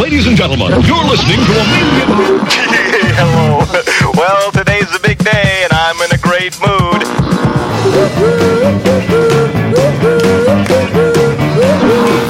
Ladies 0.00 0.26
and 0.26 0.36
gentlemen, 0.38 0.70
you're 0.86 1.04
listening 1.04 1.36
to 1.36 1.52
a 1.52 1.64
million. 1.68 2.08
Hello. 3.12 3.58
Well, 4.16 4.50
today's 4.52 4.88
a 4.94 5.00
big 5.00 5.18
day, 5.18 5.64
and 5.64 5.72
I'm 5.72 6.00
in 6.00 6.12
a 6.12 6.18
great 6.18 6.58
mood. 6.64 7.02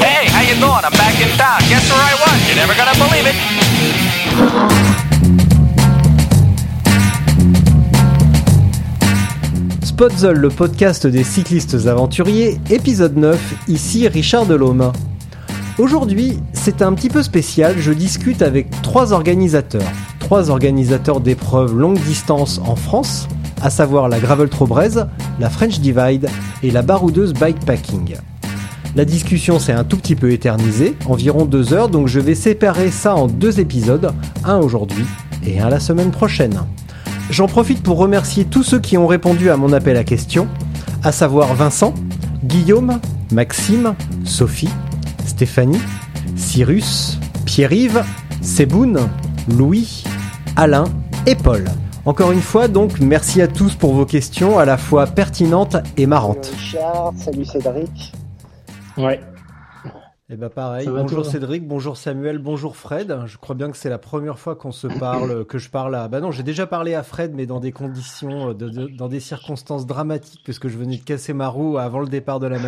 Hey, 0.03 0.27
how 0.27 0.43
you 0.43 0.55
doing? 0.59 0.83
I'm 0.83 0.91
back 0.99 1.15
in 1.23 1.29
town. 1.39 1.61
Guess 1.69 1.89
where 1.93 2.03
I 2.03 2.15
was? 2.19 2.49
You're 2.49 2.57
never 2.57 2.75
gonna 2.75 2.99
believe 2.99 3.27
it. 3.31 3.37
Spotzel, 9.85 10.37
le 10.37 10.49
podcast 10.49 11.07
des 11.07 11.23
cyclistes 11.23 11.87
aventuriers, 11.87 12.59
épisode 12.71 13.17
9, 13.17 13.39
ici 13.69 14.09
Richard 14.09 14.47
Delhomme. 14.47 14.91
Aujourd'hui, 15.79 16.39
c'est 16.53 16.83
un 16.83 16.93
petit 16.93 17.09
peu 17.09 17.23
spécial, 17.23 17.77
je 17.79 17.93
discute 17.93 18.43
avec 18.43 18.69
trois 18.83 19.15
organisateurs. 19.15 19.91
Trois 20.19 20.51
organisateurs 20.51 21.21
d'épreuves 21.21 21.75
longue 21.75 21.99
distance 22.01 22.61
en 22.67 22.77
France, 22.77 23.27
à 23.63 23.71
savoir 23.71 24.11
la 24.11 24.21
Gravel 24.21 24.51
Trobrez, 24.51 25.07
la 25.41 25.49
French 25.49 25.81
Divide 25.81 26.29
et 26.63 26.71
la 26.71 26.83
baroudeuse 26.83 27.33
Bikepacking. 27.33 28.17
La 28.95 29.07
discussion 29.07 29.59
s'est 29.59 29.73
un 29.73 29.85
tout 29.85 29.97
petit 29.97 30.15
peu 30.15 30.31
éternisée, 30.31 30.95
environ 31.07 31.47
deux 31.47 31.73
heures, 31.73 31.89
donc 31.89 32.07
je 32.07 32.21
vais 32.21 32.35
séparer 32.35 32.91
ça 32.91 33.17
en 33.17 33.27
deux 33.27 33.59
épisodes, 33.59 34.13
un 34.45 34.59
aujourd'hui 34.59 35.07
et 35.47 35.59
un 35.59 35.71
la 35.71 35.81
semaine 35.81 36.11
prochaine. 36.11 36.61
J'en 37.31 37.47
profite 37.47 37.83
pour 37.83 37.97
remercier 37.97 38.45
tous 38.45 38.63
ceux 38.63 38.79
qui 38.79 38.99
ont 38.99 39.07
répondu 39.07 39.49
à 39.49 39.57
mon 39.57 39.73
appel 39.73 39.97
à 39.97 40.05
questions, 40.05 40.49
à 41.03 41.13
savoir 41.13 41.55
Vincent, 41.55 41.95
Guillaume, 42.45 43.01
Maxime, 43.33 43.95
Sophie, 44.25 44.69
Stéphanie, 45.27 45.81
Cyrus, 46.37 47.19
Pierre-Yves, 47.47 48.03
Séboun, 48.41 49.09
Louis, 49.49 50.05
Alain 50.57 50.85
et 51.27 51.35
Paul. 51.35 51.65
Encore 52.05 52.33
une 52.33 52.41
fois, 52.41 52.67
donc, 52.69 52.99
merci 53.01 53.41
à 53.41 53.49
tous 53.49 53.75
pour 53.77 53.95
vos 53.95 54.07
questions 54.07 54.59
à 54.59 54.65
la 54.65 54.77
fois 54.77 55.07
pertinentes 55.07 55.77
et 55.97 56.07
marrantes. 56.07 56.53
Richard, 56.57 57.13
salut 57.17 57.45
Cédric. 57.45 58.13
Ouais. 58.97 59.21
Et 60.31 60.37
bah 60.37 60.49
pareil, 60.49 60.89
bonjour 60.89 61.27
Cédric, 61.27 61.69
bonjour 61.69 61.99
Samuel, 61.99 62.39
bonjour 62.39 62.75
Fred. 62.75 63.19
Je 63.27 63.37
crois 63.37 63.55
bien 63.55 63.71
que 63.71 63.77
c'est 63.77 63.91
la 63.91 63.99
première 63.99 64.39
fois 64.39 64.57
qu'on 64.57 64.73
se 64.73 64.87
parle, 64.87 65.45
que 65.45 65.59
je 65.59 65.69
parle 65.69 65.95
à... 65.95 66.09
Bah 66.09 66.21
non, 66.21 66.31
j'ai 66.31 66.43
déjà 66.43 66.67
parlé 66.67 66.95
à 66.95 67.03
Fred, 67.03 67.33
mais 67.35 67.45
dans 67.45 67.61
des 67.61 67.71
conditions, 67.71 68.49
euh, 68.49 68.55
de- 68.55 68.71
de- 68.71 68.87
dans 68.87 69.09
des 69.09 69.21
circonstances 69.21 69.87
dramatiques, 69.87 70.41
puisque 70.43 70.69
je 70.69 70.79
venais 70.79 70.97
de 70.97 71.03
casser 71.05 71.35
ma 71.35 71.49
roue 71.49 71.77
avant 71.77 72.01
le 72.01 72.07
départ 72.09 72.41
de 72.41 72.47
la 72.47 72.59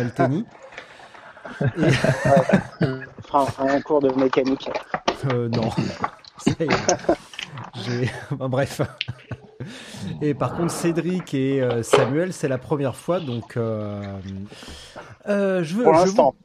Malténie. 1.59 3.01
Enfin, 3.31 3.45
un 3.67 3.81
cours 3.81 4.01
de 4.01 4.09
mécanique. 4.11 4.69
Euh, 5.31 5.49
non. 5.49 5.69
Ça 6.37 6.51
y 6.59 6.63
est. 6.63 6.69
J'ai- 7.85 8.11
Enfin, 8.31 8.49
bref. 8.49 8.81
Et 10.21 10.33
par 10.33 10.55
contre, 10.55 10.71
Cédric 10.71 11.33
et 11.33 11.61
euh, 11.61 11.81
Samuel, 11.83 12.33
c'est 12.33 12.47
la 12.47 12.57
première 12.57 12.95
fois, 12.95 13.19
donc 13.19 13.57
euh, 13.57 14.03
euh, 15.27 15.63
je 15.63 15.75
veux. 15.75 15.83
Pour 15.83 15.93
vous- 15.93 15.99
l'instant. 15.99 16.35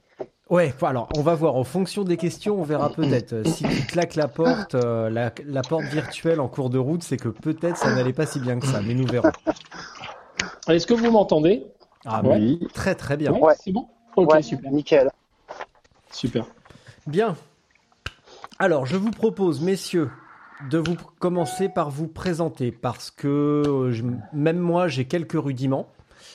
Ouais, 0.49 0.75
alors 0.83 1.09
on 1.17 1.23
va 1.23 1.35
voir. 1.35 1.55
En 1.55 1.63
fonction 1.65 2.03
des 2.03 2.17
questions, 2.17 2.59
on 2.61 2.65
verra 2.65 2.91
peut-être. 2.91 3.47
Si 3.47 3.63
tu 3.65 3.87
claques 3.87 4.17
la 4.17 4.27
porte, 4.27 4.75
euh, 4.75 5.09
la, 5.11 5.31
la 5.47 5.63
porte 5.63 5.85
virtuelle 5.85 6.41
en 6.41 6.49
cours 6.49 6.71
de 6.71 6.79
route, 6.79 7.03
c'est 7.05 7.17
que 7.19 7.29
peut-être 7.29 7.77
ça 7.77 7.95
n'allait 7.95 8.13
pas 8.13 8.27
si 8.27 8.41
bien 8.41 8.59
que 8.59 8.67
ça, 8.67 8.81
mais 8.85 8.95
nous 8.95 9.07
verrons. 9.07 9.31
Est-ce 10.69 10.87
que 10.89 10.95
vous 10.95 11.11
m'entendez? 11.11 11.67
Ah 12.05 12.23
oui, 12.25 12.59
très 12.75 12.95
très 12.97 13.17
bien. 13.17 13.33
Ouais. 13.33 13.55
C'est 13.63 13.71
bon 13.73 13.87
Ok, 14.17 14.33
ouais, 14.35 14.43
super. 14.43 14.71
nickel. 14.71 15.11
Super. 16.11 16.47
Bien. 17.07 17.37
Alors, 18.59 18.85
je 18.87 18.97
vous 18.97 19.11
propose, 19.11 19.61
messieurs, 19.61 20.11
de 20.71 20.79
vous 20.79 20.97
commencer 21.19 21.69
par 21.69 21.91
vous 21.91 22.09
présenter 22.09 22.73
parce 22.73 23.11
que 23.11 23.29
euh, 23.29 23.93
je- 23.93 24.05
même 24.33 24.59
moi, 24.59 24.89
j'ai 24.89 25.07
quelques 25.07 25.41
rudiments, 25.41 25.89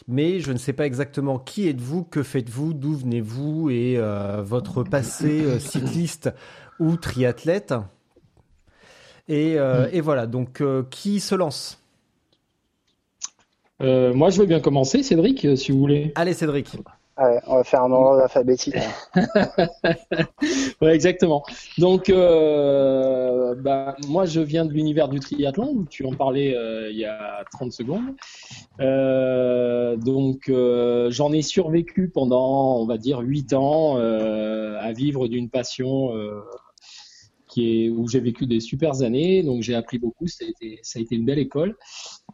mais 0.08 0.40
je 0.40 0.52
ne 0.52 0.58
sais 0.58 0.74
pas 0.74 0.86
exactement 0.88 1.38
qui 1.38 1.68
êtes-vous, 1.68 2.04
que 2.04 2.24
faites-vous, 2.24 2.74
d'où 2.74 2.96
venez-vous 2.96 3.70
et 3.70 3.98
euh, 3.98 4.42
votre 4.42 4.84
passé 4.84 5.44
euh, 5.44 5.60
cycliste 5.60 6.32
ou 6.80 6.96
triathlète. 6.96 7.76
Et, 9.28 9.60
euh, 9.60 9.88
et 9.92 10.02
voilà, 10.02 10.26
donc 10.26 10.62
euh, 10.62 10.84
qui 10.90 11.20
se 11.20 11.36
lance? 11.36 11.82
Euh, 13.82 14.14
moi, 14.14 14.30
je 14.30 14.40
veux 14.40 14.46
bien 14.48 14.60
commencer, 14.62 15.04
Cédric, 15.04 15.58
si 15.58 15.72
vous 15.72 15.80
voulez. 15.80 16.12
Allez, 16.16 16.34
Cédric. 16.34 16.78
Ouais, 17.18 17.40
on 17.48 17.56
va 17.56 17.64
faire 17.64 17.84
un 17.84 17.92
ordre 17.92 18.24
alphabétique. 18.24 18.76
Ouais, 20.82 20.94
exactement. 20.94 21.44
Donc, 21.78 22.10
euh, 22.10 23.56
bah, 23.56 23.96
moi, 24.08 24.26
je 24.26 24.42
viens 24.42 24.66
de 24.66 24.74
l'univers 24.74 25.08
du 25.08 25.20
triathlon. 25.20 25.86
Tu 25.90 26.06
en 26.06 26.12
parlais 26.12 26.56
euh, 26.56 26.92
il 26.92 26.98
y 26.98 27.06
a 27.06 27.44
30 27.52 27.72
secondes. 27.72 28.16
Euh, 28.82 29.96
donc, 29.96 30.50
euh, 30.50 31.10
j'en 31.12 31.32
ai 31.32 31.42
survécu 31.42 32.10
pendant, 32.10 32.78
on 32.78 32.86
va 32.86 32.98
dire, 32.98 33.20
8 33.20 33.54
ans 33.54 33.98
euh, 33.98 34.78
à 34.82 34.92
vivre 34.92 35.28
d'une 35.28 35.50
passion 35.50 36.16
euh, 36.16 36.42
où 37.58 38.08
j'ai 38.08 38.20
vécu 38.20 38.46
des 38.46 38.60
super 38.60 39.02
années. 39.02 39.44
Donc, 39.44 39.62
j'ai 39.62 39.76
appris 39.76 40.00
beaucoup. 40.00 40.28
Ça 40.28 40.46
a 40.46 41.00
été, 41.00 41.16
une 41.16 41.26
belle 41.26 41.40
école. 41.40 41.76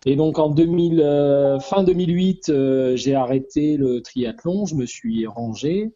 Et 0.06 0.16
donc, 0.16 0.40
en 0.40 0.50
2000, 0.50 1.00
euh, 1.02 1.60
fin 1.60 1.84
2008, 1.84 2.50
euh, 2.50 2.96
j'ai 2.96 3.16
arrêté 3.16 3.78
le 3.78 4.02
triathlon. 4.02 4.66
Je 4.66 4.76
me 4.76 4.86
suis 4.86 5.28
rangé 5.28 5.92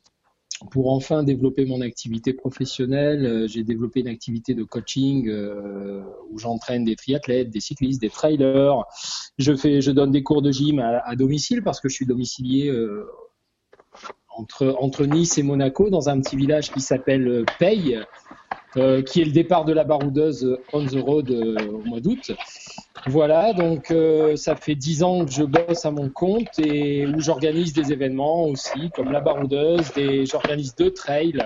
pour 0.72 0.94
enfin 0.94 1.24
développer 1.24 1.66
mon 1.66 1.81
activité 1.81 2.31
professionnelle, 2.31 3.25
euh, 3.25 3.46
j'ai 3.46 3.63
développé 3.63 4.00
une 4.00 4.08
activité 4.08 4.53
de 4.53 4.63
coaching 4.63 5.30
où 6.31 6.40
j'entraîne 6.40 6.86
des 6.86 6.96
triathlètes, 6.96 7.50
des 7.50 7.59
cyclistes, 7.59 8.00
des 8.00 8.09
trailers. 8.09 8.84
Je 9.38 9.53
fais, 9.53 9.81
je 9.81 9.92
donne 9.92 10.12
des 10.12 10.24
cours 10.24 10.42
de 10.42 10.52
gym 10.52 10.80
à, 10.80 11.16
domicile 11.18 11.62
parce 11.62 11.81
que 11.81 11.90
je 11.90 11.96
suis 11.96 12.06
domicilié 12.06 12.72
entre 14.30 14.75
entre 14.80 15.06
Nice 15.06 15.38
et 15.38 15.44
Monaco 15.44 15.90
dans 15.90 16.07
un 16.07 16.22
petit 16.22 16.38
village 16.38 16.72
qui 16.72 16.80
s'appelle 16.80 17.46
Paye, 17.59 18.00
euh, 18.78 19.02
qui 19.02 19.22
est 19.22 19.25
le 19.25 19.31
départ 19.31 19.66
de 19.66 19.74
la 19.74 19.84
baroudeuse 19.84 20.58
on 20.74 20.86
the 20.86 20.96
road 21.00 21.30
euh, 21.31 21.56
au 21.72 21.84
mois 21.84 22.00
d'août. 22.00 22.31
Voilà, 23.08 23.53
donc 23.53 23.91
euh, 23.91 24.36
ça 24.36 24.56
fait 24.56 24.75
dix 24.75 25.03
ans 25.03 25.25
que 25.25 25.31
je 25.31 25.44
bosse 25.44 25.86
à 25.86 25.91
mon 25.91 26.09
compte 26.09 26.58
et 26.59 27.06
où 27.06 27.19
j'organise 27.19 27.74
des 27.74 27.91
événements 27.91 28.46
aussi, 28.46 28.90
comme 28.96 29.12
la 29.12 29.19
baroudeuse, 29.22 29.91
des, 29.94 30.25
j'organise 30.25 30.75
deux 30.75 30.91
trails. 30.91 31.38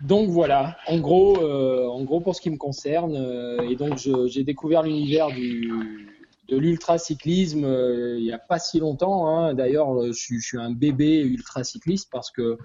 Donc 0.00 0.30
voilà, 0.30 0.76
en 0.88 0.98
gros, 0.98 1.36
euh, 1.42 1.86
en 1.86 2.02
gros 2.02 2.20
pour 2.20 2.34
ce 2.34 2.40
qui 2.40 2.50
me 2.50 2.56
concerne, 2.56 3.14
euh, 3.16 3.68
et 3.70 3.76
donc 3.76 3.98
j'ai 4.26 4.42
découvert 4.42 4.82
l'univers 4.82 5.28
de 5.28 6.56
l'ultracyclisme 6.56 7.64
euh, 7.64 8.16
il 8.18 8.24
n'y 8.24 8.32
a 8.32 8.38
pas 8.38 8.58
si 8.58 8.80
longtemps. 8.80 9.28
hein. 9.28 9.54
D'ailleurs, 9.54 9.94
euh, 9.96 10.08
je, 10.08 10.18
suis- 10.18 10.40
je 10.40 10.46
suis 10.46 10.58
un 10.58 10.72
bébé 10.72 11.20
ultracycliste 11.20 12.08
parce 12.10 12.30
que 12.32 12.42
euh, 12.42 12.56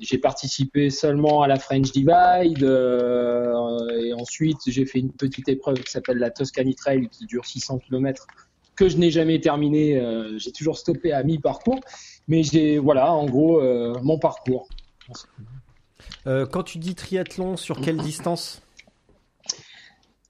j'ai 0.00 0.18
participé 0.18 0.90
seulement 0.90 1.42
à 1.42 1.48
la 1.48 1.58
French 1.58 1.92
Divide 1.92 2.62
euh, 2.62 4.00
et 4.00 4.14
ensuite 4.14 4.58
j'ai 4.66 4.86
fait 4.86 4.98
une 5.00 5.12
petite 5.12 5.48
épreuve 5.48 5.80
qui 5.80 5.90
s'appelle 5.90 6.18
la 6.18 6.30
Toscany 6.30 6.74
Trail 6.74 7.08
qui 7.10 7.26
dure 7.26 7.44
600 7.44 7.78
km 7.78 8.26
que 8.76 8.88
je 8.88 8.96
n'ai 8.96 9.10
jamais 9.10 9.40
terminé. 9.40 9.98
euh, 9.98 10.38
j'ai 10.38 10.52
toujours 10.52 10.78
stoppé 10.78 11.12
à 11.12 11.22
mi-parcours, 11.22 11.80
mais 12.28 12.42
j'ai 12.44 12.78
voilà 12.78 13.12
en 13.12 13.26
gros 13.26 13.60
euh, 13.60 13.94
mon 14.02 14.18
parcours. 14.18 14.68
Euh, 16.26 16.46
quand 16.46 16.62
tu 16.62 16.78
dis 16.78 16.94
triathlon, 16.94 17.56
sur 17.56 17.80
quelle 17.80 17.96
distance? 17.96 18.62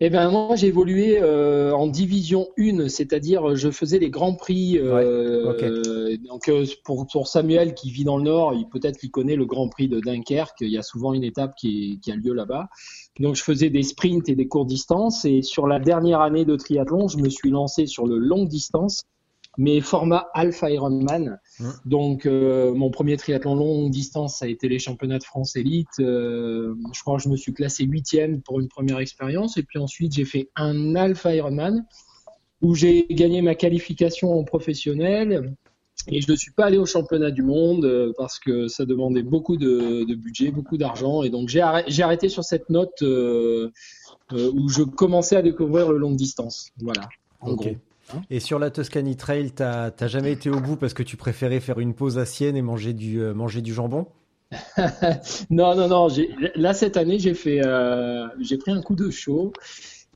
Eh 0.01 0.11
bien, 0.11 0.31
moi, 0.31 0.55
j'ai 0.55 0.69
évolué 0.69 1.19
euh, 1.21 1.73
en 1.73 1.89
division 1.89 2.47
1, 2.57 2.89
c'est-à-dire 2.89 3.57
je 3.57 3.69
faisais 3.73 3.99
les 3.99 4.11
grands 4.11 4.37
prix. 4.37 4.79
euh, 4.79 4.95
Ouais, 4.95 5.05
euh, 5.05 6.17
donc, 6.29 6.49
euh, 6.49 6.65
pour, 6.85 7.09
pour 7.09 7.27
Samuel 7.27 7.75
qui 7.75 7.91
vit 7.91 8.05
dans 8.05 8.17
le 8.17 8.23
Nord, 8.23 8.55
il 8.55 8.69
peut-être 8.69 8.97
qu'il 8.97 9.11
connaît 9.11 9.35
le 9.35 9.45
Grand 9.45 9.69
Prix 9.69 9.89
de 9.89 9.99
Dunkerque. 9.99 10.59
Il 10.61 10.69
y 10.71 10.79
a 10.79 10.83
souvent 10.83 11.15
une 11.15 11.25
étape 11.25 11.55
qui, 11.57 11.95
est- 11.95 12.01
qui 12.01 12.13
a 12.13 12.17
lieu 12.17 12.33
là-bas. 12.33 12.69
Donc, 13.19 13.35
je 13.35 13.43
faisais 13.43 13.71
des 13.71 13.83
sprints 13.83 14.29
et 14.29 14.37
des 14.37 14.47
courtes 14.47 14.69
distances. 14.69 15.25
Et 15.25 15.43
sur 15.43 15.67
la 15.67 15.81
dernière 15.81 16.21
année 16.21 16.45
de 16.45 16.55
triathlon, 16.55 17.09
je 17.09 17.19
me 17.19 17.29
suis 17.29 17.51
lancé 17.51 17.87
sur 17.87 18.07
le 18.07 18.19
longue 18.19 18.47
distance 18.49 19.03
mais 19.59 19.81
format 19.81 20.29
Alpha 20.35 20.71
Ironman. 20.71 21.39
Donc, 21.85 22.25
euh, 22.27 22.73
mon 22.73 22.91
premier 22.91 23.17
triathlon 23.17 23.57
longue 23.57 23.91
distance, 23.91 24.39
ça 24.39 24.45
a 24.45 24.49
été 24.49 24.69
les 24.69 24.79
championnats 24.79 25.19
de 25.19 25.25
France 25.25 25.57
élite. 25.57 25.89
Euh, 25.99 26.75
je 26.95 27.01
crois 27.03 27.17
que 27.17 27.25
je 27.25 27.29
me 27.29 27.37
suis 27.37 27.53
classé 27.53 27.85
huitième 27.85 28.41
pour 28.41 28.61
une 28.61 28.69
première 28.69 29.01
expérience. 29.01 29.57
Et 29.57 29.65
puis 29.65 29.81
ensuite, 29.81 30.15
j'ai 30.15 30.25
fait 30.25 30.49
un 30.55 30.95
Alpha 30.95 31.35
Ironman 31.35 31.85
où 32.63 32.77
j'ai 32.77 33.07
gagné 33.11 33.43
ma 33.43 33.57
qualification 33.57 34.33
en 34.39 34.45
professionnel. 34.45 35.55
Et 36.07 36.21
je 36.21 36.31
ne 36.31 36.37
suis 36.37 36.53
pas 36.53 36.67
allé 36.67 36.79
au 36.79 36.87
championnat 36.87 37.33
du 37.33 37.43
monde 37.43 37.85
euh, 37.85 38.13
parce 38.17 38.39
que 38.39 38.69
ça 38.69 38.87
demandait 38.87 39.25
beaucoup 39.25 39.57
de, 39.57 40.05
de 40.05 40.15
budget, 40.15 40.53
beaucoup 40.53 40.79
d'argent. 40.79 41.25
Et 41.25 41.31
donc, 41.31 41.49
j'ai 41.49 41.61
arrêté, 41.61 42.29
sur 42.29 42.45
cette 42.45 42.71
note 42.71 43.03
euh, 43.03 43.71
où 44.31 44.69
je 44.69 44.85
commençais 44.85 45.35
à 45.35 45.43
découvrir 45.43 45.91
le 45.91 45.99
longue 45.99 46.17
distance. 46.17 46.71
Voilà. 46.81 47.09
En 47.41 47.51
Ok. 47.51 47.57
gros. 47.65 47.77
Et 48.31 48.41
sur 48.41 48.59
la 48.59 48.71
Tuscany 48.71 49.17
Trail, 49.17 49.53
t'as 49.53 49.91
jamais 50.07 50.33
été 50.33 50.51
au 50.51 50.61
bout 50.61 50.77
parce 50.77 50.95
que 50.95 51.03
tu 51.03 51.17
préférais 51.17 51.61
faire 51.61 51.79
une 51.81 51.95
pause 51.95 52.19
à 52.19 52.25
Sienne 52.27 52.57
et 52.57 52.63
manger 52.63 52.93
du, 52.93 53.21
euh, 53.21 53.35
manger 53.35 53.63
du 53.63 53.75
jambon? 53.75 54.07
Non, 55.51 55.75
non, 55.77 55.89
non. 55.89 56.09
Là, 56.55 56.75
cette 56.75 56.97
année, 56.97 57.19
j'ai 57.19 57.35
fait, 57.35 57.61
euh, 57.65 58.27
j'ai 58.41 58.57
pris 58.59 58.71
un 58.71 58.81
coup 58.83 58.95
de 58.95 59.11
chaud 59.11 59.53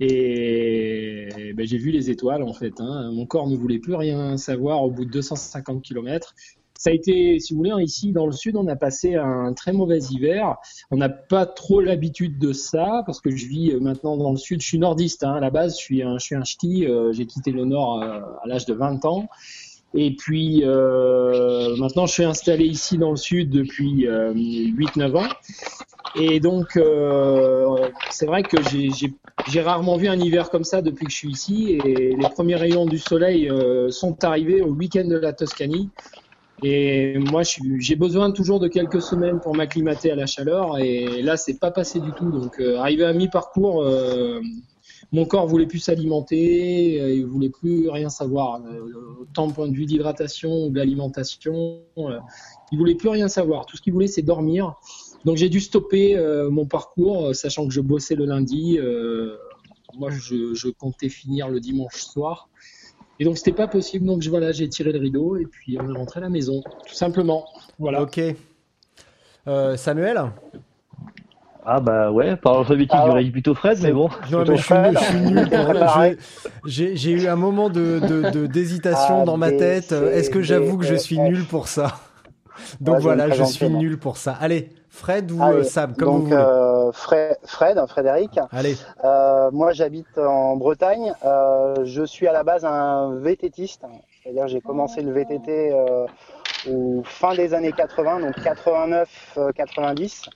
et 0.00 1.52
ben, 1.54 1.66
j'ai 1.66 1.78
vu 1.78 1.90
les 1.90 2.10
étoiles 2.10 2.42
en 2.42 2.52
fait. 2.54 2.80
hein. 2.80 3.10
Mon 3.12 3.26
corps 3.26 3.48
ne 3.48 3.56
voulait 3.56 3.78
plus 3.78 3.94
rien 3.94 4.36
savoir 4.36 4.82
au 4.82 4.90
bout 4.90 5.04
de 5.04 5.10
250 5.10 5.82
km. 5.82 6.34
Ça 6.82 6.90
a 6.90 6.94
été, 6.94 7.38
si 7.38 7.52
vous 7.52 7.58
voulez, 7.58 7.70
hein, 7.70 7.80
ici 7.80 8.10
dans 8.10 8.26
le 8.26 8.32
sud, 8.32 8.56
on 8.56 8.66
a 8.66 8.74
passé 8.74 9.14
un 9.14 9.52
très 9.52 9.72
mauvais 9.72 10.00
hiver. 10.00 10.56
On 10.90 10.96
n'a 10.96 11.08
pas 11.08 11.46
trop 11.46 11.80
l'habitude 11.80 12.40
de 12.40 12.52
ça 12.52 13.04
parce 13.06 13.20
que 13.20 13.30
je 13.30 13.46
vis 13.46 13.70
euh, 13.70 13.78
maintenant 13.78 14.16
dans 14.16 14.32
le 14.32 14.36
sud. 14.36 14.60
Je 14.60 14.66
suis 14.66 14.80
nordiste 14.80 15.22
hein. 15.22 15.34
à 15.34 15.38
la 15.38 15.50
base. 15.50 15.78
Je 15.78 15.80
suis 15.80 16.02
un, 16.02 16.18
je 16.18 16.34
ch'ti. 16.42 16.84
euh, 16.84 17.12
j'ai 17.12 17.26
quitté 17.26 17.52
le 17.52 17.66
nord 17.66 18.02
euh, 18.02 18.18
à 18.42 18.48
l'âge 18.48 18.66
de 18.66 18.74
20 18.74 19.04
ans. 19.04 19.28
Et 19.94 20.16
puis 20.16 20.64
maintenant, 20.64 22.06
je 22.06 22.12
suis 22.14 22.24
installé 22.24 22.64
ici 22.64 22.98
dans 22.98 23.12
le 23.12 23.16
sud 23.16 23.50
depuis 23.50 24.08
euh, 24.08 24.34
8-9 24.34 25.18
ans. 25.18 25.28
Et 26.16 26.40
donc, 26.40 26.80
c'est 28.10 28.26
vrai 28.26 28.42
que 28.42 28.56
j'ai- 28.70 29.60
rarement 29.60 29.96
vu 29.98 30.08
un 30.08 30.18
hiver 30.18 30.50
comme 30.50 30.64
ça 30.64 30.82
depuis 30.82 31.06
que 31.06 31.12
je 31.12 31.16
suis 31.16 31.30
ici. 31.30 31.78
Et 31.84 32.16
les 32.16 32.28
premiers 32.34 32.56
rayons 32.56 32.86
du 32.86 32.98
soleil 32.98 33.48
sont 33.90 34.24
arrivés 34.24 34.62
au 34.62 34.72
week-end 34.72 35.06
de 35.06 35.16
la 35.16 35.32
Toscanie. 35.32 35.90
Et 36.64 37.18
moi, 37.18 37.42
j'ai 37.78 37.96
besoin 37.96 38.30
toujours 38.30 38.60
de 38.60 38.68
quelques 38.68 39.02
semaines 39.02 39.40
pour 39.40 39.54
m'acclimater 39.56 40.12
à 40.12 40.14
la 40.14 40.26
chaleur. 40.26 40.78
Et 40.78 41.20
là, 41.20 41.36
c'est 41.36 41.58
pas 41.58 41.72
passé 41.72 41.98
du 41.98 42.12
tout. 42.12 42.30
Donc, 42.30 42.60
euh, 42.60 42.76
arrivé 42.76 43.04
à 43.04 43.12
mi-parcours, 43.12 43.82
euh, 43.82 44.40
mon 45.10 45.24
corps 45.24 45.48
voulait 45.48 45.66
plus 45.66 45.80
s'alimenter, 45.80 47.00
euh, 47.00 47.14
il 47.14 47.26
voulait 47.26 47.50
plus 47.50 47.88
rien 47.88 48.08
savoir, 48.08 48.62
autant 49.20 49.50
point 49.50 49.66
de 49.66 49.74
vue 49.74 49.86
d'hydratation 49.86 50.66
ou 50.66 50.70
d'alimentation, 50.70 51.80
euh, 51.98 52.18
il 52.70 52.78
voulait 52.78 52.94
plus 52.94 53.08
rien 53.08 53.26
savoir. 53.26 53.66
Tout 53.66 53.76
ce 53.76 53.82
qu'il 53.82 53.92
voulait, 53.92 54.06
c'est 54.06 54.22
dormir. 54.22 54.76
Donc 55.24 55.38
j'ai 55.38 55.48
dû 55.48 55.60
stopper 55.60 56.16
mon 56.50 56.66
parcours, 56.66 57.34
sachant 57.34 57.68
que 57.68 57.72
je 57.72 57.80
bossais 57.80 58.16
le 58.16 58.24
lundi. 58.24 58.78
moi, 59.96 60.10
je 60.10 60.68
comptais 60.70 61.08
finir 61.08 61.48
le 61.48 61.60
dimanche 61.60 62.02
soir. 62.02 62.48
Et 63.22 63.24
donc 63.24 63.38
c'était 63.38 63.52
pas 63.52 63.68
possible. 63.68 64.04
Donc 64.04 64.20
je- 64.20 64.30
voilà, 64.30 64.50
j'ai 64.50 64.68
tiré 64.68 64.90
le 64.90 64.98
rideau 64.98 65.36
et 65.36 65.46
puis 65.46 65.78
on 65.80 65.88
est 65.88 65.96
rentré 65.96 66.18
à 66.18 66.24
la 66.24 66.28
maison, 66.28 66.60
tout 66.88 66.92
simplement. 66.94 67.44
Voilà. 67.78 68.02
Ok. 68.02 68.20
Euh, 69.46 69.76
Samuel? 69.76 70.20
Ah 71.64 71.78
bah 71.78 72.10
ouais, 72.10 72.34
par 72.34 72.58
alphabétique, 72.58 72.90
Ah 72.92 73.04
j'aurais 73.06 73.22
dit 73.22 73.30
plutôt 73.30 73.54
Fred, 73.54 73.78
mais 73.80 73.92
bon. 73.92 74.08
Non, 74.32 74.40
mais 74.40 74.56
je 74.56 74.62
suis, 74.62 74.62
Fred. 74.74 74.98
je 74.98 75.04
suis 75.04 75.20
nul. 75.20 76.16
j'ai- 76.64 77.12
eu 77.12 77.28
un 77.28 77.36
moment 77.36 77.70
de 77.70 78.00
de- 78.00 78.30
de- 78.30 78.46
d'hésitation 78.48 79.20
Ah, 79.22 79.24
dans 79.24 79.36
ma 79.36 79.52
tête. 79.52 79.92
Est-ce 79.92 80.28
que 80.28 80.42
j'avoue 80.42 80.76
que 80.78 80.84
je 80.84 80.96
suis 80.96 81.20
nul 81.20 81.44
pour 81.44 81.68
ça? 81.68 82.00
Donc 82.80 82.96
Ouais, 82.96 83.02
voilà, 83.02 83.30
je 83.30 83.44
suis 83.44 83.68
nul 83.70 83.98
pour 83.98 84.16
ça. 84.16 84.32
Allez, 84.40 84.70
Fred 84.88 85.30
ou 85.30 85.40
Allez, 85.40 85.58
euh, 85.58 85.62
Sam, 85.62 85.94
comme 85.94 86.08
vous 86.16 86.22
voulez. 86.24 86.34
euh, 86.36 86.71
Fred, 86.90 87.36
Fred, 87.44 87.78
Frédéric. 87.86 88.40
Allez. 88.50 88.76
Euh, 89.04 89.50
moi, 89.52 89.72
j'habite 89.72 90.18
en 90.18 90.56
Bretagne. 90.56 91.12
Euh, 91.24 91.84
je 91.84 92.02
suis 92.02 92.26
à 92.26 92.32
la 92.32 92.42
base 92.42 92.64
un 92.64 93.14
VTTiste, 93.16 93.82
c'est-à-dire 94.22 94.48
j'ai 94.48 94.60
commencé 94.60 95.02
le 95.02 95.12
VTT 95.12 95.72
euh, 95.72 96.06
au 96.70 97.02
fin 97.04 97.34
des 97.34 97.54
années 97.54 97.72
80, 97.72 98.20
donc 98.20 98.36
89-90. 98.38 100.28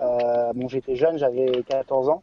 Euh, 0.00 0.52
bon, 0.54 0.68
j'étais 0.68 0.96
jeune, 0.96 1.18
j'avais 1.18 1.62
14 1.68 2.08
ans. 2.08 2.22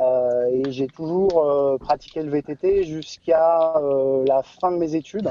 Euh, 0.00 0.46
et 0.50 0.70
j'ai 0.70 0.86
toujours 0.86 1.44
euh, 1.44 1.76
pratiqué 1.78 2.22
le 2.22 2.30
VTT 2.30 2.84
jusqu'à 2.84 3.74
la 4.26 4.42
fin 4.42 4.72
de 4.72 4.76
mes 4.76 4.94
études. 4.94 5.30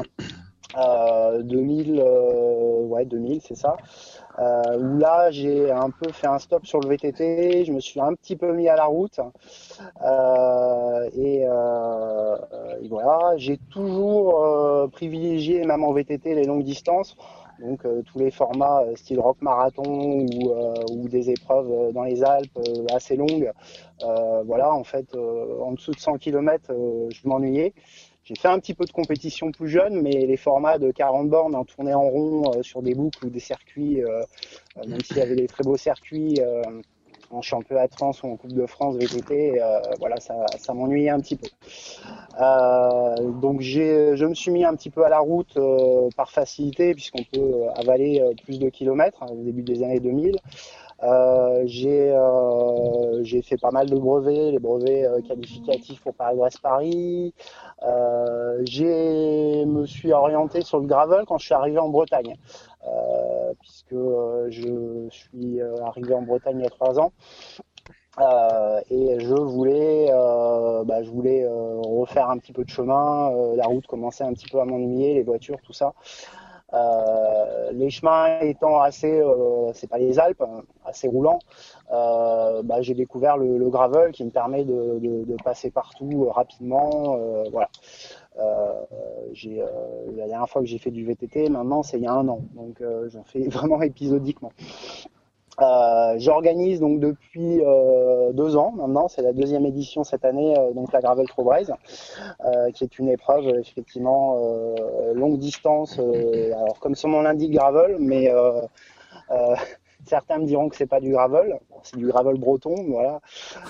Euh, 0.77 1.41
2000, 1.41 1.99
euh, 1.99 2.81
ouais 2.83 3.05
2000 3.05 3.41
c'est 3.41 3.55
ça. 3.55 3.75
Euh, 4.39 4.77
où 4.79 4.97
là 4.97 5.29
j'ai 5.31 5.71
un 5.71 5.89
peu 5.89 6.11
fait 6.11 6.27
un 6.27 6.39
stop 6.39 6.65
sur 6.65 6.79
le 6.79 6.87
VTT, 6.89 7.65
je 7.65 7.71
me 7.73 7.79
suis 7.79 7.99
un 7.99 8.13
petit 8.13 8.35
peu 8.35 8.53
mis 8.53 8.69
à 8.69 8.75
la 8.75 8.85
route 8.85 9.19
Euh, 10.03 11.09
et, 11.15 11.43
euh, 11.47 12.37
et 12.81 12.87
voilà, 12.87 13.33
j'ai 13.37 13.57
toujours 13.71 14.43
euh, 14.43 14.87
privilégié 14.87 15.65
même 15.65 15.83
en 15.83 15.93
VTT 15.93 16.35
les 16.35 16.45
longues 16.45 16.63
distances, 16.63 17.15
donc 17.59 17.85
euh, 17.85 18.01
tous 18.03 18.19
les 18.19 18.31
formats 18.31 18.81
euh, 18.83 18.95
style 18.95 19.19
rock 19.19 19.37
marathon 19.41 19.83
ou, 19.85 20.53
ou 20.91 21.07
des 21.09 21.29
épreuves 21.29 21.93
dans 21.93 22.03
les 22.03 22.23
Alpes 22.23 22.59
assez 22.93 23.15
longues. 23.15 23.51
Voilà, 24.45 24.73
en 24.73 24.83
fait, 24.83 25.15
en 25.15 25.73
dessous 25.73 25.91
de 25.91 25.99
100 25.99 26.17
km, 26.17 26.73
je 27.09 27.27
m'ennuyais. 27.27 27.73
J'ai 28.23 28.35
fait 28.35 28.47
un 28.47 28.59
petit 28.59 28.75
peu 28.75 28.85
de 28.85 28.91
compétition 28.91 29.51
plus 29.51 29.67
jeune, 29.67 30.01
mais 30.01 30.11
les 30.11 30.37
formats 30.37 30.77
de 30.77 30.91
40 30.91 31.29
bornes 31.29 31.55
en 31.55 31.65
tournée 31.65 31.93
en 31.93 32.07
rond 32.07 32.51
euh, 32.53 32.61
sur 32.61 32.83
des 32.83 32.93
boucles 32.93 33.25
ou 33.25 33.29
des 33.29 33.39
circuits, 33.39 34.03
euh, 34.03 34.21
euh, 34.77 34.87
même 34.87 35.01
s'il 35.01 35.17
y 35.17 35.21
avait 35.21 35.35
des 35.35 35.47
très 35.47 35.63
beaux 35.63 35.77
circuits 35.77 36.39
en 37.31 37.41
championnat 37.41 37.87
de 37.87 37.93
France 37.93 38.23
ou 38.23 38.27
en 38.27 38.35
Coupe 38.35 38.51
de 38.51 38.65
France 38.65 38.97
VTT, 38.97 39.61
voilà, 39.99 40.17
ça, 40.19 40.73
m'ennuyait 40.73 41.09
un 41.09 41.19
petit 41.21 41.37
peu. 41.37 41.47
Donc 43.39 43.61
je 43.61 44.25
me 44.25 44.33
suis 44.33 44.51
mis 44.51 44.65
un 44.65 44.75
petit 44.75 44.89
peu 44.89 45.05
à 45.05 45.09
la 45.09 45.19
route 45.19 45.57
par 46.17 46.29
facilité, 46.29 46.93
puisqu'on 46.93 47.23
peut 47.23 47.67
avaler 47.75 48.21
plus 48.43 48.59
de 48.59 48.67
kilomètres 48.67 49.23
hein, 49.23 49.27
au 49.31 49.43
début 49.43 49.63
des 49.63 49.81
années 49.81 50.01
2000. 50.01 50.35
Euh, 51.03 51.63
j'ai 53.23 53.41
fait 53.41 53.57
pas 53.57 53.71
mal 53.71 53.89
de 53.89 53.95
brevets, 53.95 54.51
les 54.51 54.59
brevets 54.59 55.07
qualificatifs 55.27 56.01
pour 56.01 56.13
Paris-Brest-Paris. 56.13 57.33
Euh, 57.83 58.61
j'ai 58.63 59.65
me 59.65 59.85
suis 59.85 60.13
orienté 60.13 60.61
sur 60.61 60.79
le 60.79 60.85
gravel 60.85 61.25
quand 61.25 61.37
je 61.37 61.45
suis 61.45 61.53
arrivé 61.53 61.79
en 61.79 61.89
Bretagne, 61.89 62.35
euh, 62.85 63.53
puisque 63.59 63.93
euh, 63.93 64.47
je 64.49 65.07
suis 65.09 65.59
euh, 65.61 65.83
arrivé 65.83 66.13
en 66.13 66.21
Bretagne 66.21 66.59
il 66.59 66.63
y 66.63 66.67
a 66.67 66.69
trois 66.69 66.99
ans. 66.99 67.11
Euh, 68.19 68.81
et 68.89 69.19
je 69.19 69.33
voulais, 69.33 70.09
euh, 70.11 70.83
bah, 70.83 71.01
je 71.01 71.09
voulais 71.09 71.43
euh, 71.43 71.79
refaire 71.79 72.29
un 72.29 72.37
petit 72.37 72.51
peu 72.51 72.63
de 72.63 72.69
chemin. 72.69 73.31
La 73.55 73.65
route 73.65 73.87
commençait 73.87 74.23
un 74.23 74.33
petit 74.33 74.49
peu 74.49 74.59
à 74.59 74.65
m'ennuyer, 74.65 75.13
les 75.13 75.23
voitures, 75.23 75.59
tout 75.63 75.73
ça. 75.73 75.93
Euh, 76.73 77.71
les 77.73 77.89
chemins 77.89 78.39
étant 78.39 78.79
assez, 78.79 79.19
euh, 79.19 79.71
c'est 79.73 79.87
pas 79.87 79.97
les 79.97 80.19
Alpes, 80.19 80.41
hein, 80.41 80.61
assez 80.85 81.07
roulants, 81.07 81.39
euh, 81.91 82.61
bah, 82.63 82.81
j'ai 82.81 82.93
découvert 82.93 83.37
le, 83.37 83.57
le, 83.57 83.69
gravel 83.69 84.11
qui 84.11 84.23
me 84.23 84.29
permet 84.29 84.63
de, 84.63 84.99
de, 84.99 85.25
de 85.25 85.35
passer 85.43 85.69
partout 85.69 86.25
euh, 86.25 86.31
rapidement. 86.31 87.17
Euh, 87.19 87.43
voilà. 87.51 87.69
Euh, 88.39 88.73
j'ai, 89.33 89.61
la 90.15 90.27
dernière 90.27 90.49
fois 90.49 90.61
que 90.61 90.67
j'ai 90.67 90.77
fait 90.77 90.91
du 90.91 91.03
VTT, 91.05 91.49
maintenant 91.49 91.83
c'est 91.83 91.97
il 91.97 92.03
y 92.03 92.07
a 92.07 92.13
un 92.13 92.27
an, 92.29 92.41
donc 92.55 92.81
j'en 93.07 93.23
fais 93.23 93.41
vraiment 93.49 93.81
épisodiquement. 93.81 94.53
Euh, 95.59 96.15
J'organise 96.17 96.79
donc 96.79 96.99
depuis 96.99 97.61
euh, 97.61 98.31
deux 98.31 98.55
ans 98.55 98.71
maintenant, 98.71 99.07
c'est 99.07 99.21
la 99.21 99.33
deuxième 99.33 99.65
édition 99.65 100.03
cette 100.03 100.23
année, 100.23 100.57
euh, 100.57 100.71
donc 100.71 100.91
la 100.93 101.01
Gravel 101.01 101.27
Pro 101.27 101.43
Braise, 101.43 101.73
qui 102.73 102.83
est 102.83 102.99
une 102.99 103.09
épreuve 103.09 103.47
effectivement 103.59 104.37
euh, 104.39 105.13
longue 105.13 105.37
distance, 105.37 105.99
euh, 105.99 106.53
alors 106.53 106.79
comme 106.79 106.95
son 106.95 107.09
nom 107.09 107.21
l'indique 107.21 107.51
gravel, 107.51 107.97
mais 107.99 108.29
euh, 108.29 108.61
certains 110.05 110.39
me 110.39 110.45
diront 110.45 110.69
que 110.69 110.75
c'est 110.75 110.87
pas 110.87 110.99
du 110.99 111.11
gravel, 111.11 111.59
c'est 111.83 111.97
du 111.97 112.07
gravel 112.07 112.37
breton, 112.37 112.75
voilà. 112.87 113.21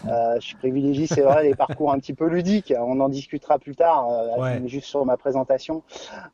Euh, 0.07 0.39
je 0.39 0.55
privilégie, 0.57 1.07
c'est 1.07 1.21
vrai, 1.21 1.43
les 1.43 1.55
parcours 1.55 1.91
un 1.91 1.99
petit 1.99 2.13
peu 2.13 2.27
ludiques. 2.27 2.73
On 2.77 2.99
en 2.99 3.09
discutera 3.09 3.59
plus 3.59 3.75
tard, 3.75 4.09
euh, 4.09 4.41
ouais. 4.41 4.61
juste 4.67 4.87
sur 4.87 5.05
ma 5.05 5.17
présentation, 5.17 5.83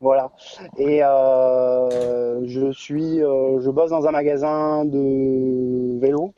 voilà. 0.00 0.30
Et 0.76 1.00
euh, 1.02 2.40
je 2.46 2.72
suis, 2.72 3.22
euh, 3.22 3.60
je 3.60 3.70
bosse 3.70 3.90
dans 3.90 4.06
un 4.06 4.12
magasin 4.12 4.84
de 4.84 5.98
vélo. 6.00 6.32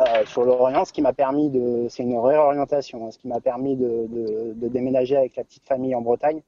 Euh, 0.00 0.24
sur 0.24 0.44
l'Orient, 0.44 0.86
ce 0.86 0.92
qui 0.92 1.02
m'a 1.02 1.12
permis 1.12 1.50
de, 1.50 1.86
c'est 1.90 2.02
une 2.02 2.18
réorientation, 2.18 3.06
hein, 3.06 3.10
ce 3.10 3.18
qui 3.18 3.28
m'a 3.28 3.40
permis 3.40 3.76
de, 3.76 4.06
de, 4.08 4.54
de, 4.54 4.68
déménager 4.68 5.18
avec 5.18 5.36
la 5.36 5.44
petite 5.44 5.66
famille 5.66 5.94
en 5.94 6.00
Bretagne, 6.00 6.40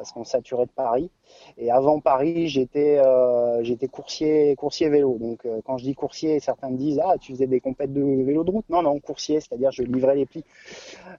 parce 0.00 0.12
qu'on 0.12 0.24
saturait 0.24 0.64
de 0.64 0.70
Paris. 0.70 1.10
Et 1.58 1.70
avant 1.70 2.00
Paris, 2.00 2.48
j'étais 2.48 2.98
euh, 3.04 3.62
coursier 3.92 4.56
coursier 4.56 4.88
vélo. 4.88 5.18
Donc 5.20 5.44
euh, 5.44 5.60
quand 5.66 5.76
je 5.76 5.84
dis 5.84 5.94
coursier, 5.94 6.40
certains 6.40 6.70
me 6.70 6.78
disent 6.78 6.98
ah 7.04 7.18
tu 7.20 7.32
faisais 7.32 7.46
des 7.46 7.60
compètes 7.60 7.92
de 7.92 8.00
vélo 8.00 8.42
de 8.42 8.50
route. 8.50 8.64
Non 8.70 8.80
non 8.80 8.98
coursier, 8.98 9.40
c'est-à-dire 9.40 9.70
je 9.72 9.82
livrais 9.82 10.14
les 10.14 10.24
plis. 10.24 10.42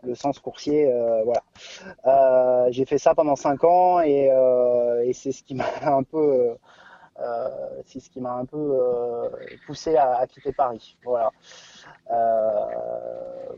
Le 0.01 0.15
sens 0.15 0.39
coursier, 0.39 0.91
euh, 0.91 1.21
voilà. 1.23 1.43
Euh, 2.07 2.71
j'ai 2.71 2.85
fait 2.85 2.97
ça 2.97 3.13
pendant 3.13 3.35
cinq 3.35 3.63
ans 3.63 4.01
et, 4.01 4.31
et 5.05 5.13
c'est 5.13 5.31
ce 5.31 5.43
qui 5.43 5.53
m'a 5.53 5.69
un 5.83 6.01
peu 6.01 6.57
c'est 7.85 7.99
ce 7.99 8.09
qui 8.09 8.19
m'a 8.19 8.33
un 8.33 8.45
peu 8.45 8.79
poussé 9.67 9.95
à, 9.95 10.25
quitter 10.25 10.53
Paris. 10.53 10.97
Voilà. 11.03 11.29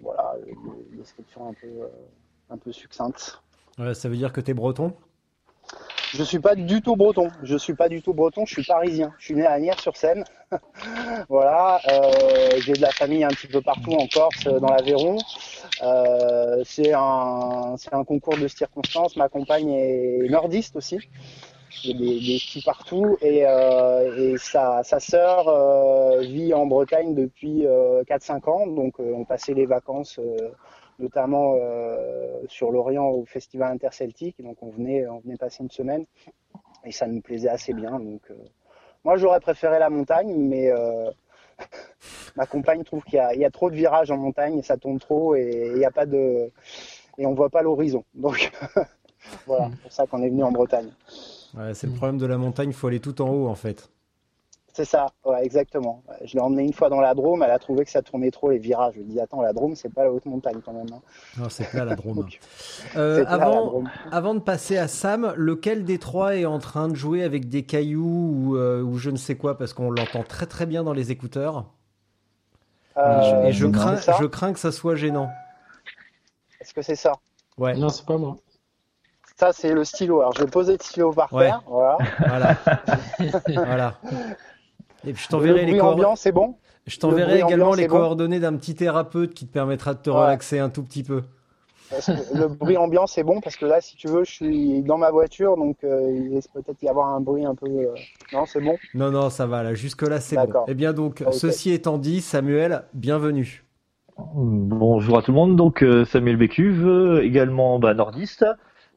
Voilà, 0.02 0.36
une 0.46 0.98
description 0.98 1.48
un 1.48 1.54
peu, 1.54 1.88
un 2.50 2.58
peu 2.58 2.74
succincte. 2.74 3.42
Ça 3.78 4.10
veut 4.10 4.18
dire 4.18 4.32
que 4.34 4.42
t'es 4.42 4.54
breton? 4.54 4.94
Je 6.14 6.22
suis 6.22 6.40
pas 6.40 6.54
du 6.54 6.82
tout 6.82 6.96
breton. 6.96 7.30
Je 7.42 7.58
suis 7.58 7.74
pas 7.74 7.90
du 7.90 8.02
tout 8.04 8.14
breton. 8.14 8.46
Je 8.46 8.54
suis 8.54 8.64
parisien. 8.64 9.12
Je 9.18 9.26
suis 9.26 9.34
né 9.34 9.46
à 9.48 9.54
Agnières-sur-Seine. 9.54 10.24
voilà. 11.30 11.80
Euh, 11.92 12.12
j'ai 12.60 12.74
de 12.74 12.82
la 12.82 12.92
famille 12.92 13.24
un 13.24 13.30
petit 13.30 13.48
peu 13.48 13.62
partout 13.62 13.94
en 13.94 14.06
Corse, 14.08 14.44
dans 14.46 14.68
l'Aveyron. 14.68 15.18
Euh, 15.82 16.62
c'est 16.66 16.94
un, 16.94 17.76
un 17.92 18.04
concours 18.04 18.38
de 18.38 18.48
circonstances. 18.48 19.16
Ma 19.16 19.28
compagne 19.28 19.70
est 19.72 20.30
nordiste 20.30 20.76
aussi. 20.76 21.00
A 21.86 21.94
des, 21.94 22.20
des 22.20 22.38
skis 22.40 22.62
partout 22.62 23.18
et, 23.22 23.46
euh, 23.48 24.34
et 24.34 24.38
sa, 24.38 24.84
sa 24.84 25.00
sœur 25.00 25.48
euh, 25.48 26.22
vit 26.22 26.54
en 26.54 26.68
Bretagne 26.68 27.16
depuis 27.16 27.66
euh, 27.66 28.04
4-5 28.04 28.50
ans. 28.50 28.68
Donc 28.68 29.00
euh, 29.00 29.12
on 29.16 29.26
passait 29.26 29.56
les 29.56 29.66
vacances 29.66 30.20
euh, 30.20 30.52
notamment 31.00 31.56
euh, 31.58 32.42
sur 32.48 32.72
l'Orient 32.72 33.10
au 33.10 33.26
festival 33.26 33.72
interceltique. 33.72 34.42
Donc 34.44 34.58
on 34.62 34.70
venait, 34.70 35.08
on 35.08 35.20
venait 35.20 35.38
passer 35.38 35.64
une 35.64 35.72
semaine 35.72 36.06
et 36.84 36.92
ça 36.92 37.08
nous 37.08 37.22
plaisait 37.22 37.50
assez 37.50 37.74
bien. 37.74 38.00
Euh, 38.00 38.34
moi 39.04 39.18
j'aurais 39.18 39.40
préféré 39.40 39.80
la 39.80 39.90
montagne, 39.90 40.34
mais 40.38 40.72
euh, 40.72 41.10
ma 42.36 42.46
compagne 42.46 42.84
trouve 42.84 43.04
qu'il 43.04 43.16
y, 43.36 43.46
a- 43.46 43.52
trop 43.52 43.70
de 43.70 43.76
virages 43.76 44.12
en 44.12 44.18
montagne, 44.18 44.62
ça 44.62 44.78
tombe 44.78 45.00
trop 45.00 45.36
et 45.36 45.72
il 45.74 45.78
n'y 45.78 45.86
a 45.86 45.92
pas 45.92 46.06
de 46.06 46.52
et 47.18 47.26
on 47.26 47.34
voit 47.34 47.50
pas 47.50 47.62
l'horizon. 47.62 48.04
Donc 48.14 48.52
voilà, 49.46 49.70
c'est 49.72 49.82
pour 49.82 49.92
ça 49.92 50.08
qu'on 50.08 50.22
est 50.24 50.30
venu 50.30 50.44
en 50.44 50.52
Bretagne. 50.52 50.90
C'est 51.74 51.88
le 51.88 51.94
problème 51.94 52.18
de 52.18 52.26
la 52.26 52.38
montagne, 52.38 52.70
il 52.70 52.74
faut 52.76 52.88
aller 52.88 53.00
tout 53.00 53.22
en 53.22 53.30
haut 53.30 53.48
en 53.48 53.56
fait. 53.56 53.90
C'est 54.76 54.86
ça, 54.86 55.06
ouais, 55.24 55.46
exactement. 55.46 56.02
Je 56.26 56.34
l'ai 56.34 56.40
emmené 56.42 56.64
une 56.64 56.74
fois 56.74 56.90
dans 56.90 57.00
la 57.00 57.14
Drôme, 57.14 57.44
elle 57.44 57.52
a 57.52 57.60
trouvé 57.60 57.86
que 57.86 57.92
ça 57.92 58.02
tournait 58.02 58.32
trop 58.32 58.50
les 58.50 58.58
virages. 58.58 58.96
Je 58.96 59.02
lui 59.02 59.06
ai 59.06 59.14
dit 59.14 59.20
attends, 59.20 59.42
la 59.42 59.54
Drôme 59.54 59.76
c'est 59.76 59.94
pas 59.94 60.04
la 60.04 60.12
haute 60.12 60.26
montagne 60.26 60.62
quand 60.66 60.74
même. 60.74 60.88
hein. 60.92 61.02
Non, 61.38 61.48
c'est 61.50 61.70
plat 61.70 61.86
la 61.86 61.96
Drôme. 61.96 62.16
Donc, 62.22 62.40
Euh, 62.96 63.24
la 63.24 63.38
Drôme. 63.38 63.88
avant 64.12 64.34
de 64.34 64.40
passer 64.40 64.78
à 64.80 64.88
Sam, 64.88 65.32
lequel 65.38 65.86
des 65.86 66.00
trois 66.00 66.36
est 66.38 66.46
en 66.46 66.58
train 66.58 66.88
de 66.88 66.96
jouer 66.96 67.24
avec 67.24 67.50
des 67.50 67.62
cailloux 67.64 68.32
ou, 68.34 68.58
euh, 68.58 68.82
ou 68.82 68.98
je 68.98 69.12
ne 69.12 69.18
sais 69.18 69.36
quoi 69.36 69.60
parce 69.60 69.74
qu'on 69.74 69.92
l'entend 69.92 70.24
très 70.24 70.48
très 70.48 70.66
bien 70.66 70.84
dans 70.84 70.94
les 70.94 71.12
écouteurs 71.12 71.66
Euh, 72.98 73.44
et 73.44 73.52
je 73.54 73.68
crains, 73.68 73.98
ça 73.98 74.18
je 74.20 74.26
crains 74.26 74.54
que 74.54 74.60
ça 74.60 74.72
soit 74.72 74.96
gênant. 74.96 75.30
Est-ce 76.62 76.74
que 76.74 76.82
c'est 76.82 76.96
ça? 76.96 77.12
Ouais, 77.60 77.76
Non, 77.76 77.90
c'est 77.90 78.06
pas 78.06 78.18
moi. 78.18 78.38
Ça 79.36 79.52
c'est 79.54 79.74
le 79.74 79.84
stylo. 79.84 80.22
Alors 80.22 80.34
je 80.34 80.44
vais 80.44 80.50
poser 80.50 80.74
le 80.74 80.80
stylo 80.84 81.12
par 81.12 81.32
Ouais. 81.34 81.46
terre. 81.46 81.62
Voilà. 81.68 81.98
voilà, 82.28 82.58
voilà. 83.48 84.00
Et 85.06 85.14
puis 85.14 85.22
je 85.24 85.28
Le 85.28 85.32
t'enverrai 85.32 85.60
les 85.66 85.72
bruit 85.72 85.80
coor- 85.80 85.94
ambiant, 85.94 86.16
c'est 86.16 86.32
bon 86.32 86.56
je 86.86 86.98
t'enverrai 87.00 87.36
également 87.38 87.68
ambiant, 87.70 87.74
les 87.82 87.88
bon 87.88 87.96
coordonnées 87.98 88.40
d'un 88.42 88.58
petit 88.58 88.76
thérapeute 88.76 89.34
qui 89.34 89.48
te 89.48 89.54
permettra 89.54 89.94
de 89.94 90.00
te 90.00 90.10
Ouais. 90.10 90.18
relaxer 90.18 90.60
un 90.60 90.70
tout 90.70 90.84
petit 90.84 91.04
peu. 91.04 91.22
Parce 91.90 92.08
que 92.08 92.38
Le 92.38 92.48
bruit 92.50 92.76
ambiant 92.76 93.08
c'est 93.08 93.24
bon 93.24 93.40
parce 93.40 93.56
que 93.56 93.66
là 93.66 93.80
si 93.80 93.96
tu 93.96 94.08
veux 94.10 94.26
je 94.26 94.32
suis 94.32 94.82
dans 94.82 94.98
ma 94.98 95.10
voiture 95.12 95.56
donc 95.56 95.78
euh, 95.86 96.12
il 96.12 96.36
risque 96.36 96.50
peut-être 96.54 96.82
y 96.84 96.90
avoir 96.90 97.08
un 97.10 97.22
bruit 97.22 97.46
un 97.46 97.56
peu. 97.56 97.68
euh, 97.70 97.94
Non 98.34 98.46
c'est 98.46 98.60
bon. 98.60 98.76
Non, 98.94 99.12
non, 99.12 99.30
ça 99.30 99.46
va 99.46 99.64
là. 99.64 99.74
Jusque 99.76 100.02
là, 100.02 100.20
c'est 100.20 100.36
bon. 100.36 100.42
D'accord. 100.46 100.66
Eh 100.68 100.74
bien 100.74 100.92
donc, 100.92 101.24
Ok. 101.26 101.34
ceci 101.34 101.72
étant 101.72 101.98
dit, 101.98 102.20
Samuel, 102.20 102.84
bienvenue. 102.94 103.64
Bonjour 104.18 105.18
à 105.18 105.22
tout 105.22 105.32
le 105.32 105.36
monde, 105.38 105.56
donc 105.56 105.84
euh, 105.84 106.04
Samuel 106.06 106.36
Bécuve, 106.38 107.20
également 107.24 107.80
bah, 107.80 107.94
nordiste 107.94 108.46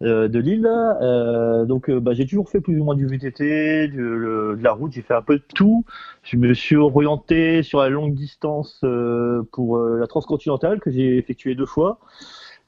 euh, 0.03 0.29
de 0.29 0.38
Lille. 0.38 0.67
Euh, 1.03 1.65
donc 1.65 1.88
euh, 1.91 2.00
bah, 2.00 2.12
j'ai 2.15 2.26
toujours 2.26 2.49
fait 2.50 2.61
plus 2.61 2.79
ou 2.81 2.85
moins 2.85 2.95
du 2.95 3.07
VTT, 3.07 3.88
du- 3.88 3.99
le- 3.99 4.57
de 4.57 4.62
la 4.62 4.73
route, 4.73 4.93
j'ai 4.93 5.03
fait 5.03 5.15
un 5.15 5.23
peu 5.23 5.37
de 5.38 5.45
tout. 5.55 5.85
Je 6.23 6.37
me 6.37 6.55
suis 6.55 6.76
orienté 6.76 7.62
sur 7.62 7.81
la 7.81 7.88
longue 7.88 8.15
distance 8.15 8.81
euh, 8.85 9.43
pour 9.53 9.79
la 9.79 10.07
transcontinentale 10.07 10.81
que 10.81 10.91
j'ai 10.91 11.17
effectué 11.19 11.55
deux 11.55 11.67
fois. 11.67 11.99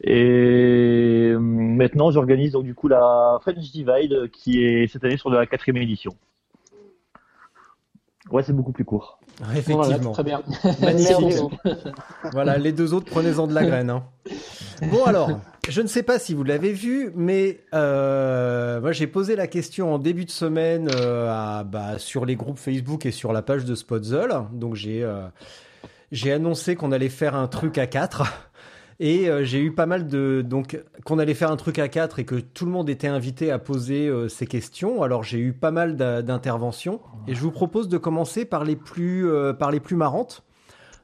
Et 0.03 1.35
maintenant 1.39 2.11
j'organise 2.13 2.53
donc 2.53 2.65
du 2.65 2.75
coup 2.75 2.89
la 2.89 3.39
French 3.43 3.73
Divide 3.73 4.31
qui 4.33 4.65
est 4.65 4.87
cette 4.87 5.05
année 5.05 5.17
sur 5.17 5.31
la 5.31 5.47
quatrième 5.47 5.83
édition. 5.83 6.13
Ouais, 8.31 8.43
c'est 8.43 8.53
beaucoup 8.53 8.73
plus 8.73 8.85
court. 8.85 9.19
Effectivement. 9.53 9.83
Voilà, 9.83 9.99
très 9.99 10.25
bien. 10.25 10.43
Magnifique. 10.83 11.37
Voilà, 12.33 12.59
les 12.59 12.73
deux 12.73 12.93
autres, 12.95 13.07
prenez-en 13.11 13.47
de 13.47 13.55
la 13.55 13.65
graine. 13.65 13.91
hein. 13.91 14.05
Bon 14.91 15.05
alors, 15.05 15.31
je 15.69 15.81
ne 15.83 15.87
sais 15.87 16.03
pas 16.03 16.19
si 16.19 16.35
vous 16.35 16.45
l'avez 16.45 16.73
vu, 16.73 17.11
mais 17.17 17.61
euh, 17.75 18.81
moi 18.81 18.93
j'ai 18.93 19.07
posé 19.07 19.35
la 19.37 19.47
question 19.47 19.93
en 19.95 19.99
début 19.99 20.25
de 20.25 20.31
semaine 20.31 20.89
euh, 20.95 21.29
à, 21.31 21.65
bah, 21.65 21.99
sur 21.99 22.25
les 22.27 22.37
groupes 22.37 22.59
Facebook 22.59 23.07
et 23.07 23.11
sur 23.11 23.33
la 23.33 23.43
page 23.43 23.65
de 23.65 23.75
Spotzel. 23.75 24.31
Donc 24.53 24.75
j'ai 24.77 25.03
euh, 25.03 25.27
j'ai 26.13 26.33
annoncé 26.33 26.77
qu'on 26.77 26.93
allait 26.93 27.09
faire 27.09 27.35
un 27.35 27.49
truc 27.49 27.77
à 27.79 27.87
4 27.87 28.48
et 29.01 29.29
euh, 29.29 29.45
j'ai 29.45 29.61
eu 29.61 29.73
pas 29.73 29.87
mal 29.87 30.09
de 30.09 30.43
donc 30.45 30.83
qu'on 31.05 31.19
allait 31.19 31.35
faire 31.35 31.51
un 31.51 31.57
truc 31.57 31.79
à 31.79 31.89
4 31.89 32.19
et 32.19 32.25
que 32.25 32.35
tout 32.35 32.65
le 32.65 32.73
monde 32.73 32.91
était 32.91 33.07
invité 33.07 33.51
à 33.51 33.59
poser 33.59 34.09
euh, 34.09 34.29
ses 34.29 34.47
questions. 34.47 35.03
Alors 35.03 35.23
j'ai 35.23 35.39
eu 35.39 35.53
pas 35.53 35.71
mal 35.71 35.97
d'interventions 35.97 37.01
et 37.29 37.35
je 37.35 37.41
vous 37.41 37.53
propose 37.53 37.89
de 37.89 37.99
commencer 37.99 38.45
par 38.45 38.65
les 38.65 38.77
plus 38.77 39.31
euh, 39.31 39.53
par 39.53 39.71
les 39.71 39.81
plus 39.81 39.97
marrantes. 39.97 40.45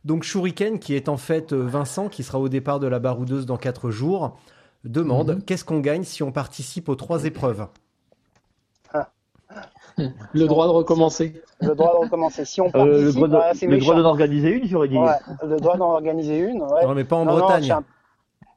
Donc 0.04 0.24
Shuriken, 0.24 0.78
qui 0.80 0.94
est 0.94 1.08
en 1.08 1.16
fait 1.16 1.52
Vincent, 1.52 2.08
qui 2.08 2.24
sera 2.24 2.38
au 2.38 2.48
départ 2.48 2.80
de 2.80 2.86
la 2.86 2.98
baroudeuse 2.98 3.46
dans 3.46 3.56
4 3.56 3.90
jours, 3.90 4.36
demande 4.84 5.42
qu'est-ce 5.46 5.64
qu'on 5.64 5.80
gagne 5.80 6.04
si 6.04 6.22
on 6.22 6.32
participe 6.32 6.88
aux 6.88 6.96
trois 6.96 7.24
épreuves? 7.24 7.66
Le 10.32 10.46
droit 10.46 10.66
de 10.66 10.72
recommencer. 10.72 11.42
Le 11.60 11.74
droit 11.74 11.92
de 11.92 11.98
recommencer. 12.04 12.44
Si 12.44 12.60
on 12.60 12.66
Euh, 12.68 12.70
participe, 12.70 13.04
le 13.04 13.12
droit 13.12 13.28
de- 13.28 13.32
voilà, 13.36 13.54
c'est 13.54 13.66
le 13.66 13.78
droit 13.78 13.94
d'en 13.94 14.04
organiser 14.08 14.50
une, 14.50 14.66
j'aurais 14.66 14.88
dit. 14.88 14.98
Ouais, 14.98 15.12
le 15.46 15.56
droit 15.60 15.76
d'en 15.76 15.90
organiser 15.92 16.38
une. 16.38 16.62
Ouais. 16.62 16.84
Non, 16.86 16.94
mais 16.94 17.04
pas 17.04 17.16
en 17.16 17.24
Non, 17.24 17.38
Bretagne. 17.38 17.74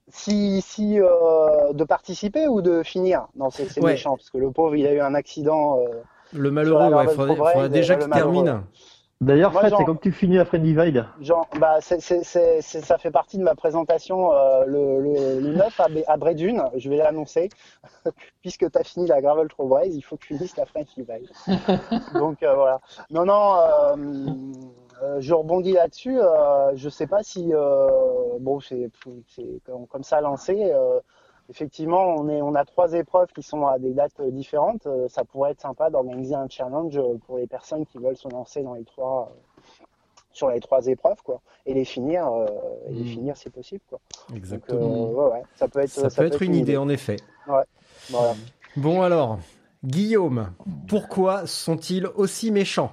Si, 0.10 0.62
si 0.62 1.00
euh, 1.00 1.74
de 1.74 1.84
participer 1.84 2.48
ou 2.48 2.62
de 2.62 2.82
finir 2.82 3.28
Non, 3.36 3.50
c'est 3.50 3.66
c'est 3.70 3.82
Ouais. 3.84 3.92
méchant 3.92 4.16
parce 4.16 4.30
que 4.30 4.38
le 4.38 4.52
pauvre, 4.52 4.76
il 4.76 4.88
a 4.88 4.94
eu 4.94 5.02
un 5.02 5.14
accident. 5.14 5.80
euh, 5.80 6.02
Le 6.34 6.50
malheureux, 6.50 6.90
Marvel 6.90 7.10
faudrait, 7.16 7.36
faudrait 7.54 7.70
déjà 7.70 7.96
le 7.96 8.00
qu'il 8.02 8.10
malheureux. 8.10 8.44
termine. 8.46 8.64
D'ailleurs, 9.20 9.52
Fred, 9.52 9.74
c'est 9.76 9.84
quand 9.84 9.96
tu 10.00 10.12
finis 10.12 10.36
la 10.36 10.46
Friend 10.46 10.64
Divide 10.64 11.06
genre, 11.22 11.48
bah, 11.60 11.80
ça 11.82 12.98
fait 12.98 13.12
partie 13.12 13.38
de 13.40 13.44
ma 13.44 13.56
présentation 13.56 14.32
euh, 14.32 14.64
le, 14.66 15.02
le, 15.02 15.40
le 15.40 15.54
9 15.56 15.80
à, 15.80 15.88
à 16.08 16.18
Brédune. 16.18 16.64
Je 16.76 16.90
vais 16.90 16.98
l'annoncer. 16.98 17.50
Puisque 18.42 18.70
tu 18.72 18.78
as 18.78 18.84
fini 18.84 19.08
la 19.08 19.22
Gravel 19.22 19.48
Pro 19.48 19.68
Braze, 19.68 19.96
il 19.96 20.02
faut 20.04 20.18
que 20.18 20.22
tu 20.26 20.36
finisses 20.36 20.56
la 20.56 20.66
French 20.66 20.88
Divide. 20.96 21.30
Donc 22.14 22.44
euh, 22.44 22.54
voilà. 22.54 22.80
Non, 23.10 23.26
non, 23.26 23.56
euh, 23.58 23.96
euh, 25.04 25.18
je 25.20 25.34
rebondis 25.34 25.74
là-dessus. 25.74 26.20
Euh, 26.20 26.72
je 26.76 26.90
sais 26.90 27.08
pas 27.08 27.24
si. 27.24 27.54
euh, 27.54 27.90
bon, 28.40 28.60
c'est, 28.60 28.92
comme 29.90 30.04
ça 30.04 30.22
lancé. 30.22 30.72
Effectivement, 31.50 32.16
on, 32.18 32.28
est, 32.30 32.42
on 32.42 32.56
a 32.56 32.66
trois 32.66 32.94
épreuves 32.94 33.28
qui 33.34 33.44
sont 33.44 33.66
à 33.68 33.80
des 33.80 33.94
dates 33.94 34.20
euh, 34.20 34.32
différentes. 34.32 34.86
Euh, 34.88 35.08
ça 35.08 35.24
pourrait 35.24 35.52
être 35.52 35.62
sympa 35.62 35.90
d'organiser 35.90 36.36
un 36.36 36.48
challenge 36.50 36.98
euh, 36.98 37.18
pour 37.26 37.38
les 37.38 37.48
personnes 37.48 37.86
qui 37.86 37.98
veulent 37.98 38.18
se 38.18 38.28
lancer 38.30 38.64
dans 38.64 38.74
les 38.74 38.84
trois. 38.84 39.32
sur 40.34 40.50
les 40.50 40.60
trois 40.60 40.86
épreuves 40.86 41.22
quoi 41.24 41.42
et 41.66 41.74
les 41.74 41.86
finir 41.86 42.28
euh, 42.28 42.46
et 42.88 42.94
les 42.94 43.04
Mm. 43.04 43.08
finir 43.08 43.38
si 43.38 43.50
possible 43.50 43.82
quoi 43.90 44.00
donc 44.30 44.32
euh, 44.32 44.38
Exactement. 44.38 45.10
ouais 45.10 45.32
ouais 45.32 45.44
ça 45.56 45.68
peut 45.68 45.80
être 45.80 45.90
ça, 45.90 46.10
peut 46.10 46.26
être 46.26 46.42
une 46.44 46.54
idée, 46.56 46.78
en 46.78 46.90
effet. 46.90 47.16
Voilà. 47.48 48.36
Bon 48.76 49.02
alors, 49.02 49.40
Guillaume, 49.84 50.54
pourquoi 50.88 51.48
sont-ils 51.48 52.06
aussi 52.06 52.52
méchants? 52.52 52.92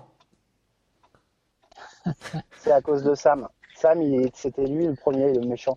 C'est 2.58 2.73
à 2.73 2.80
cause 2.80 3.02
de 3.02 3.14
Sam 3.14 3.49
Sam 3.75 4.00
c'était 4.32 4.66
lui 4.66 4.87
le 4.87 4.94
premier 4.94 5.32
le 5.32 5.40
méchant 5.46 5.76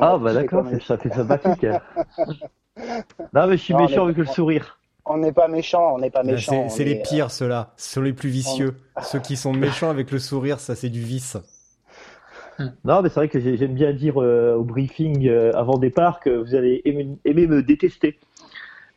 Ah 0.00 0.18
bah 0.18 0.32
d'accord, 0.34 0.66
c'est- 0.68 0.80
ça 0.84 0.98
fait 0.98 1.10
sympathique. 1.10 1.64
non 3.34 3.46
mais 3.46 3.56
je 3.56 3.62
suis 3.62 3.74
Non, 3.74 3.78
méchant 3.78 4.04
avec 4.04 4.16
le 4.16 4.26
sourire. 4.26 4.78
on 5.04 5.18
n'est 5.18 5.32
pas 5.32 5.46
méchant 5.48 5.94
on 5.94 5.98
n'est 5.98 6.10
pas 6.10 6.24
méchant 6.24 6.66
C'est 6.66 6.68
c'est 6.68 6.82
est, 6.82 6.84
les 6.84 6.96
euh, 7.02 7.04
pires, 7.04 7.30
ceux-là. 7.30 7.74
Ce 7.76 7.94
sont 7.94 8.02
les 8.02 8.12
plus 8.12 8.28
vicieux. 8.28 8.74
Ceux 8.98 9.20
qui 9.20 9.36
sont 9.36 9.52
méchants 9.52 9.88
avec 9.90 10.10
le 10.10 10.18
sourire, 10.18 10.58
ça 10.58 10.74
c'est 10.74 10.88
du 10.90 11.00
vice. 11.00 11.36
Non 12.84 13.02
mais 13.02 13.08
c'est 13.08 13.16
vrai 13.20 13.28
que 13.28 13.40
j'ai- 13.40 13.56
j'aime 13.56 13.74
bien 13.74 13.92
dire 13.92 14.20
euh, 14.22 14.54
au 14.54 14.64
briefing 14.64 15.28
euh, 15.28 15.52
avant 15.54 15.78
départ 15.78 16.20
que 16.20 16.30
vous 16.30 16.54
allez 16.54 16.82
aimer, 16.84 17.08
aimer 17.24 17.46
me 17.46 17.62
détester. 17.62 18.18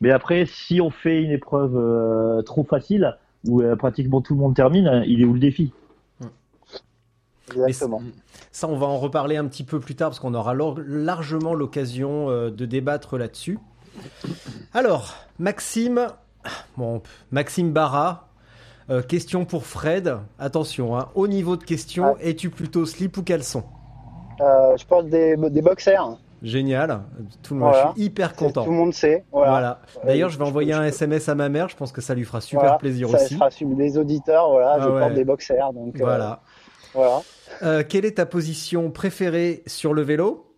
Mais 0.00 0.10
après, 0.12 0.46
si 0.46 0.80
on 0.80 0.90
fait 0.90 1.22
une 1.22 1.32
épreuve 1.32 1.76
euh, 1.76 2.42
trop 2.42 2.64
facile, 2.64 3.16
où 3.48 3.62
euh, 3.62 3.76
pratiquement 3.76 4.22
tout 4.22 4.34
le 4.34 4.40
monde 4.40 4.56
termine, 4.56 4.88
hein, 4.88 5.04
il 5.06 5.22
est 5.22 5.24
où 5.24 5.34
le 5.34 5.40
défi? 5.40 5.72
Exactement 7.54 8.02
Ça, 8.52 8.68
on 8.68 8.76
va 8.76 8.86
en 8.86 8.98
reparler 8.98 9.36
un 9.36 9.46
petit 9.46 9.64
peu 9.64 9.80
plus 9.80 9.94
tard 9.94 10.10
parce 10.10 10.20
qu'on 10.20 10.34
aura 10.34 10.54
largement 10.86 11.54
l'occasion 11.54 12.28
euh, 12.30 12.50
de 12.50 12.66
débattre 12.66 13.16
là-dessus. 13.18 13.58
Alors, 14.74 15.14
Maxime, 15.38 16.08
bon, 16.76 17.02
Maxime 17.30 17.72
Barra, 17.72 18.28
euh, 18.90 19.02
question 19.02 19.44
pour 19.44 19.64
Fred. 19.64 20.18
Attention, 20.38 20.96
hein, 20.98 21.08
au 21.14 21.28
niveau 21.28 21.56
de 21.56 21.64
question, 21.64 22.16
es-tu 22.18 22.50
plutôt 22.50 22.84
slip 22.86 23.16
ou 23.16 23.22
caleçon? 23.22 23.64
Euh, 24.40 24.76
je 24.76 24.84
porte 24.84 25.06
des, 25.08 25.36
des 25.36 25.62
boxers. 25.62 26.18
Génial, 26.42 27.00
tout 27.42 27.54
le 27.54 27.60
monde, 27.60 27.70
Voilà. 27.70 27.88
je 27.88 27.92
suis 27.94 28.02
hyper 28.08 28.36
content. 28.36 28.64
Tout 28.64 28.70
le 28.70 28.76
monde 28.76 28.92
sait. 28.92 29.24
Voilà. 29.32 29.50
Voilà. 29.50 29.80
D'ailleurs, 30.04 30.28
je 30.28 30.36
vais 30.38 30.44
envoyer 30.44 30.74
un 30.74 30.84
SMS 30.84 31.30
à 31.30 31.34
ma 31.34 31.48
mère. 31.48 31.70
Je 31.70 31.76
pense 31.76 31.90
que 31.92 32.02
ça 32.02 32.14
lui 32.14 32.24
fera 32.24 32.42
super 32.42 32.60
Voilà. 32.64 32.76
plaisir 32.78 33.08
ça 33.08 33.16
aussi. 33.24 33.34
sera 33.34 33.50
sur 33.50 33.66
des 33.68 33.96
auditeurs. 33.96 34.50
Voilà, 34.50 34.72
Ah 34.74 34.80
je 34.82 34.88
ouais. 34.90 35.00
porte 35.00 35.14
des 35.14 35.24
boxers. 35.24 35.72
Donc, 35.72 35.96
euh, 35.96 36.04
Voilà. 36.04 36.40
Euh, 37.62 37.82
quelle 37.88 38.04
est 38.04 38.16
ta 38.16 38.26
position 38.26 38.90
préférée 38.90 39.62
sur 39.66 39.94
le 39.94 40.02
vélo? 40.02 40.54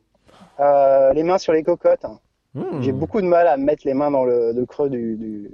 Euh, 0.60 1.12
les 1.12 1.22
mains 1.22 1.38
sur 1.38 1.52
les 1.52 1.62
cocottes. 1.62 2.06
Hmm. 2.54 2.80
J'ai 2.80 2.92
beaucoup 2.92 3.20
de 3.20 3.26
mal 3.26 3.46
à 3.46 3.56
mettre 3.56 3.82
les 3.86 3.94
mains 3.94 4.10
dans 4.10 4.24
le, 4.24 4.52
le 4.52 4.66
creux 4.66 4.90
du, 4.90 5.16
du- 5.16 5.50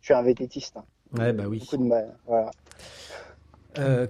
Je 0.00 0.06
suis 0.06 0.14
un 0.14 0.22
vététiste. 0.22 0.76
Ouais, 1.16 1.32
bah 1.32 1.44
oui. 1.48 1.60
Beaucoup 1.60 1.76
de 1.76 1.82
mal. 1.88 2.16
Voilà. 2.26 2.50
Euh, 3.78 4.06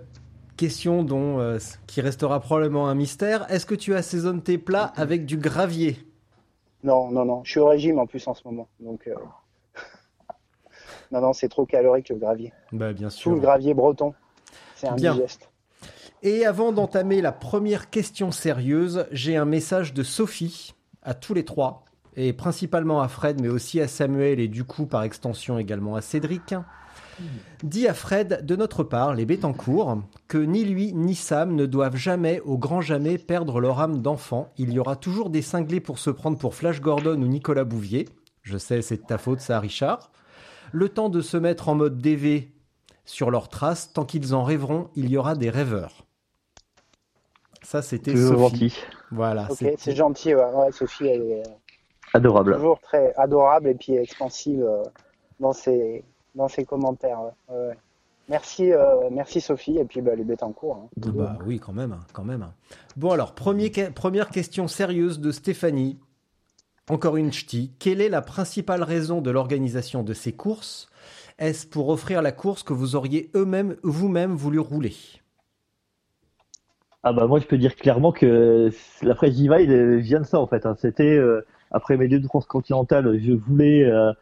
question 0.57 1.03
dont 1.03 1.59
qui 1.87 2.01
restera 2.01 2.41
probablement 2.41 2.89
un 2.89 2.95
mystère. 2.95 3.51
Est-ce 3.53 3.67
que 3.67 3.75
tu 3.75 3.95
assaisonnes 3.95 4.43
tes 4.43 4.59
plats 4.59 4.93
avec 4.97 5.27
du 5.27 5.37
gravier? 5.37 5.99
Non, 6.85 7.11
non, 7.11 7.25
non. 7.25 7.43
Je 7.45 7.51
suis 7.51 7.61
au 7.61 7.67
régime 7.67 7.99
en 7.99 8.07
plus 8.07 8.27
en 8.29 8.35
ce 8.35 8.43
moment. 8.47 8.69
Donc, 8.79 9.09
non, 11.11 11.21
non, 11.21 11.33
c'est 11.33 11.49
trop 11.49 11.67
calorique 11.67 12.09
le 12.11 12.17
gravier. 12.17 12.53
Bah 12.73 12.93
bien 12.93 13.09
Tout 13.09 13.31
le 13.31 13.37
sûr. 13.37 13.41
gravier 13.41 13.75
breton. 13.75 14.15
C'est 14.77 14.87
indigeste. 14.89 15.49
Et 16.23 16.47
avant 16.47 16.73
d'entamer 16.73 17.21
la 17.21 17.33
première 17.33 17.91
question 17.91 18.31
sérieuse, 18.31 19.07
j'ai 19.13 19.37
un 19.37 19.45
message 19.45 19.93
de 19.93 20.03
Sophie 20.03 20.75
à 21.03 21.15
tous 21.15 21.35
les 21.35 21.45
trois, 21.45 21.85
et 22.17 22.33
principalement 22.33 23.01
à 23.01 23.09
Fred, 23.09 23.41
mais 23.41 23.49
aussi 23.49 23.81
à 23.81 23.87
Samuel 23.87 24.41
et 24.41 24.49
du 24.49 24.65
coup 24.65 24.87
par 24.87 25.03
extension 25.03 25.59
également 25.59 25.95
à 25.95 26.01
Cédric. 26.01 26.55
Dis 27.63 27.87
à 27.87 27.95
Fred, 27.95 28.45
de 28.45 28.57
notre 28.57 28.83
part, 28.83 29.15
les 29.15 29.25
Bétancourt, 29.25 30.03
que 30.29 30.39
ni 30.39 30.65
lui 30.65 30.93
ni 30.93 31.15
Sam 31.15 31.55
ne 31.55 31.67
doivent 31.67 31.97
jamais, 31.97 32.41
au 32.41 32.59
grand 32.59 32.81
jamais, 32.81 33.19
perdre 33.19 33.61
leur 33.61 33.81
âme 33.81 34.03
d'enfant. 34.03 34.53
Il 34.59 34.73
y 34.73 34.79
aura 34.79 34.97
toujours 34.97 35.31
des 35.31 35.43
cinglés 35.43 35.81
pour 35.81 35.99
se 35.99 36.11
prendre 36.11 36.39
pour 36.39 36.55
Flash 36.55 36.81
Gordon 36.81 37.21
ou 37.23 37.27
Nicolas 37.27 37.65
Bouvier. 37.65 38.09
Je 38.43 38.59
sais, 38.59 38.83
c'est 38.83 38.99
de 38.99 39.07
ta 39.07 39.19
faute, 39.19 39.41
ça, 39.41 39.61
Richard. 39.61 40.11
Le 40.73 40.89
temps 40.89 41.09
de 41.09 41.21
se 41.21 41.37
mettre 41.37 41.69
en 41.69 41.75
mode 41.75 41.99
DV 41.99 42.53
sur 43.05 43.31
leurs 43.31 43.49
traces, 43.49 43.93
tant 43.93 44.05
qu'ils 44.05 44.35
en 44.35 44.45
rêveront, 44.45 44.89
il 44.97 45.09
y 45.11 45.17
aura 45.17 45.35
des 45.37 45.51
rêveurs. 45.51 46.06
Ça, 47.67 47.83
c'était 47.83 48.15
Sophie. 48.15 48.69
gentil. 48.69 48.75
Voilà. 49.11 49.49
C'est 49.51 49.97
gentil. 49.97 50.35
Ouais. 50.37 50.45
Ouais, 50.55 50.71
Sophie, 50.71 51.09
elle 51.09 51.23
est 51.23 51.41
euh, 51.41 51.53
Adorable. 52.15 52.55
toujours 52.55 52.81
très 52.81 53.13
adorable 53.17 53.69
et 53.71 53.75
puis 53.75 53.97
expansive 53.97 54.63
euh, 54.63 54.85
dans 55.41 55.53
ses, 55.53 56.05
dans 56.37 56.47
ses 56.47 56.65
commentaires. 56.65 57.21
ouais. 57.23 57.33
Ouais, 57.57 57.67
ouais. 57.71 57.75
Merci, 58.29 58.73
euh, 58.73 59.09
merci 59.11 59.41
Sophie 59.41 59.79
et 59.79 59.85
puis 59.85 60.01
bah, 60.01 60.15
les 60.15 60.23
bêtes 60.25 60.45
en 60.45 60.53
cours. 60.53 60.77
hein. 60.77 60.89
Bah 60.97 61.39
oui, 61.45 61.59
quand 61.59 61.73
même, 61.73 61.97
quand 62.13 62.25
même. 62.25 62.47
Bon 62.97 63.11
alors, 63.11 63.35
premier 63.35 63.71
première 63.95 64.31
question 64.31 64.69
sérieuse 64.69 65.19
de 65.21 65.33
Stéphanie. 65.33 65.99
Encore 66.89 67.17
une 67.17 67.33
ch'ti. 67.33 67.73
Quelle 67.81 68.01
est 68.01 68.09
la 68.09 68.23
principale 68.23 68.85
raison 68.85 69.21
de 69.21 69.31
l'organisation 69.33 70.05
de 70.05 70.13
ces 70.13 70.33
courses? 70.33 70.89
Est-ce 71.39 71.67
pour 71.67 71.89
offrir 71.89 72.23
la 72.23 72.31
course 72.33 72.63
que 72.63 72.73
vous 72.73 72.95
auriez 72.97 73.29
eux-mêmes, 73.35 73.77
vous-même 73.83 74.35
voulu 74.35 74.61
rouler? 74.61 74.95
Ah 77.09 77.13
bah 77.13 77.29
moi 77.29 77.39
je 77.39 77.47
peux 77.47 77.57
dire 77.57 77.77
clairement 77.77 78.11
que 78.11 78.69
la 79.01 79.15
Divide 79.31 79.71
euh, 79.71 79.97
vient 79.99 80.19
de 80.19 80.25
ça 80.25 80.41
en 80.41 80.49
fait. 80.49 80.67
hein. 80.67 80.75
C'était 80.77 81.17
euh, 81.17 81.47
après 81.71 81.97
mes 81.97 82.09
deux 82.09 82.21
transcontinentales, 82.21 83.21
je 83.21 83.33
voulais 83.33 83.85
euh, 83.85 84.13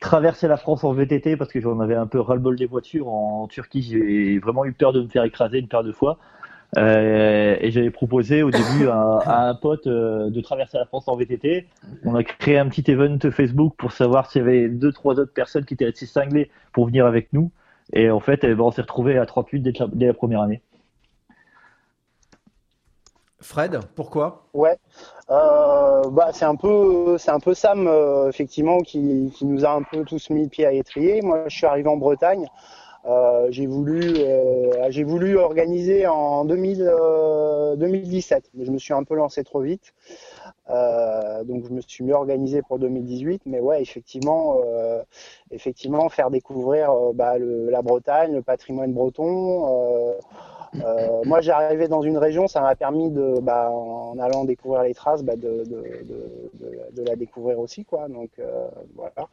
traverser 0.00 0.46
la 0.46 0.58
France 0.58 0.84
en 0.84 0.92
VTT 0.92 1.38
parce 1.38 1.50
que 1.50 1.62
j'en 1.62 1.80
avais 1.80 1.94
un 1.94 2.06
peu 2.06 2.20
ras-le-bol 2.20 2.56
des 2.56 2.66
voitures. 2.66 3.08
En 3.08 3.46
Turquie, 3.46 3.80
j'ai 3.80 4.38
vraiment 4.38 4.66
eu 4.66 4.74
peur 4.74 4.92
de 4.92 5.00
me 5.00 5.08
faire 5.08 5.24
écraser 5.24 5.60
une 5.60 5.68
paire 5.68 5.82
de 5.82 5.92
fois. 5.92 6.18
Euh, 6.76 7.56
et 7.58 7.70
j'avais 7.70 7.90
proposé 7.90 8.42
au 8.42 8.50
début 8.50 8.86
à, 8.86 9.48
un 9.48 9.54
pote 9.54 9.88
de 9.88 10.40
traverser 10.42 10.76
la 10.76 10.84
France 10.84 11.08
en 11.08 11.16
VTT. 11.16 11.66
On 12.04 12.14
a 12.14 12.22
créé 12.22 12.58
un 12.58 12.68
petit 12.68 12.90
event 12.90 13.16
Facebook 13.30 13.76
pour 13.78 13.92
savoir 13.92 14.30
s'il 14.30 14.42
y 14.42 14.44
avait 14.44 14.68
deux 14.68 14.92
trois 14.92 15.18
autres 15.18 15.32
personnes 15.32 15.64
qui 15.64 15.72
étaient 15.72 15.86
assez 15.86 16.04
cinglées 16.04 16.50
pour 16.74 16.84
venir 16.84 17.06
avec 17.06 17.32
nous. 17.32 17.50
Et 17.94 18.10
en 18.10 18.20
fait, 18.20 18.44
eh 18.44 18.54
ben, 18.54 18.60
on 18.60 18.70
s'est 18.70 18.82
retrouvé 18.82 19.16
à 19.16 19.24
38 19.24 19.60
dès 19.60 19.72
dès 19.94 20.06
la 20.08 20.12
première 20.12 20.42
année. 20.42 20.60
Fred, 23.40 23.80
pourquoi? 23.94 24.46
Ouais, 24.54 24.78
euh, 25.30 26.08
bah 26.10 26.30
c'est 26.32 26.46
un 26.46 26.56
peu, 26.56 27.18
un 27.26 27.40
peu 27.40 27.52
Sam 27.52 27.86
euh, 27.86 28.28
effectivement 28.28 28.80
qui, 28.80 29.30
qui 29.34 29.44
nous 29.44 29.64
a 29.66 29.72
un 29.72 29.82
peu 29.82 30.04
tous 30.04 30.30
mis 30.30 30.48
le 30.50 30.64
à 30.64 30.70
l'étrier. 30.70 31.20
Moi, 31.20 31.44
je 31.48 31.56
suis 31.56 31.66
arrivé 31.66 31.88
en 31.88 31.96
Bretagne. 31.98 32.46
Euh, 33.04 33.46
j'ai 33.50 33.66
voulu, 33.66 34.14
voulu 35.04 35.36
organiser 35.38 36.06
en 36.06 36.44
2000, 36.44 36.82
euh, 36.82 37.76
2017, 37.76 38.50
mais 38.54 38.64
je 38.64 38.72
me 38.72 38.78
suis 38.78 38.94
un 38.94 39.04
peu 39.04 39.14
lancé 39.14 39.44
trop 39.44 39.60
vite. 39.60 39.94
Donc 40.68 41.64
je 41.68 41.72
me 41.72 41.80
suis 41.82 42.02
mieux 42.02 42.14
organisé 42.14 42.62
pour 42.62 42.78
2018. 42.78 43.42
Mais 43.46 43.60
ouais, 43.60 43.82
effectivement, 43.82 44.56
effectivement, 45.50 46.08
faire 46.08 46.30
découvrir 46.30 46.90
bah, 47.14 47.34
la 47.38 47.82
Bretagne, 47.82 48.32
le 48.32 48.42
patrimoine 48.42 48.92
breton. 48.92 50.16
Euh, 50.84 51.22
moi, 51.24 51.40
j'ai 51.40 51.50
arrivé 51.50 51.88
dans 51.88 52.02
une 52.02 52.18
région, 52.18 52.48
ça 52.48 52.60
m'a 52.60 52.74
permis 52.74 53.10
de, 53.10 53.40
bah, 53.40 53.70
en 53.70 54.18
allant 54.18 54.44
découvrir 54.44 54.82
les 54.82 54.94
traces, 54.94 55.22
bah, 55.22 55.36
de, 55.36 55.64
la 57.06 57.16
découvrir 57.16 57.58
aussi, 57.58 57.84
quoi. 57.84 58.08
Donc 58.08 58.30
euh, 58.38 58.66
voilà. 58.94 59.28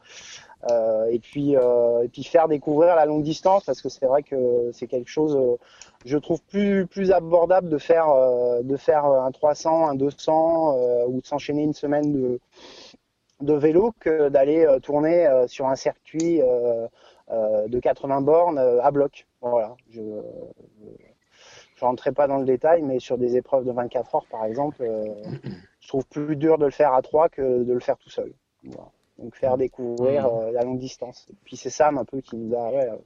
Euh, 0.70 1.06
et 1.10 1.18
puis, 1.18 1.56
euh, 1.56 2.04
et 2.04 2.08
puis 2.08 2.24
faire 2.24 2.48
découvrir 2.48 2.96
la 2.96 3.06
longue 3.06 3.22
distance, 3.22 3.64
parce 3.64 3.82
que 3.82 3.88
c'est 3.88 4.06
vrai 4.06 4.22
que 4.22 4.70
c'est 4.72 4.86
quelque 4.86 5.10
chose, 5.10 5.58
je 6.04 6.18
trouve 6.18 6.40
plus 6.42 7.12
abordable 7.12 7.68
de 7.68 7.78
faire 7.78 8.06
un 8.08 9.30
300, 9.32 9.88
un 9.88 9.94
200 9.94 10.76
euh, 10.76 11.04
ou 11.08 11.20
de 11.20 11.26
s'enchaîner 11.26 11.62
une 11.62 11.74
semaine 11.74 12.38
de 13.40 13.52
vélo 13.52 13.92
que 14.00 14.28
d'aller 14.28 14.66
tourner 14.82 15.28
sur 15.48 15.66
un 15.66 15.76
circuit 15.76 16.40
de 16.40 17.78
80 17.78 18.20
bornes 18.22 18.58
à 18.58 18.90
bloc. 18.90 19.26
Voilà. 19.40 19.76
Rentrerai 21.80 22.12
pas 22.12 22.26
dans 22.26 22.38
le 22.38 22.44
détail, 22.44 22.82
mais 22.82 22.98
sur 22.98 23.18
des 23.18 23.36
épreuves 23.36 23.64
de 23.64 23.72
24 23.72 24.14
heures, 24.14 24.26
par 24.30 24.44
exemple, 24.44 24.82
euh, 24.82 25.06
je 25.80 25.88
trouve 25.88 26.06
plus 26.06 26.36
dur 26.36 26.58
de 26.58 26.66
le 26.66 26.70
faire 26.70 26.92
à 26.92 27.02
trois 27.02 27.28
que 27.28 27.62
de 27.62 27.72
le 27.72 27.80
faire 27.80 27.96
tout 27.96 28.10
seul. 28.10 28.32
Voilà. 28.64 28.90
Donc 29.18 29.36
faire 29.36 29.56
découvrir 29.56 30.26
euh, 30.26 30.50
la 30.50 30.62
longue 30.62 30.78
distance. 30.78 31.26
Et 31.30 31.36
puis 31.44 31.56
c'est 31.56 31.70
Sam 31.70 31.98
un 31.98 32.04
peu 32.04 32.20
qui 32.20 32.36
nous 32.36 32.54
a, 32.54 32.70
ouais, 32.70 32.88
euh, 32.88 32.96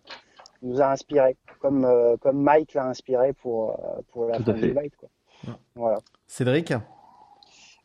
nous 0.62 0.81
a 0.81 0.90
inspiré, 0.90 1.37
comme 1.61 1.85
euh, 1.85 2.16
comme 2.16 2.40
Mike 2.40 2.74
l'a 2.74 2.87
inspiré 2.87 3.33
pour 3.33 3.70
euh, 3.72 4.00
pour 4.12 4.26
la 4.26 4.38
Tout 4.38 4.44
fin 4.44 4.52
du 4.54 4.72
bike. 4.72 4.96
Quoi. 4.96 5.09
Voilà. 5.74 5.98
Cédric? 6.26 6.72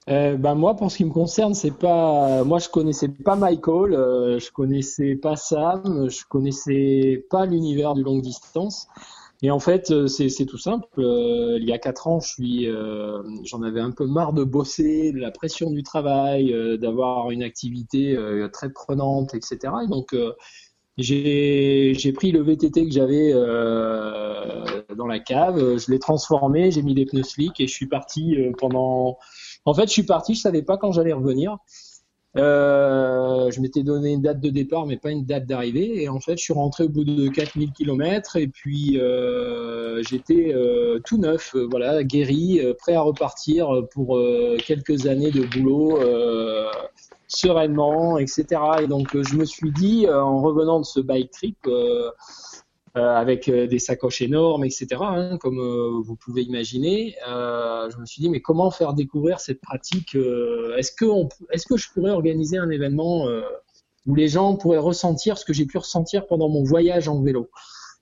Euh, 0.09 0.35
ben 0.35 0.55
moi, 0.55 0.75
pour 0.75 0.91
ce 0.91 0.97
qui 0.97 1.05
me 1.05 1.11
concerne, 1.11 1.53
c'est 1.53 1.71
pas. 1.71 2.43
Moi, 2.43 2.59
je 2.59 2.67
connaissais 2.67 3.07
pas 3.07 3.35
Michael, 3.35 3.93
euh, 3.93 4.39
je 4.39 4.51
connaissais 4.51 5.15
pas 5.15 5.37
Sam, 5.37 6.09
je 6.09 6.25
connaissais 6.27 7.25
pas 7.29 7.45
l'univers 7.45 7.93
du 7.93 8.03
longue 8.03 8.21
distance. 8.21 8.87
Et 9.43 9.51
en 9.51 9.59
fait, 9.59 9.91
euh, 9.91 10.07
c'est 10.07 10.45
tout 10.45 10.57
simple. 10.57 10.87
Euh, 10.97 11.57
il 11.59 11.67
y 11.67 11.73
a 11.73 11.77
quatre 11.77 12.07
ans, 12.07 12.19
euh, 12.39 13.23
j'en 13.43 13.61
avais 13.61 13.81
un 13.81 13.91
peu 13.91 14.07
marre 14.07 14.31
de 14.31 14.45
bosser, 14.45 15.11
de 15.11 15.19
la 15.19 15.31
pression 15.31 15.69
du 15.69 15.83
travail, 15.83 16.55
d'avoir 16.79 17.29
une 17.29 17.43
activité 17.43 18.17
très 18.53 18.71
prenante, 18.71 19.33
etc. 19.35 19.73
Et 19.83 19.87
donc, 19.89 20.15
j'ai 20.97 22.13
pris 22.15 22.31
le 22.31 22.41
VTT 22.41 22.85
que 22.85 22.91
j'avais 22.93 23.33
dans 23.33 25.07
la 25.07 25.19
cave, 25.19 25.77
je 25.77 25.91
l'ai 25.91 25.99
transformé, 25.99 26.71
j'ai 26.71 26.81
mis 26.81 26.93
des 26.93 27.05
pneus 27.05 27.23
slick 27.23 27.59
et 27.59 27.67
je 27.67 27.73
suis 27.73 27.87
parti 27.87 28.37
pendant. 28.57 29.17
En 29.65 29.73
fait, 29.73 29.87
je 29.87 29.91
suis 29.91 30.03
parti, 30.03 30.35
je 30.35 30.41
savais 30.41 30.61
pas 30.61 30.77
quand 30.77 30.93
j'allais 30.93 31.13
revenir. 31.13 31.57
Euh, 32.35 33.51
je 33.51 33.61
m'étais 33.61 33.83
donné 33.83 34.13
une 34.13 34.21
date 34.21 34.39
de 34.39 34.49
départ, 34.49 34.87
mais 34.87 34.97
pas 34.97 35.11
une 35.11 35.25
date 35.25 35.45
d'arrivée. 35.45 36.01
Et 36.01 36.09
en 36.09 36.19
fait, 36.19 36.37
je 36.37 36.43
suis 36.43 36.53
rentré 36.53 36.85
au 36.85 36.89
bout 36.89 37.03
de 37.03 37.27
4000 37.29 37.71
km 37.71 38.37
et 38.37 38.47
puis 38.47 38.99
euh, 38.99 40.01
j'étais 40.03 40.53
euh, 40.53 40.99
tout 41.05 41.17
neuf, 41.17 41.53
euh, 41.55 41.67
voilà, 41.69 42.03
guéri, 42.03 42.59
euh, 42.59 42.73
prêt 42.73 42.93
à 42.93 43.01
repartir 43.01 43.69
pour 43.91 44.19
quelques 44.65 45.05
années 45.05 45.31
de 45.31 45.43
boulot 45.45 45.99
sereinement, 47.27 48.19
etc. 48.19 48.45
Et 48.83 48.87
donc, 48.87 49.09
je 49.19 49.35
me 49.35 49.45
suis 49.45 49.71
dit, 49.71 50.07
en 50.09 50.41
revenant 50.41 50.79
de 50.79 50.85
ce 50.85 50.99
bike 50.99 51.31
trip, 51.31 51.57
avec 52.95 53.49
euh, 53.49 53.65
des 53.67 53.79
sacoches 53.79 54.21
énormes, 54.21 54.65
etc., 54.65 54.87
hein, 55.01 55.37
comme 55.39 55.59
euh, 55.59 55.99
vous 56.03 56.15
pouvez 56.15 56.43
imaginer. 56.43 57.15
Euh, 57.27 57.89
je 57.89 57.97
me 57.97 58.05
suis 58.05 58.21
dit, 58.21 58.29
mais 58.29 58.41
comment 58.41 58.69
faire 58.71 58.93
découvrir 58.93 59.39
cette 59.39 59.61
pratique 59.61 60.15
euh, 60.15 60.75
Est-ce 60.77 60.91
que, 60.91 61.05
on- 61.05 61.29
est-ce 61.51 61.65
que 61.65 61.77
je 61.77 61.89
pourrais 61.91 62.11
organiser 62.11 62.57
un 62.57 62.69
événement 62.69 63.27
euh, 63.27 63.41
où 64.05 64.15
les 64.15 64.27
gens 64.27 64.55
pourraient 64.55 64.77
ressentir 64.77 65.37
ce 65.37 65.45
que 65.45 65.53
j'ai 65.53 65.65
pu 65.65 65.77
ressentir 65.77 66.27
pendant 66.27 66.49
mon 66.49 66.63
voyage 66.63 67.07
en 67.07 67.21
vélo? 67.21 67.49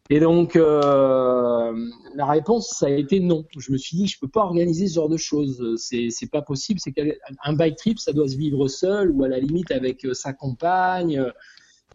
Et 0.09 0.19
donc, 0.19 0.57
euh, 0.57 1.73
la 2.15 2.25
réponse, 2.25 2.69
ça 2.77 2.87
a 2.87 2.89
été 2.89 3.21
non. 3.21 3.45
Je 3.57 3.71
me 3.71 3.77
suis 3.77 3.95
dit, 3.95 4.07
je 4.07 4.19
peux 4.19 4.27
pas 4.27 4.41
organiser 4.41 4.87
ce 4.87 4.95
genre 4.95 5.07
de 5.07 5.15
choses. 5.15 5.75
C'est, 5.77 6.09
c'est 6.09 6.29
pas 6.29 6.41
possible. 6.41 6.81
C'est 6.81 6.91
qu'un 6.91 7.53
bike 7.53 7.77
trip, 7.77 7.97
ça 7.99 8.11
doit 8.11 8.27
se 8.27 8.35
vivre 8.35 8.67
seul 8.67 9.11
ou 9.11 9.23
à 9.23 9.29
la 9.29 9.39
limite 9.39 9.71
avec 9.71 10.03
euh, 10.05 10.13
sa 10.13 10.33
compagne, 10.33 11.23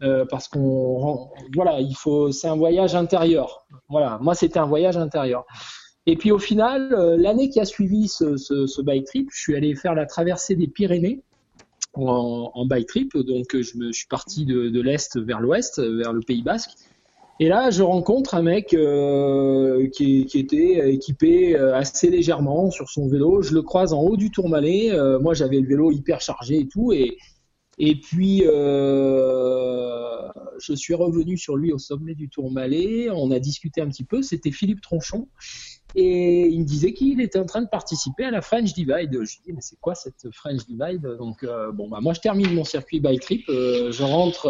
euh, 0.03 0.25
parce 0.29 0.47
qu'on, 0.47 1.29
voilà, 1.55 1.79
il 1.79 1.95
faut. 1.95 2.31
C'est 2.31 2.47
un 2.47 2.55
voyage 2.55 2.95
intérieur. 2.95 3.65
Voilà. 3.89 4.19
Moi, 4.21 4.35
c'était 4.35 4.59
un 4.59 4.65
voyage 4.65 4.97
intérieur. 4.97 5.45
Et 6.05 6.15
puis 6.15 6.31
au 6.31 6.39
final, 6.39 6.93
euh, 6.93 7.17
l'année 7.17 7.49
qui 7.49 7.59
a 7.59 7.65
suivi 7.65 8.07
ce, 8.07 8.37
ce, 8.37 8.65
ce 8.65 8.81
bike 8.81 9.05
trip, 9.05 9.29
je 9.33 9.41
suis 9.41 9.55
allé 9.55 9.75
faire 9.75 9.93
la 9.93 10.05
traversée 10.05 10.55
des 10.55 10.67
Pyrénées 10.67 11.21
en, 11.95 12.51
en 12.53 12.65
bike 12.65 12.87
trip. 12.87 13.17
Donc, 13.17 13.45
je, 13.59 13.77
me, 13.77 13.91
suis 13.91 14.07
parti 14.07 14.45
de, 14.45 14.81
l'est 14.81 15.17
vers 15.17 15.41
l'ouest, 15.41 15.79
vers 15.79 16.13
le 16.13 16.21
Pays 16.21 16.43
Basque. 16.43 16.71
Et 17.39 17.49
là, 17.49 17.69
je 17.69 17.83
rencontre 17.83 18.35
un 18.35 18.41
mec 18.41 18.73
euh, 18.73 19.87
qui, 19.89 20.25
qui, 20.25 20.39
était 20.39 20.93
équipé 20.93 21.55
assez 21.55 22.09
légèrement 22.09 22.71
sur 22.71 22.89
son 22.89 23.07
vélo. 23.07 23.41
Je 23.41 23.53
le 23.53 23.61
croise 23.61 23.93
en 23.93 24.01
haut 24.01 24.17
du 24.17 24.31
Tourmalet. 24.31 24.91
Moi, 25.19 25.33
j'avais 25.33 25.59
le 25.59 25.67
vélo 25.67 25.91
hyper 25.91 26.21
chargé 26.21 26.59
et 26.59 26.67
tout. 26.67 26.93
Et, 26.93 27.17
et 27.77 27.95
puis, 27.95 28.43
euh, 28.45 30.27
je 30.59 30.73
suis 30.73 30.95
revenu 30.95 31.37
sur 31.37 31.55
lui 31.55 31.71
au 31.71 31.77
sommet 31.77 32.15
du 32.15 32.29
Tourmalet. 32.29 33.09
On 33.11 33.31
a 33.31 33.39
discuté 33.39 33.81
un 33.81 33.87
petit 33.87 34.03
peu. 34.03 34.21
C'était 34.21 34.51
Philippe 34.51 34.81
Tronchon. 34.81 35.27
Et 35.95 36.47
il 36.47 36.59
me 36.59 36.65
disait 36.65 36.93
qu'il 36.93 37.21
était 37.21 37.39
en 37.39 37.45
train 37.45 37.61
de 37.61 37.69
participer 37.69 38.25
à 38.25 38.31
la 38.31 38.41
French 38.41 38.73
Divide. 38.73 39.11
Je 39.11 39.17
lui 39.17 39.41
dis, 39.45 39.53
mais 39.53 39.61
c'est 39.61 39.79
quoi 39.79 39.95
cette 39.95 40.27
French 40.31 40.65
Divide? 40.65 41.07
Donc, 41.19 41.43
euh, 41.43 41.71
bon, 41.71 41.87
bah, 41.87 41.99
moi, 42.01 42.13
je 42.13 42.19
termine 42.19 42.53
mon 42.53 42.63
circuit 42.63 42.99
bike 42.99 43.21
trip. 43.21 43.47
Euh, 43.49 43.91
je 43.91 44.03
rentre 44.03 44.47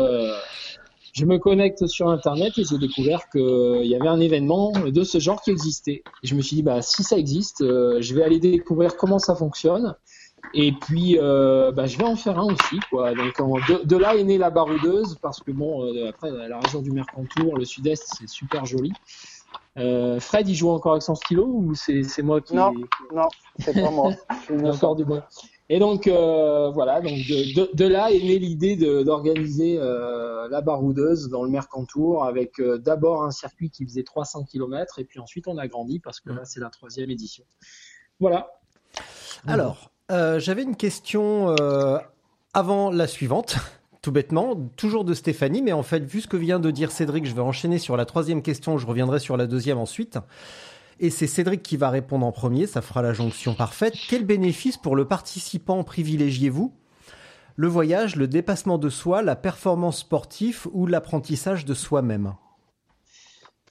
je 1.18 1.26
me 1.26 1.40
connecte 1.40 1.88
sur 1.88 2.10
Internet 2.10 2.54
et 2.58 2.64
j'ai 2.64 2.78
découvert 2.78 3.28
qu'il 3.32 3.86
y 3.86 3.96
avait 3.96 4.08
un 4.08 4.20
événement 4.20 4.72
de 4.72 5.04
ce 5.04 5.18
genre 5.20 5.42
qui 5.42 5.50
existait. 5.50 6.04
Et 6.22 6.28
je 6.28 6.36
me 6.36 6.42
suis 6.42 6.58
dit, 6.58 6.62
bah, 6.62 6.84
si 6.84 7.02
ça 7.04 7.18
existe, 7.18 7.62
euh, 7.62 7.98
je 8.02 8.14
vais 8.14 8.22
aller 8.22 8.40
découvrir 8.40 8.96
comment 8.98 9.18
ça 9.18 9.36
fonctionne. 9.36 9.96
Et 10.54 10.72
puis, 10.72 11.18
euh, 11.20 11.72
bah, 11.72 11.88
je 11.88 11.98
vais 11.98 12.06
en 12.06 12.16
faire 12.16 12.40
un 12.40 12.46
aussi. 12.46 12.80
Quoi. 12.90 13.14
Donc, 13.14 13.40
en, 13.40 13.56
de, 13.56 13.86
de, 13.86 13.98
là 13.98 14.16
est 14.16 14.24
née 14.24 14.38
la 14.38 14.50
baroudeuse, 14.50 15.18
parce 15.22 15.42
que, 15.42 15.52
bon, 15.52 15.84
euh, 15.84 16.10
après, 16.10 16.32
la 16.32 16.60
région 16.60 16.82
du 16.82 16.92
Mercantour, 16.92 17.58
le 17.58 17.66
sud-est, 17.66 18.06
c'est 18.18 18.30
super 18.30 18.66
joli. 18.66 18.94
Euh, 19.78 20.20
Fred, 20.20 20.48
il 20.48 20.56
joue 20.56 20.70
encore 20.70 20.94
avec 20.94 21.04
son 21.04 21.16
stylo 21.16 21.46
ou 21.46 21.76
c'est 21.76 22.22
moi 22.24 22.42
qui. 22.42 22.56
Non, 22.56 22.74
non, 23.14 23.28
c'est 23.60 23.74
pas 23.74 23.92
moi. 23.92 24.12
encore 24.64 24.96
du 24.96 25.06
bon. 25.06 25.22
Et 25.70 25.80
donc 25.80 26.08
euh, 26.08 26.70
voilà, 26.70 27.02
donc 27.02 27.12
de, 27.12 27.54
de, 27.54 27.70
de, 27.74 27.86
là 27.86 28.10
est 28.10 28.20
née 28.20 28.40
l'idée 28.40 28.78
d'organiser 29.04 29.78
euh, 29.78 30.48
la 30.50 30.62
baroudeuse 30.62 31.28
dans 31.28 31.44
le 31.44 31.50
Mercantour 31.50 32.24
avec 32.24 32.60
euh, 32.60 32.78
d'abord 32.78 33.24
un 33.24 33.32
circuit 33.32 33.70
qui 33.70 33.84
faisait 33.86 34.04
300 34.04 34.46
km 34.46 35.00
et 35.00 35.04
puis 35.04 35.20
ensuite 35.20 35.46
on 35.48 35.58
a 35.58 35.68
grandi 35.68 36.00
parce 36.00 36.22
que 36.22 36.30
là 36.30 36.46
c'est 36.46 36.62
la 36.62 36.70
troisième 36.70 37.12
édition. 37.12 37.44
Voilà. 38.22 38.62
Alors, 39.46 39.92
euh, 40.12 40.40
j'avais 40.40 40.64
une 40.64 40.76
question 40.76 41.56
euh, 41.60 41.98
avant 42.54 42.92
la 42.92 43.08
suivante. 43.08 43.58
Tout 44.02 44.12
bêtement, 44.12 44.56
toujours 44.78 45.04
de 45.04 45.14
Stéphanie, 45.14 45.62
mais 45.62 45.74
en 45.74 45.84
fait, 45.84 46.00
vu 46.00 46.22
ce 46.22 46.28
que 46.28 46.38
vient 46.38 46.60
de 46.60 46.72
dire 46.72 46.92
Cédric, 46.92 47.26
je 47.26 47.36
vais 47.36 47.42
enchaîner 47.42 47.78
sur 47.78 47.98
la 47.98 48.06
troisième 48.06 48.42
question, 48.42 48.78
je 48.78 48.88
reviendrai 48.88 49.20
sur 49.20 49.36
la 49.36 49.48
deuxième 49.48 49.80
ensuite. 49.80 50.18
Et 51.02 51.10
c'est 51.10 51.28
Cédric 51.28 51.62
qui 51.62 51.76
va 51.76 51.90
répondre 51.90 52.26
en 52.26 52.32
premier, 52.32 52.68
ça 52.68 52.82
fera 52.82 53.02
la 53.02 53.12
jonction 53.12 53.54
parfaite. 53.54 53.96
Quel 54.08 54.24
bénéfice 54.24 54.78
pour 54.78 54.96
le 54.96 55.06
participant 55.06 55.84
privilégiez-vous? 55.84 56.74
Le 57.58 57.68
voyage, 57.68 58.16
le 58.16 58.28
dépassement 58.28 58.78
de 58.78 58.88
soi, 58.88 59.24
la 59.24 59.36
performance 59.36 60.00
sportive 60.00 60.68
ou 60.72 60.86
l'apprentissage 60.86 61.66
de 61.66 61.74
soi-même? 61.74 62.36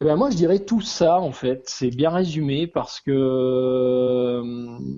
Ben 0.00 0.16
moi, 0.16 0.30
je 0.30 0.37
dirais 0.37 0.59
tout 0.59 0.80
ça, 0.80 1.20
en 1.20 1.32
fait. 1.32 1.62
C'est 1.66 1.90
bien 1.90 2.11
résumé 2.11 2.66
parce 2.66 3.00
que, 3.00 4.42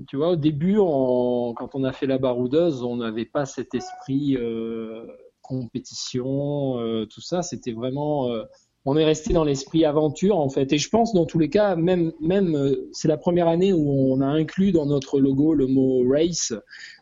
tu 0.09 0.17
vois, 0.17 0.31
au 0.31 0.37
début, 0.37 0.77
quand 0.77 1.75
on 1.75 1.85
a 1.85 1.93
fait 1.93 2.07
la 2.07 2.19
baroudeuse, 2.19 2.83
on 2.83 2.97
n'avait 2.97 3.25
pas 3.25 3.47
cet 3.47 3.75
esprit 3.75 4.37
euh, 4.37 5.07
compétition, 5.41 6.81
euh, 6.81 7.07
tout 7.07 7.21
ça. 7.21 7.43
C'était 7.43 7.73
vraiment... 7.73 8.31
Euh, 8.31 8.43
on 8.85 8.97
est 8.97 9.05
resté 9.05 9.35
dans 9.35 9.45
l'esprit 9.45 9.85
aventure 9.85 10.39
en 10.39 10.49
fait. 10.49 10.73
Et 10.73 10.79
je 10.79 10.89
pense 10.89 11.13
dans 11.13 11.27
tous 11.27 11.39
les 11.39 11.51
cas, 11.51 11.77
même 11.77 12.13
même 12.21 12.57
euh, 12.57 12.89
c'est 12.93 13.09
la 13.09 13.19
première 13.19 13.47
année 13.47 13.73
où 13.73 14.13
on 14.13 14.23
a 14.23 14.27
inclus 14.27 14.73
dans 14.73 14.87
notre 14.87 15.21
logo 15.21 15.53
le 15.53 15.67
mot 15.67 16.05
race. 16.09 16.55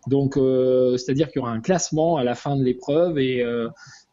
Donc 0.08 0.36
euh, 0.36 0.96
c'est-à-dire 0.96 1.30
qu'il 1.30 1.40
y 1.40 1.42
aura 1.42 1.52
un 1.52 1.60
classement 1.60 2.16
à 2.16 2.24
la 2.24 2.34
fin 2.34 2.56
de 2.56 2.64
l'épreuve 2.64 3.20
et 3.20 3.42
euh, 3.42 3.68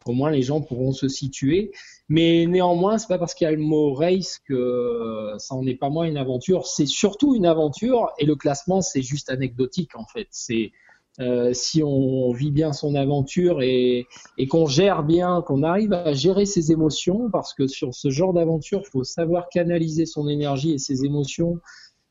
au 0.05 0.11
moins 0.11 0.29
les 0.29 0.43
gens 0.43 0.61
pourront 0.61 0.91
se 0.91 1.07
situer. 1.07 1.71
Mais 2.13 2.45
néanmoins, 2.47 2.99
c'est 2.99 3.07
pas 3.07 3.17
parce 3.17 3.33
qu'il 3.33 3.45
y 3.45 3.47
a 3.47 3.51
le 3.51 3.57
mot 3.57 3.91
race 3.95 4.39
que 4.47 5.33
ça 5.39 5.55
en 5.55 5.65
est 5.65 5.73
pas 5.73 5.89
moins 5.89 6.05
une 6.05 6.17
aventure. 6.17 6.67
C'est 6.67 6.85
surtout 6.85 7.33
une 7.33 7.47
aventure 7.47 8.11
et 8.19 8.27
le 8.27 8.35
classement 8.35 8.81
c'est 8.81 9.01
juste 9.01 9.31
anecdotique 9.31 9.95
en 9.95 10.05
fait. 10.05 10.27
C'est 10.29 10.73
euh, 11.19 11.53
si 11.53 11.81
on 11.81 12.31
vit 12.31 12.51
bien 12.51 12.71
son 12.71 12.93
aventure 12.93 13.63
et, 13.63 14.05
et 14.37 14.47
qu'on 14.47 14.67
gère 14.67 15.01
bien, 15.01 15.41
qu'on 15.41 15.63
arrive 15.63 15.91
à 15.91 16.13
gérer 16.13 16.45
ses 16.45 16.71
émotions, 16.71 17.31
parce 17.31 17.55
que 17.55 17.65
sur 17.65 17.95
ce 17.95 18.11
genre 18.11 18.33
d'aventure, 18.33 18.83
il 18.85 18.89
faut 18.91 19.03
savoir 19.03 19.49
canaliser 19.49 20.05
son 20.05 20.27
énergie 20.27 20.73
et 20.73 20.77
ses 20.77 21.05
émotions 21.05 21.61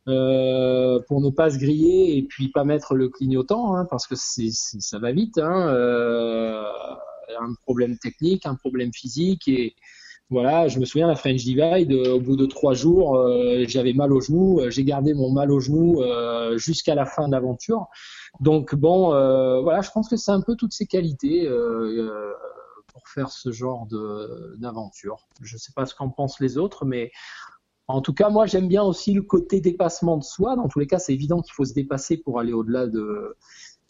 euh, 0.09 0.99
pour 1.07 1.21
ne 1.21 1.31
pas 1.31 1.51
se 1.51 1.59
griller 1.59 2.17
et 2.17 2.25
puis 2.25 2.49
pas 2.49 2.65
mettre 2.65 2.97
le 2.97 3.09
clignotant, 3.09 3.77
hein, 3.77 3.87
parce 3.89 4.09
que 4.09 4.17
c'est, 4.17 4.51
ça 4.51 4.99
va 4.99 5.13
vite. 5.13 5.39
Hein, 5.39 5.69
euh, 5.69 6.65
un 7.41 7.55
problème 7.63 7.99
technique, 7.99 8.47
un 8.47 8.55
problème 8.55 8.93
physique 8.93 9.49
et 9.49 9.75
voilà, 10.33 10.67
je 10.67 10.79
me 10.79 10.87
souviens 10.87 11.07
la 11.07 11.15
French 11.15 11.45
Divide, 11.45 11.93
au 11.93 12.19
bout 12.19 12.37
de 12.37 12.47
trois 12.47 12.73
jours, 12.73 13.17
euh, 13.17 13.65
j'avais 13.69 13.93
mal 13.93 14.15
au 14.15 14.21
genou, 14.23 14.63
j'ai 14.71 14.83
gardé 14.83 15.13
mon 15.13 15.31
mal 15.31 15.53
au 15.53 15.61
genou 15.61 16.01
euh, 16.01 16.57
jusqu'à 16.57 16.95
la 16.95 17.05
fin 17.05 17.27
de 17.27 17.33
l'aventure. 17.33 17.87
Donc 18.41 18.75
bon, 18.75 19.13
euh, 19.13 19.61
voilà, 19.61 19.83
je 19.83 19.91
pense 19.91 20.09
que 20.09 20.17
c'est 20.17 20.31
un 20.31 20.41
peu 20.41 20.57
toutes 20.57 20.73
ces 20.73 20.87
qualités 20.87 21.47
euh, 21.47 22.33
pour 22.87 23.07
faire 23.09 23.29
ce 23.29 23.53
genre 23.53 23.87
d'aventure. 24.57 25.27
Je 25.43 25.57
ne 25.57 25.59
sais 25.59 25.73
pas 25.77 25.85
ce 25.85 25.95
qu'en 25.95 26.09
pensent 26.09 26.41
les 26.41 26.57
autres, 26.57 26.87
mais 26.87 27.11
en 27.87 28.01
tout 28.01 28.15
cas, 28.15 28.31
moi 28.31 28.47
j'aime 28.47 28.69
bien 28.69 28.83
aussi 28.83 29.13
le 29.13 29.23
côté 29.23 29.61
dépassement 29.61 30.17
de 30.17 30.25
soi. 30.25 30.57
Dans 30.57 30.69
tous 30.69 30.79
les 30.79 30.87
cas, 30.87 30.99
c'est 30.99 31.13
évident 31.13 31.43
qu'il 31.43 31.53
faut 31.53 31.67
se 31.67 31.75
dépasser 31.75 32.17
pour 32.17 32.41
aller 32.41 32.55
au-delà 32.55 32.87
de, 32.87 33.37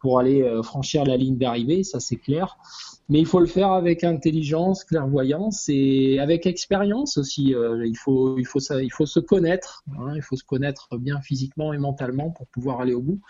pour 0.02 0.18
aller 0.18 0.42
euh, 0.42 0.62
franchir 0.62 1.04
la 1.04 1.16
ligne 1.16 1.38
d'arrivée, 1.38 1.84
ça 1.84 2.00
c'est 2.00 2.16
clair. 2.16 2.58
Mais 3.08 3.20
il 3.20 3.26
faut 3.26 3.40
le 3.40 3.46
faire 3.46 3.72
avec 3.72 4.04
intelligence, 4.04 4.84
clairvoyance 4.84 5.68
et 5.68 6.18
avec 6.18 6.44
expérience 6.46 7.18
aussi. 7.18 7.54
Euh, 7.54 7.86
il 7.86 7.96
faut, 7.96 8.38
il 8.38 8.46
faut, 8.46 8.58
ça, 8.58 8.82
il 8.82 8.92
faut 8.92 9.06
se 9.06 9.20
connaître. 9.20 9.84
Hein, 9.98 10.12
il 10.16 10.22
faut 10.22 10.36
se 10.36 10.44
connaître 10.44 10.96
bien 10.98 11.20
physiquement 11.20 11.72
et 11.72 11.78
mentalement 11.78 12.30
pour 12.30 12.46
pouvoir 12.48 12.80
aller 12.80 12.94
au 12.94 13.00
bout. 13.00 13.20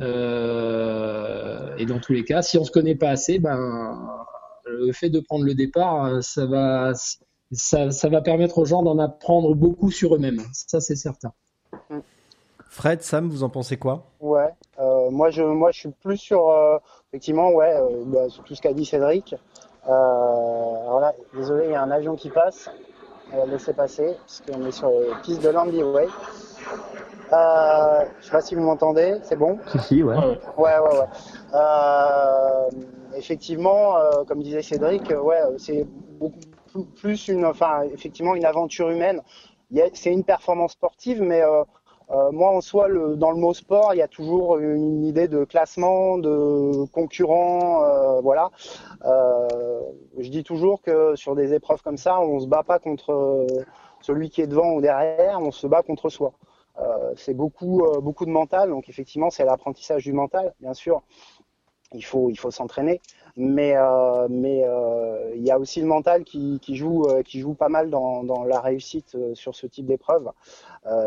Euh, 0.00 1.74
et 1.78 1.86
dans 1.86 2.00
tous 2.00 2.12
les 2.12 2.24
cas, 2.24 2.42
si 2.42 2.58
on 2.58 2.64
se 2.64 2.70
connaît 2.70 2.96
pas 2.96 3.10
assez, 3.10 3.38
ben 3.38 4.08
le 4.66 4.92
fait 4.92 5.08
de 5.10 5.20
prendre 5.20 5.44
le 5.44 5.54
départ, 5.54 6.22
ça 6.22 6.46
va, 6.46 6.92
ça, 7.52 7.90
ça 7.90 8.08
va 8.08 8.20
permettre 8.20 8.58
aux 8.58 8.64
gens 8.64 8.82
d'en 8.82 8.98
apprendre 8.98 9.54
beaucoup 9.54 9.90
sur 9.90 10.14
eux-mêmes. 10.16 10.40
Ça, 10.52 10.80
c'est 10.80 10.96
certain. 10.96 11.32
Fred, 12.74 13.02
Sam, 13.02 13.28
vous 13.28 13.44
en 13.44 13.50
pensez 13.50 13.76
quoi? 13.76 14.10
Ouais, 14.18 14.48
euh, 14.80 14.83
moi 15.10 15.30
je, 15.30 15.42
moi 15.42 15.70
je 15.72 15.80
suis 15.80 15.88
plus 15.90 16.16
sur 16.16 16.48
euh, 16.50 16.78
effectivement, 17.10 17.50
ouais, 17.50 17.74
euh, 17.74 18.02
bah, 18.06 18.28
sur 18.28 18.44
tout 18.44 18.54
ce 18.54 18.62
qu'a 18.62 18.72
dit 18.72 18.84
Cédric. 18.84 19.34
alors 19.86 21.00
là, 21.00 21.12
désolé, 21.34 21.66
il 21.66 21.70
y 21.72 21.74
a 21.74 21.82
un 21.82 21.90
avion 21.90 22.14
qui 22.16 22.30
passe. 22.30 22.70
On 23.32 23.38
va 23.38 23.46
le 23.46 23.52
laisser 23.52 23.72
passer 23.72 24.16
parce 24.18 24.42
qu'on 24.42 24.66
est 24.66 24.70
sur 24.70 24.90
les 24.90 25.10
pistes 25.22 25.42
de 25.42 25.48
Landy 25.48 25.82
Way. 25.82 26.06
Euh, 27.32 28.04
je 28.20 28.26
sais 28.26 28.30
pas 28.30 28.40
si 28.40 28.54
vous 28.54 28.62
m'entendez, 28.62 29.16
c'est 29.22 29.36
bon? 29.36 29.58
Si, 29.66 29.78
si, 29.78 30.02
ouais. 30.02 30.16
Ouais, 30.16 30.78
ouais, 30.78 30.78
ouais. 30.78 31.06
Euh, 31.54 32.68
effectivement, 33.16 33.96
euh, 33.96 34.24
comme 34.26 34.42
disait 34.42 34.62
Cédric, 34.62 35.10
ouais, 35.10 35.40
c'est 35.58 35.86
beaucoup 36.18 36.84
plus 36.96 37.28
une, 37.28 37.44
enfin, 37.46 37.82
effectivement, 37.92 38.34
une 38.34 38.44
aventure 38.44 38.90
humaine. 38.90 39.20
C'est 39.94 40.12
une 40.12 40.24
performance 40.24 40.72
sportive, 40.72 41.22
mais 41.22 41.42
euh, 42.10 42.14
euh, 42.14 42.32
moi, 42.32 42.50
en 42.50 42.60
soi, 42.60 42.88
dans 43.16 43.30
le 43.30 43.38
mot 43.38 43.54
sport, 43.54 43.94
il 43.94 43.98
y 43.98 44.02
a 44.02 44.08
toujours 44.08 44.58
une 44.58 45.04
idée 45.04 45.28
de 45.28 45.44
classement, 45.44 46.18
de 46.18 46.84
concurrent, 46.86 47.82
euh, 47.84 48.20
voilà. 48.20 48.50
je 49.02 50.28
dis 50.28 50.44
toujours 50.44 50.82
que 50.82 51.16
sur 51.16 51.34
des 51.34 51.54
épreuves 51.54 51.82
comme 51.82 51.96
ça, 51.96 52.20
on 52.20 52.40
se 52.40 52.46
bat 52.46 52.62
pas 52.62 52.78
contre 52.78 53.46
celui 54.00 54.30
qui 54.30 54.42
est 54.42 54.46
devant 54.46 54.72
ou 54.74 54.80
derrière, 54.80 55.40
on 55.40 55.50
se 55.50 55.66
bat 55.66 55.82
contre 55.82 56.08
soi. 56.08 56.34
Euh, 56.78 57.12
c'est 57.16 57.34
beaucoup, 57.34 57.84
euh, 57.84 58.00
beaucoup 58.00 58.26
de 58.26 58.30
mental, 58.30 58.70
donc 58.70 58.88
effectivement, 58.88 59.30
c'est 59.30 59.44
l'apprentissage 59.44 60.02
du 60.02 60.12
mental, 60.12 60.54
bien 60.60 60.74
sûr. 60.74 61.02
Il 61.92 62.04
faut, 62.04 62.28
il 62.28 62.36
faut 62.36 62.50
s'entraîner, 62.50 63.00
mais, 63.36 63.74
euh, 63.76 64.28
mais 64.30 64.64
il 65.34 65.42
y 65.42 65.50
a 65.50 65.58
aussi 65.58 65.80
le 65.80 65.86
mental 65.86 66.24
qui, 66.24 66.58
qui 66.60 66.76
joue, 66.76 67.06
qui 67.24 67.40
joue 67.40 67.54
pas 67.54 67.68
mal 67.68 67.90
dans, 67.90 68.22
dans 68.24 68.44
la 68.44 68.60
réussite 68.60 69.16
sur 69.34 69.54
ce 69.54 69.66
type 69.66 69.86
d'épreuve. 69.86 70.30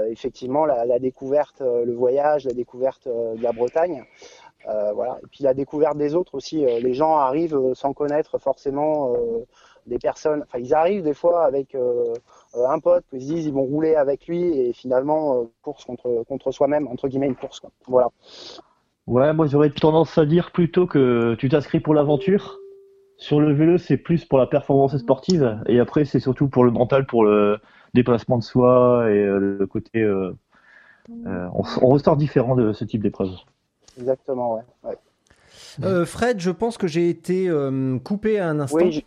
effectivement, 0.10 0.66
la, 0.66 0.86
la, 0.86 1.00
découverte, 1.00 1.62
le 1.62 1.94
voyage, 1.94 2.46
la 2.46 2.54
découverte 2.54 3.08
de 3.08 3.42
la 3.42 3.52
Bretagne. 3.52 4.04
Euh, 4.68 4.92
voilà. 4.92 5.18
Et 5.24 5.28
puis 5.28 5.44
la 5.44 5.54
découverte 5.54 5.98
des 5.98 6.14
autres 6.14 6.36
aussi. 6.36 6.58
les 6.58 6.94
gens 6.94 7.16
arrivent 7.16 7.74
sans 7.74 7.94
connaître 7.94 8.38
forcément 8.38 9.16
des 9.88 9.98
personnes, 9.98 10.44
enfin 10.44 10.60
ils 10.60 10.74
arrivent 10.74 11.04
des 11.04 11.14
fois 11.14 11.46
avec 11.46 11.74
euh, 11.74 12.14
euh, 12.56 12.68
un 12.68 12.80
pote, 12.80 13.06
ils 13.14 13.22
se 13.22 13.28
disent 13.28 13.46
ils 13.46 13.54
vont 13.54 13.64
rouler 13.64 13.96
avec 13.96 14.28
lui 14.28 14.44
et 14.60 14.74
finalement 14.74 15.42
euh, 15.42 15.44
course 15.62 15.86
contre 15.86 16.24
contre 16.28 16.52
soi-même 16.52 16.88
entre 16.88 17.08
guillemets 17.08 17.28
une 17.28 17.36
course. 17.36 17.60
Quoi. 17.60 17.72
Voilà. 17.88 18.10
Ouais, 19.08 19.34
moi 19.34 19.48
j'aurais 19.48 19.70
tendance 19.70 20.18
à 20.18 20.26
dire 20.26 20.52
plutôt 20.52 20.86
que 20.86 21.36
tu 21.36 21.50
t'inscris 21.50 21.80
pour 21.80 21.94
l'aventure. 21.94 22.60
Sur 23.18 23.40
le 23.40 23.54
vélo, 23.54 23.78
c'est 23.78 23.98
plus 23.98 24.26
pour 24.26 24.38
la 24.38 24.46
performance 24.46 24.96
sportive 24.98 25.60
et 25.66 25.80
après 25.80 26.06
c'est 26.06 26.20
surtout 26.20 26.50
pour 26.50 26.64
le 26.64 26.72
mental, 26.72 27.06
pour 27.06 27.24
le 27.24 27.58
déplacement 27.94 28.38
de 28.38 28.44
soi 28.44 29.10
et 29.10 29.24
le 29.26 29.66
côté. 29.66 30.02
Euh, 30.02 30.34
on, 31.10 31.64
on 31.82 31.88
ressort 31.88 32.18
différent 32.18 32.56
de 32.56 32.74
ce 32.74 32.84
type 32.84 33.02
d'épreuve. 33.02 33.32
Exactement, 33.98 34.56
ouais. 34.56 34.62
ouais. 34.84 34.98
Euh, 35.84 36.06
Fred, 36.06 36.40
je 36.40 36.52
pense 36.52 36.78
que 36.78 36.88
j'ai 36.88 37.10
été 37.10 37.50
euh, 37.50 37.98
coupé 38.00 38.40
à 38.40 38.50
un 38.50 38.60
instant. 38.60 38.78
Oui, 38.78 39.06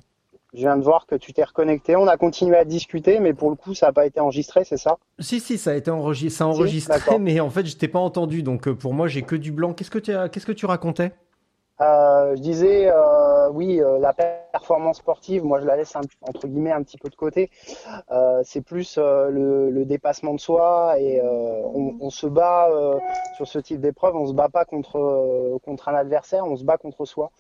je, 0.55 0.59
viens 0.59 0.77
de 0.77 0.83
voir 0.83 1.07
que 1.07 1.15
tu 1.15 1.33
t'es 1.33 1.45
reconnecté. 1.45 1.97
On 1.97 2.07
a 2.07 2.17
continué 2.17 2.57
à 2.57 2.65
discuter, 2.65 3.21
mais 3.21 3.33
pour 3.35 3.51
le 3.51 3.57
coup, 3.57 3.75
ça 3.75 3.87
n'a 3.87 3.93
pas 3.93 4.07
été 4.07 4.21
enregistré, 4.21 4.65
c'est 4.65 4.77
ça? 4.77 4.99
Si, 5.19 5.41
si, 5.41 5.59
ça 5.59 5.71
a 5.71 5.75
été 5.75 5.91
enregistré, 5.91 6.39
ça 6.39 6.45
a 6.45 6.47
enregistré, 6.49 7.19
mais 7.21 7.41
en 7.41 7.51
fait, 7.51 7.67
je 7.67 7.77
t'ai 7.77 7.89
pas 7.89 7.99
entendu. 7.99 8.43
Donc, 8.43 8.69
euh, 8.69 8.75
pour 8.75 8.95
moi, 8.95 9.09
j'ai 9.09 9.23
que 9.23 9.37
du 9.37 9.53
blanc. 9.53 9.73
Qu'est-ce 9.73 9.91
que 9.91 9.99
tu 9.99 10.13
as, 10.13 10.29
qu'est-ce 10.29 10.47
que 10.47 10.53
tu 10.53 10.67
racontais? 10.67 11.13
Euh, 11.81 12.37
je 12.37 12.43
disais, 12.43 12.91
euh, 12.91 13.49
oui, 13.53 13.81
euh, 13.81 13.99
la 13.99 14.13
performance 14.13 14.99
sportive, 14.99 15.45
moi 15.45 15.61
je 15.61 15.67
la 15.67 15.77
laisse 15.77 15.97
un- 15.97 16.03
entre 16.21 16.47
guillemets 16.47 16.73
un 16.73 16.83
petit 16.83 16.99
peu 16.99 17.09
de 17.09 17.15
côté. 17.15 17.51
C'est 18.45 18.61
plus 18.61 18.99
le, 18.99 19.71
le 19.71 19.85
dépassement 19.85 20.35
de 20.35 20.41
soi 20.41 20.97
et 20.99 21.21
on, 21.23 21.97
on 22.01 22.11
se 22.11 22.27
bat 22.27 22.69
sur 23.37 23.47
ce 23.47 23.59
type 23.59 23.81
d'épreuve. 23.81 24.17
On 24.17 24.27
se 24.27 24.33
bat 24.33 24.49
pas 24.49 24.65
contre 24.65 25.59
contre 25.65 25.89
un 25.89 25.95
adversaire, 25.95 26.45
on 26.45 26.57
se 26.57 26.65
bat 26.65 26.77
contre 26.77 27.05
soi. 27.05 27.31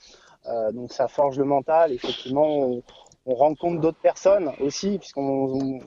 Euh, 0.48 0.72
donc 0.72 0.92
ça 0.92 1.08
forge 1.08 1.38
le 1.38 1.44
mental. 1.44 1.92
Effectivement, 1.92 2.46
on, 2.46 2.82
on 3.26 3.34
rencontre 3.34 3.80
d'autres 3.80 4.00
personnes 4.00 4.50
aussi, 4.60 4.98
puisqu'on 4.98 5.22
on, 5.22 5.78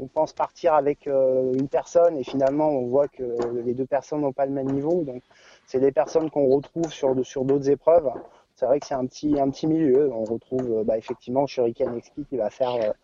on 0.00 0.06
pense 0.06 0.32
partir 0.32 0.74
avec 0.74 1.06
euh, 1.06 1.52
une 1.54 1.68
personne 1.68 2.16
et 2.16 2.24
finalement 2.24 2.68
on 2.70 2.86
voit 2.86 3.08
que 3.08 3.24
les 3.64 3.74
deux 3.74 3.86
personnes 3.86 4.20
n'ont 4.20 4.32
pas 4.32 4.46
le 4.46 4.52
même 4.52 4.70
niveau. 4.70 5.02
Donc 5.02 5.22
c'est 5.66 5.80
des 5.80 5.92
personnes 5.92 6.30
qu'on 6.30 6.48
retrouve 6.48 6.92
sur 6.92 7.14
sur 7.26 7.44
d'autres 7.44 7.68
épreuves. 7.70 8.10
C'est 8.54 8.66
vrai 8.66 8.78
que 8.78 8.86
c'est 8.86 8.94
un 8.94 9.06
petit 9.06 9.40
un 9.40 9.50
petit 9.50 9.66
milieu. 9.66 10.10
On 10.12 10.24
retrouve 10.24 10.70
euh, 10.70 10.84
bah, 10.84 10.96
effectivement 10.96 11.46
Shuriken 11.46 11.96
Exki 11.96 12.24
qui 12.26 12.36
va 12.36 12.50
faire 12.50 12.94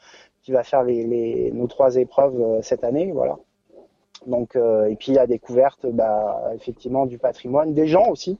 qui 0.42 0.52
va 0.52 0.62
faire 0.62 0.84
les, 0.84 1.50
nos 1.52 1.66
trois 1.66 1.96
épreuves 1.96 2.60
cette 2.62 2.84
année, 2.84 3.10
voilà. 3.10 3.36
Donc 4.26 4.56
et 4.56 4.96
puis 4.96 5.12
la 5.12 5.26
découverte 5.26 5.86
bah, 5.86 6.52
effectivement 6.54 7.04
du 7.06 7.18
patrimoine, 7.18 7.74
des 7.74 7.88
gens 7.88 8.08
aussi. 8.08 8.38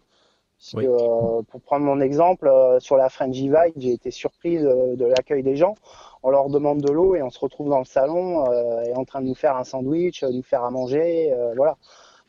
Oui. 0.75 0.87
euh, 0.87 1.43
pour 1.51 1.61
prendre 1.61 1.85
mon 1.85 2.01
exemple, 2.01 2.49
euh, 2.49 2.81
sur 2.81 2.97
la 2.97 3.09
French 3.09 3.31
Divide, 3.33 3.75
j'ai 3.77 3.93
été 3.93 4.11
surpris 4.11 4.59
de, 4.59 4.97
de 4.97 5.05
l'accueil 5.05 5.43
des 5.43 5.57
gens. 5.57 5.75
On 6.23 6.31
leur 6.31 6.49
demande 6.49 6.81
de 6.81 6.91
l'eau 6.91 7.15
et 7.15 7.23
on 7.23 7.31
se 7.31 7.39
retrouve 7.39 7.69
dans 7.69 7.79
le 7.79 7.85
salon 7.85 8.45
euh, 8.51 8.83
et 8.83 8.95
en 8.95 9.05
train 9.05 9.21
de 9.21 9.27
nous 9.27 9.35
faire 9.35 9.57
un 9.57 9.65
sandwich, 9.65 10.23
euh, 10.23 10.31
nous 10.33 10.43
faire 10.43 10.65
à 10.65 10.71
manger, 10.71 11.33
euh, 11.33 11.53
voilà. 11.57 11.77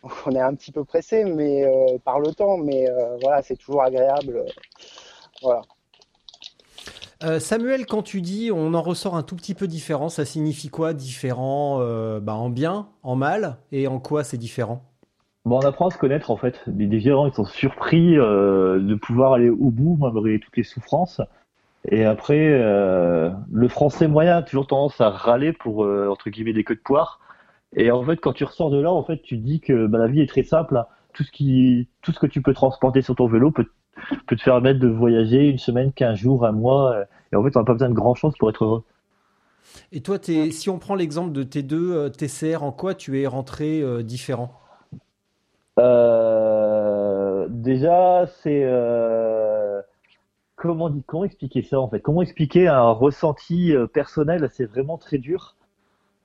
Donc, 0.03 0.11
on 0.27 0.31
est 0.35 0.41
un 0.41 0.53
petit 0.53 0.71
peu 0.71 0.83
pressé, 0.83 1.23
mais 1.23 1.63
euh, 1.65 1.97
par 2.03 2.19
le 2.19 2.33
temps, 2.33 2.57
mais 2.57 2.89
euh, 2.89 3.17
voilà, 3.21 3.41
c'est 3.41 3.55
toujours 3.55 3.81
agréable. 3.81 4.37
euh, 4.37 4.49
voilà. 5.41 5.61
Euh, 7.23 7.39
Samuel, 7.39 7.87
quand 7.87 8.03
tu 8.03 8.21
dis 8.21 8.51
on 8.53 8.75
en 8.75 8.81
ressort 8.81 9.15
un 9.15 9.23
tout 9.23 9.35
petit 9.35 9.55
peu 9.55 9.67
différent, 9.67 10.09
ça 10.09 10.23
signifie 10.23 10.69
quoi 10.69 10.93
différent 10.93 11.79
euh, 11.81 12.19
bah, 12.19 12.35
En 12.35 12.49
bien, 12.49 12.89
en 13.01 13.15
mal 13.15 13.57
Et 13.71 13.87
en 13.87 13.99
quoi 13.99 14.23
c'est 14.23 14.37
différent? 14.37 14.83
On 15.49 15.59
apprend 15.61 15.87
à 15.87 15.91
se 15.91 15.97
connaître 15.97 16.29
en 16.29 16.37
fait. 16.37 16.61
Les, 16.67 16.99
gens 16.99 17.25
ils 17.25 17.33
sont 17.33 17.45
surpris 17.45 18.17
euh, 18.17 18.79
de 18.79 18.95
pouvoir 18.95 19.33
aller 19.33 19.49
au 19.49 19.71
bout 19.71 19.97
malgré 19.99 20.39
toutes 20.39 20.57
les 20.57 20.63
souffrances. 20.63 21.21
Et 21.89 22.03
après, 22.03 22.49
euh, 22.51 23.31
le 23.51 23.67
français 23.69 24.07
moyen 24.07 24.37
a 24.37 24.41
toujours 24.41 24.67
tendance 24.67 24.99
à 24.99 25.09
râler 25.09 25.53
pour 25.53 25.85
euh, 25.85 26.09
entre 26.09 26.29
guillemets 26.29 26.53
des 26.53 26.63
queues 26.63 26.75
de 26.75 26.81
poire. 26.81 27.21
Et 27.75 27.91
en 27.91 28.03
fait, 28.03 28.17
quand 28.17 28.33
tu 28.33 28.43
ressors 28.43 28.69
de 28.69 28.79
là, 28.79 28.91
en 28.91 29.03
fait, 29.03 29.21
tu 29.21 29.37
dis 29.37 29.61
que 29.61 29.87
bah, 29.87 29.97
la 29.97 30.07
vie 30.07 30.21
est 30.21 30.27
très 30.27 30.43
simple. 30.43 30.83
Tout 31.13 31.23
ce 31.23 32.19
que 32.19 32.27
tu 32.27 32.41
peux 32.41 32.53
transporter 32.53 33.01
sur 33.01 33.15
ton 33.15 33.27
vélo 33.27 33.51
peut, 33.51 33.65
te 34.27 34.43
permettre 34.43 34.79
de 34.79 34.87
voyager 34.87 35.49
une 35.49 35.57
semaine, 35.57 35.91
quinze 35.91 36.17
jours, 36.17 36.45
un 36.45 36.51
mois. 36.51 36.95
Et 37.31 37.35
en 37.35 37.43
fait, 37.43 37.55
on 37.55 37.59
n'a 37.59 37.65
pas 37.65 37.73
besoin 37.73 37.89
de 37.89 37.95
grand 37.95 38.13
chose 38.15 38.33
pour 38.37 38.49
être 38.49 38.63
heureux. 38.63 38.83
Et 39.91 40.01
toi, 40.01 40.17
si 40.21 40.69
on 40.69 40.77
prend 40.77 40.95
l'exemple 40.95 41.31
de 41.31 41.43
tes 41.43 41.63
deux 41.63 42.09
TCR, 42.11 42.63
en 42.63 42.71
quoi 42.71 42.93
tu 42.93 43.19
es 43.21 43.27
rentré 43.27 43.83
différent? 44.03 44.53
Euh, 45.79 47.47
déjà, 47.49 48.25
c'est 48.41 48.61
euh, 48.63 49.81
comment 50.55 50.91
comment 51.05 51.25
expliquer 51.25 51.61
ça 51.63 51.79
en 51.79 51.89
fait? 51.89 52.01
Comment 52.01 52.21
expliquer 52.21 52.67
un 52.67 52.91
ressenti 52.91 53.75
euh, 53.75 53.87
personnel? 53.87 54.49
C'est 54.53 54.65
vraiment 54.65 54.97
très 54.97 55.17
dur. 55.17 55.55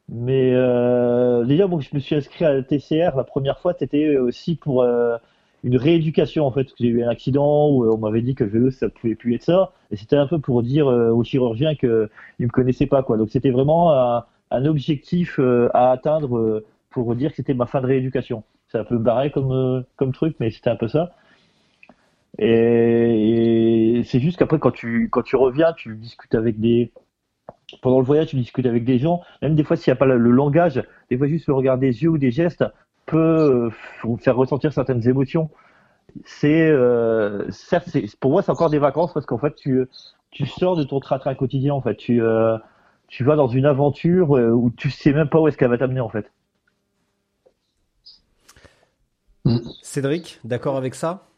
Mais 0.09 0.53
euh, 0.55 1.45
déjà, 1.45 1.67
moi, 1.67 1.81
je 1.81 1.89
me 1.95 2.01
suis 2.01 2.15
inscrit 2.15 2.45
à 2.45 2.53
la 2.53 2.63
TCR 2.63 3.17
la 3.17 3.25
première 3.25 3.59
fois, 3.61 3.75
c'était 3.79 4.19
aussi 4.19 4.57
pour 4.57 4.83
euh, 4.83 5.17
une 5.65 5.77
rééducation 5.77 6.47
en 6.47 6.51
fait. 6.53 6.69
J'ai 6.79 6.89
eu 6.89 7.05
un 7.05 7.09
accident 7.09 7.71
où 7.71 7.85
on 7.91 7.99
m'avait 7.99 8.23
dit 8.23 8.35
que 8.35 8.45
le 8.45 8.51
vélo 8.51 8.71
ça 8.71 8.89
pouvait 8.89 9.15
plus 9.15 9.35
être 9.35 9.43
ça, 9.45 9.73
et 9.91 9.97
c'était 9.97 10.17
un 10.17 10.27
peu 10.27 10.39
pour 10.39 10.63
dire 10.63 10.89
euh, 10.89 11.11
au 11.11 11.25
chirurgien 11.25 11.75
que 11.77 12.11
il 12.39 12.47
me 12.47 12.51
connaissait 12.51 12.87
pas 12.87 13.03
quoi. 13.03 13.17
Donc 13.17 13.31
c'était 13.31 13.51
vraiment 13.51 13.93
un, 13.93 14.25
objectif 14.67 15.39
à 15.73 15.93
atteindre 15.93 16.63
pour 16.91 17.15
dire 17.17 17.31
que 17.31 17.37
c'était 17.37 17.55
ma 17.55 17.67
fin 17.67 17.81
de 17.81 17.87
rééducation. 17.87 18.45
C'est 18.73 18.79
un 18.79 18.85
peu 18.85 18.99
barré 18.99 19.31
comme 19.31 19.53
euh, 19.53 19.83
comme 19.97 20.13
truc, 20.13 20.37
mais 20.41 20.51
c'était 20.51 20.71
un 20.71 20.77
peu 20.77 20.89
ça. 20.89 21.15
Et, 22.39 24.03
c'est 24.07 24.21
juste 24.21 24.39
qu'après 24.39 24.59
quand 24.59 24.73
tu 24.73 25.37
reviens, 25.37 25.73
tu 25.75 25.97
discutes 25.97 26.35
avec 26.35 26.59
des 26.59 26.93
pendant 27.81 27.99
le 27.99 28.05
voyage, 28.05 28.29
tu 28.29 28.37
discutes 28.37 28.67
avec 28.67 28.85
des 28.85 28.99
gens, 28.99 29.23
même 29.41 29.55
des 29.55 29.65
fois 29.65 29.77
s'il 29.77 29.91
n'y 29.91 29.97
a 29.97 29.97
pas 29.97 30.07
le, 30.07 30.17
langage, 30.17 30.83
des 31.11 31.17
fois 31.17 31.27
juste 31.27 31.47
le 31.47 31.55
regard 31.55 31.79
des 31.79 32.03
yeux 32.03 32.11
ou 32.11 32.19
des 32.19 32.31
gestes 32.31 32.65
peut 33.07 33.71
euh, 34.05 34.17
faire 34.19 34.37
ressentir 34.37 34.73
certaines 34.73 35.09
émotions. 35.09 35.51
C'est 36.25 36.69
euh, 36.69 37.51
certes, 37.51 37.89
pour 38.21 38.33
moi, 38.33 38.43
c'est 38.43 38.51
encore 38.51 38.71
des 38.71 38.79
vacances 38.79 39.13
parce 39.15 39.27
qu'en 39.27 39.39
fait, 39.39 39.55
tu 39.55 39.89
sors 40.47 40.77
de 40.77 40.85
ton 40.85 41.01
train-train 41.01 41.35
quotidien. 41.35 41.75
En 41.75 41.81
fait, 41.81 41.97
tu 41.97 42.23
euh, 42.23 42.59
tu 43.09 43.25
vas 43.25 43.37
dans 43.37 43.49
une 43.49 43.67
aventure 43.67 44.31
où 44.31 44.71
tu 44.71 44.91
sais 44.91 45.13
même 45.13 45.29
pas 45.29 45.41
où 45.41 45.49
est-ce 45.49 45.57
qu'elle 45.57 45.71
va 45.71 45.79
t'amener 45.79 46.01
en 46.01 46.09
fait. 46.09 46.31
Cédric, 49.83 50.41
d'accord 50.45 50.77
avec 50.77 50.95
ça? 50.95 51.29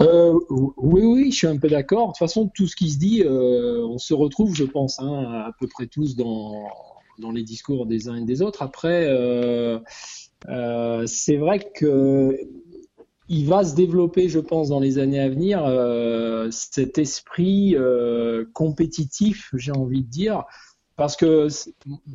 Euh, 0.00 0.38
oui, 0.48 1.02
oui, 1.02 1.30
je 1.30 1.36
suis 1.36 1.46
un 1.46 1.58
peu 1.58 1.68
d'accord. 1.68 2.08
De 2.08 2.12
toute 2.12 2.18
façon, 2.18 2.50
tout 2.54 2.66
ce 2.66 2.74
qui 2.74 2.90
se 2.90 2.98
dit, 2.98 3.22
euh, 3.22 3.84
on 3.86 3.98
se 3.98 4.14
retrouve, 4.14 4.54
je 4.54 4.64
pense, 4.64 4.98
hein, 4.98 5.44
à 5.46 5.52
peu 5.58 5.66
près 5.66 5.86
tous 5.86 6.16
dans, 6.16 6.68
dans 7.18 7.32
les 7.32 7.42
discours 7.42 7.86
des 7.86 8.08
uns 8.08 8.16
et 8.16 8.24
des 8.24 8.40
autres. 8.40 8.62
Après, 8.62 9.06
euh, 9.08 9.78
euh, 10.48 11.04
c'est 11.06 11.36
vrai 11.36 11.70
que 11.74 12.38
il 13.28 13.46
va 13.46 13.62
se 13.62 13.76
développer, 13.76 14.28
je 14.28 14.40
pense, 14.40 14.70
dans 14.70 14.80
les 14.80 14.98
années 14.98 15.20
à 15.20 15.28
venir, 15.28 15.64
euh, 15.64 16.50
cet 16.50 16.98
esprit 16.98 17.76
euh, 17.76 18.44
compétitif, 18.54 19.50
j'ai 19.54 19.70
envie 19.70 20.02
de 20.02 20.08
dire. 20.08 20.44
Parce 21.00 21.16
que, 21.16 21.48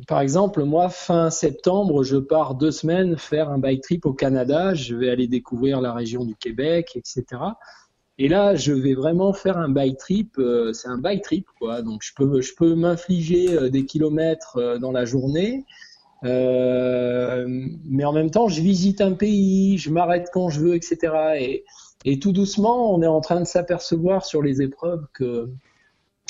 par 0.06 0.20
exemple, 0.20 0.62
moi, 0.62 0.88
fin 0.90 1.28
septembre, 1.28 2.04
je 2.04 2.18
pars 2.18 2.54
deux 2.54 2.70
semaines 2.70 3.16
faire 3.18 3.50
un 3.50 3.58
bike 3.58 3.82
trip 3.82 4.06
au 4.06 4.12
Canada. 4.12 4.74
Je 4.74 4.94
vais 4.94 5.10
aller 5.10 5.26
découvrir 5.26 5.80
la 5.80 5.92
région 5.92 6.24
du 6.24 6.36
Québec, 6.36 6.92
etc. 6.94 7.24
Et 8.18 8.28
là, 8.28 8.54
je 8.54 8.72
vais 8.72 8.94
vraiment 8.94 9.32
faire 9.32 9.58
un 9.58 9.68
bike 9.68 9.98
trip. 9.98 10.38
euh, 10.38 10.72
c'est 10.72 10.86
un 10.86 10.98
bike 10.98 11.24
trip, 11.24 11.48
quoi. 11.58 11.82
Donc, 11.82 12.02
je 12.04 12.12
peux, 12.14 12.40
je 12.40 12.54
peux 12.54 12.76
m'infliger 12.76 13.56
euh, 13.56 13.70
des 13.70 13.86
kilomètres 13.86 14.56
euh, 14.58 14.78
dans 14.78 14.92
la 14.92 15.04
journée. 15.04 15.64
Mais 16.22 18.04
en 18.04 18.12
même 18.12 18.30
temps, 18.30 18.46
je 18.46 18.60
visite 18.62 19.00
un 19.00 19.14
pays, 19.14 19.78
je 19.78 19.90
m'arrête 19.90 20.28
quand 20.32 20.48
je 20.48 20.60
veux, 20.60 20.76
etc. 20.76 21.12
Et, 21.40 21.64
et 22.04 22.20
tout 22.20 22.30
doucement, 22.30 22.94
on 22.94 23.02
est 23.02 23.08
en 23.08 23.20
train 23.20 23.40
de 23.40 23.46
s'apercevoir 23.46 24.24
sur 24.24 24.42
les 24.42 24.62
épreuves 24.62 25.04
que 25.12 25.50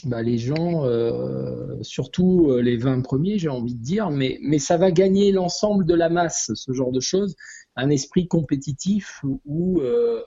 bah, 0.04 0.22
les 0.22 0.38
gens, 0.38 0.84
euh, 0.84 1.78
surtout 1.82 2.50
euh, 2.50 2.60
les 2.60 2.76
20 2.76 3.00
premiers, 3.00 3.38
j'ai 3.38 3.48
envie 3.48 3.74
de 3.74 3.82
dire, 3.82 4.10
mais, 4.10 4.38
mais 4.42 4.58
ça 4.58 4.76
va 4.76 4.90
gagner 4.90 5.32
l'ensemble 5.32 5.86
de 5.86 5.94
la 5.94 6.08
masse, 6.08 6.50
ce 6.54 6.72
genre 6.72 6.92
de 6.92 7.00
choses. 7.00 7.34
Un 7.76 7.90
esprit 7.90 8.28
compétitif 8.28 9.22
où 9.44 9.80
euh, 9.80 10.22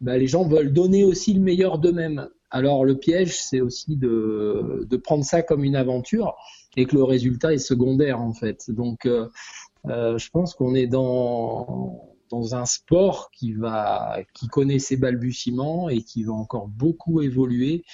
bah, 0.00 0.18
les 0.18 0.26
gens 0.26 0.46
veulent 0.46 0.72
donner 0.72 1.04
aussi 1.04 1.32
le 1.34 1.40
meilleur 1.40 1.78
d'eux-mêmes. 1.78 2.28
Alors 2.50 2.84
le 2.84 2.98
piège, 2.98 3.40
c'est 3.40 3.60
aussi 3.60 3.96
de, 3.96 4.86
de 4.88 4.96
prendre 4.96 5.24
ça 5.24 5.42
comme 5.42 5.64
une 5.64 5.76
aventure 5.76 6.34
et 6.76 6.86
que 6.86 6.96
le 6.96 7.04
résultat 7.04 7.54
est 7.54 7.58
secondaire 7.58 8.20
en 8.20 8.32
fait. 8.32 8.70
Donc 8.70 9.06
euh, 9.06 9.28
euh, 9.86 10.18
je 10.18 10.28
pense 10.30 10.54
qu'on 10.54 10.74
est 10.74 10.86
dans 10.86 12.08
dans 12.30 12.54
un 12.54 12.64
sport 12.64 13.30
qui 13.30 13.52
va 13.52 14.18
qui 14.34 14.48
connaît 14.48 14.78
ses 14.78 14.96
balbutiements 14.96 15.88
et 15.88 16.02
qui 16.02 16.24
va 16.24 16.32
encore 16.32 16.68
beaucoup 16.68 17.22
évoluer. 17.22 17.84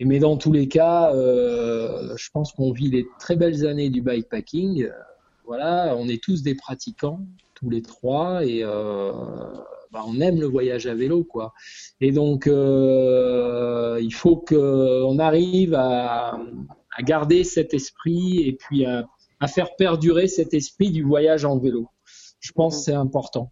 Mais 0.00 0.18
dans 0.18 0.36
tous 0.38 0.52
les 0.52 0.66
cas, 0.66 1.12
euh, 1.14 2.16
je 2.16 2.30
pense 2.30 2.52
qu'on 2.52 2.72
vit 2.72 2.90
les 2.90 3.06
très 3.18 3.36
belles 3.36 3.66
années 3.66 3.90
du 3.90 4.00
bikepacking. 4.00 4.84
Euh, 4.84 4.90
Voilà, 5.44 5.94
on 5.96 6.08
est 6.08 6.22
tous 6.22 6.42
des 6.42 6.54
pratiquants, 6.54 7.20
tous 7.54 7.68
les 7.68 7.82
trois, 7.82 8.44
et 8.44 8.62
euh, 8.62 9.12
bah, 9.92 10.02
on 10.06 10.20
aime 10.20 10.40
le 10.40 10.46
voyage 10.46 10.86
à 10.86 10.94
vélo, 10.94 11.24
quoi. 11.24 11.52
Et 12.00 12.12
donc, 12.12 12.46
il 12.46 14.14
faut 14.14 14.36
qu'on 14.36 15.18
arrive 15.18 15.74
à, 15.74 16.38
garder 17.02 17.44
cet 17.44 17.74
esprit 17.74 18.42
et 18.46 18.52
puis 18.52 18.86
à, 18.86 19.06
faire 19.48 19.74
perdurer 19.76 20.28
cet 20.28 20.54
esprit 20.54 20.90
du 20.90 21.02
voyage 21.02 21.44
en 21.44 21.58
vélo. 21.58 21.88
Je 22.38 22.52
pense 22.52 22.78
que 22.78 22.82
c'est 22.84 22.94
important. 22.94 23.50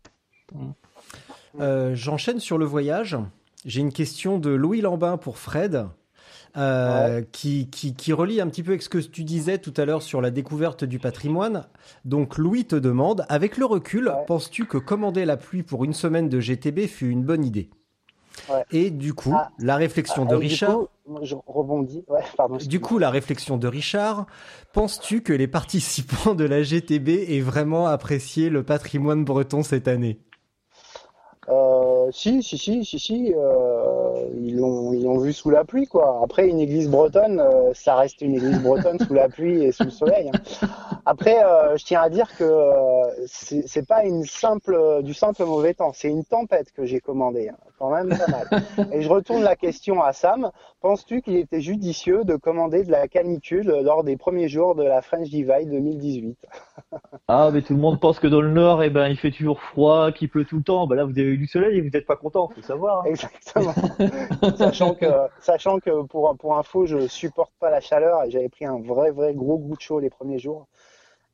J'enchaîne 1.58 2.40
sur 2.40 2.58
le 2.58 2.64
voyage. 2.64 3.18
J'ai 3.64 3.80
une 3.80 3.92
question 3.92 4.38
de 4.38 4.50
Louis 4.50 4.80
Lambin 4.80 5.16
pour 5.16 5.36
Fred. 5.36 5.88
Euh, 6.58 7.22
qui, 7.32 7.70
qui, 7.70 7.94
qui 7.94 8.12
relie 8.12 8.40
un 8.40 8.48
petit 8.48 8.62
peu 8.62 8.72
avec 8.72 8.82
ce 8.82 8.88
que 8.88 8.98
tu 8.98 9.24
disais 9.24 9.58
tout 9.58 9.72
à 9.76 9.84
l'heure 9.84 10.02
sur 10.02 10.20
la 10.20 10.30
découverte 10.30 10.84
du 10.84 10.98
patrimoine. 10.98 11.66
Donc 12.04 12.36
Louis 12.36 12.64
te 12.66 12.76
demande, 12.76 13.24
avec 13.28 13.56
le 13.56 13.64
recul, 13.64 14.08
Ouais. 14.08 14.24
penses-tu 14.26 14.66
que 14.66 14.76
commander 14.78 15.24
la 15.24 15.36
pluie 15.36 15.62
pour 15.62 15.84
une 15.84 15.94
semaine 15.94 16.28
de 16.28 16.40
GTB 16.40 16.86
fut 16.88 17.08
une 17.10 17.22
bonne 17.22 17.44
idée? 17.44 17.70
Ouais. 18.50 18.64
Et 18.72 18.90
du 18.90 19.14
coup, 19.14 19.32
Ah. 19.34 19.50
la 19.58 19.76
réflexion 19.76 20.24
Ah, 20.26 20.30
de 20.30 20.36
Richard... 20.36 20.76
coup, 20.78 20.88
je 21.22 21.34
rebondis. 21.46 22.04
Du 22.66 22.80
coup, 22.80 22.98
la 22.98 23.10
réflexion 23.10 23.56
de 23.56 23.66
Richard, 23.68 24.26
penses-tu 24.72 25.22
que 25.22 25.32
les 25.32 25.48
participants 25.48 26.34
de 26.34 26.44
la 26.44 26.62
GTB 26.62 27.08
aient 27.28 27.40
vraiment 27.40 27.86
apprécié 27.86 28.48
le 28.50 28.62
patrimoine 28.62 29.24
breton 29.24 29.62
cette 29.62 29.88
année? 29.88 30.20
Euh, 31.48 32.10
si, 32.12 32.42
si, 32.42 32.58
si, 32.58 32.84
si, 32.84 32.98
si. 32.98 33.32
euh, 33.34 34.07
ils 34.36 34.56
l'ont, 34.56 34.92
ils 34.92 35.04
l'ont 35.04 35.18
vu 35.18 35.32
sous 35.32 35.50
la 35.50 35.64
pluie, 35.64 35.86
quoi. 35.86 36.20
Après, 36.22 36.48
une 36.48 36.60
église 36.60 36.88
bretonne, 36.88 37.40
euh, 37.40 37.72
ça 37.74 37.96
reste 37.96 38.20
une 38.22 38.34
église 38.34 38.60
bretonne 38.60 38.98
sous 38.98 39.14
la 39.14 39.28
pluie 39.28 39.64
et 39.64 39.72
sous 39.72 39.84
le 39.84 39.90
soleil. 39.90 40.30
hein. 40.30 40.40
Après, 41.06 41.42
euh, 41.42 41.76
je 41.76 41.84
tiens 41.84 42.02
à 42.02 42.08
dire 42.10 42.34
que 42.36 42.44
euh, 42.44 43.26
c'est, 43.26 43.86
pas 43.86 44.04
une 44.04 44.24
simple, 44.24 45.02
du 45.02 45.14
simple 45.14 45.44
mauvais 45.44 45.74
temps. 45.74 45.92
C'est 45.94 46.08
une 46.08 46.24
tempête 46.24 46.72
que 46.72 46.84
j'ai 46.84 47.00
commandée, 47.00 47.48
hein, 47.48 47.56
quand 47.78 47.90
même 47.90 48.08
pas 48.08 48.28
mal. 48.28 48.46
Et 48.92 49.02
je 49.02 49.08
retourne 49.08 49.42
la 49.42 49.56
question 49.56 50.02
à 50.02 50.12
Sam. 50.12 50.50
Penses-tu 50.80 51.22
qu'il 51.22 51.36
était 51.36 51.60
judicieux 51.60 52.24
de 52.24 52.36
commander 52.36 52.84
de 52.84 52.90
la 52.90 53.08
canicule 53.08 53.80
lors 53.82 54.04
des 54.04 54.16
premiers 54.16 54.48
jours 54.48 54.74
de 54.74 54.84
la 54.84 55.02
French 55.02 55.28
Divide 55.28 55.70
2018 55.70 56.36
Ah, 57.28 57.50
mais 57.52 57.60
tout 57.62 57.74
le 57.74 57.80
monde 57.80 58.00
pense 58.00 58.18
que 58.18 58.26
dans 58.26 58.40
le 58.40 58.50
nord, 58.50 58.82
eh 58.82 58.88
ben, 58.90 59.08
il 59.08 59.16
fait 59.16 59.30
toujours 59.30 59.60
froid, 59.60 60.12
qu'il 60.12 60.28
pleut 60.30 60.44
tout 60.44 60.56
le 60.56 60.62
temps. 60.62 60.86
Bah 60.86 60.96
là, 60.96 61.04
vous 61.04 61.10
avez 61.10 61.24
eu 61.24 61.36
du 61.36 61.46
soleil 61.46 61.78
et 61.78 61.80
vous 61.82 61.90
n'êtes 61.90 62.06
pas 62.06 62.16
content, 62.16 62.48
faut 62.54 62.62
savoir. 62.62 63.00
hein. 63.00 63.04
Exactement. 63.06 63.74
sachant 64.54 64.94
que, 64.94 65.06
sachant 65.40 65.78
que 65.80 66.02
pour, 66.02 66.36
pour 66.36 66.56
info, 66.56 66.86
je 66.86 67.06
supporte 67.06 67.52
pas 67.58 67.70
la 67.70 67.80
chaleur 67.80 68.24
et 68.24 68.30
j'avais 68.30 68.48
pris 68.48 68.64
un 68.64 68.80
vrai, 68.80 69.10
vrai 69.10 69.34
gros 69.34 69.58
goût 69.58 69.76
de 69.76 69.80
chaud 69.80 70.00
les 70.00 70.10
premiers 70.10 70.38
jours. 70.38 70.66